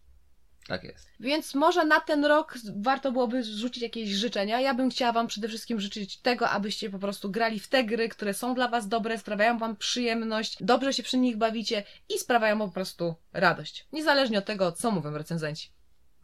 Tak 0.66 0.84
jest. 0.84 1.08
Więc 1.20 1.54
może 1.54 1.84
na 1.84 2.00
ten 2.00 2.24
rok 2.24 2.54
warto 2.76 3.12
byłoby 3.12 3.44
rzucić 3.44 3.82
jakieś 3.82 4.08
życzenia. 4.08 4.60
Ja 4.60 4.74
bym 4.74 4.90
chciała 4.90 5.12
Wam 5.12 5.26
przede 5.26 5.48
wszystkim 5.48 5.80
życzyć 5.80 6.20
tego, 6.20 6.50
abyście 6.50 6.90
po 6.90 6.98
prostu 6.98 7.30
grali 7.30 7.60
w 7.60 7.68
te 7.68 7.84
gry, 7.84 8.08
które 8.08 8.34
są 8.34 8.54
dla 8.54 8.68
Was 8.68 8.88
dobre, 8.88 9.18
sprawiają 9.18 9.58
Wam 9.58 9.76
przyjemność, 9.76 10.56
dobrze 10.60 10.92
się 10.92 11.02
przy 11.02 11.18
nich 11.18 11.36
bawicie 11.36 11.84
i 12.08 12.18
sprawiają 12.18 12.58
po 12.58 12.68
prostu 12.68 13.14
radość. 13.32 13.86
Niezależnie 13.92 14.38
od 14.38 14.44
tego, 14.44 14.72
co 14.72 14.90
mówią 14.90 15.10
recenzenci. 15.10 15.70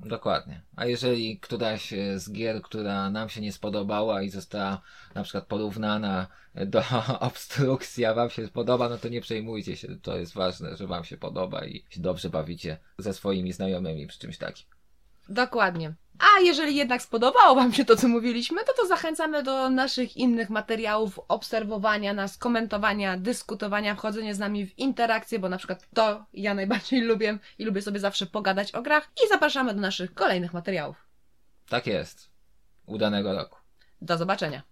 Dokładnie. 0.01 0.61
A 0.77 0.87
jeżeli 0.87 1.41
któraś 1.41 1.95
z 2.17 2.33
gier, 2.33 2.63
która 2.63 3.11
nam 3.11 3.29
się 3.29 3.41
nie 3.41 3.53
spodobała 3.53 4.23
i 4.23 4.31
została 4.31 4.81
na 5.15 5.23
przykład 5.23 5.47
porównana 5.47 6.27
do 6.55 6.83
obstrukcji, 7.21 8.05
a 8.05 8.15
wam 8.15 8.31
się 8.31 8.49
podoba, 8.49 8.89
no 8.89 8.99
to 8.99 9.09
nie 9.09 9.21
przejmujcie 9.21 9.77
się. 9.77 9.89
To 10.03 10.17
jest 10.17 10.35
ważne, 10.35 10.77
że 10.77 10.87
wam 10.87 11.05
się 11.05 11.17
podoba 11.17 11.67
i 11.67 11.85
się 11.89 12.01
dobrze 12.01 12.31
bawicie 12.31 12.79
ze 12.99 13.15
swoimi 13.15 13.53
znajomymi 13.53 14.07
przy 14.07 14.19
czymś 14.19 14.39
takim. 14.39 14.76
Dokładnie. 15.29 15.95
A 16.19 16.41
jeżeli 16.41 16.77
jednak 16.77 17.03
spodobało 17.03 17.55
Wam 17.55 17.73
się 17.73 17.85
to, 17.85 17.97
co 17.97 18.09
mówiliśmy, 18.09 18.65
to 18.65 18.73
to 18.73 18.87
zachęcamy 18.87 19.43
do 19.43 19.71
naszych 19.71 20.17
innych 20.17 20.51
materiałów, 20.51 21.21
obserwowania 21.29 22.15
nas, 22.15 22.39
komentowania, 22.39 23.17
dyskutowania, 23.17 23.95
wchodzenia 23.95 24.35
z 24.35 24.39
nami 24.39 24.67
w 24.67 24.79
interakcję, 24.79 25.39
bo 25.39 25.49
na 25.49 25.59
przykład 25.59 25.89
to 25.95 26.25
ja 26.33 26.55
najbardziej 26.55 27.01
lubię 27.11 27.39
i 27.59 27.65
lubię 27.65 27.83
sobie 27.83 28.01
zawsze 28.01 28.27
pogadać 28.27 28.73
o 28.73 28.83
grach 28.83 29.11
i 29.25 29.29
zapraszamy 29.29 29.75
do 29.75 29.81
naszych 29.81 30.15
kolejnych 30.15 30.53
materiałów. 30.53 30.97
Tak 31.69 31.87
jest. 31.87 32.31
Udanego 32.87 33.33
roku. 33.33 33.59
Do 34.01 34.17
zobaczenia. 34.19 34.63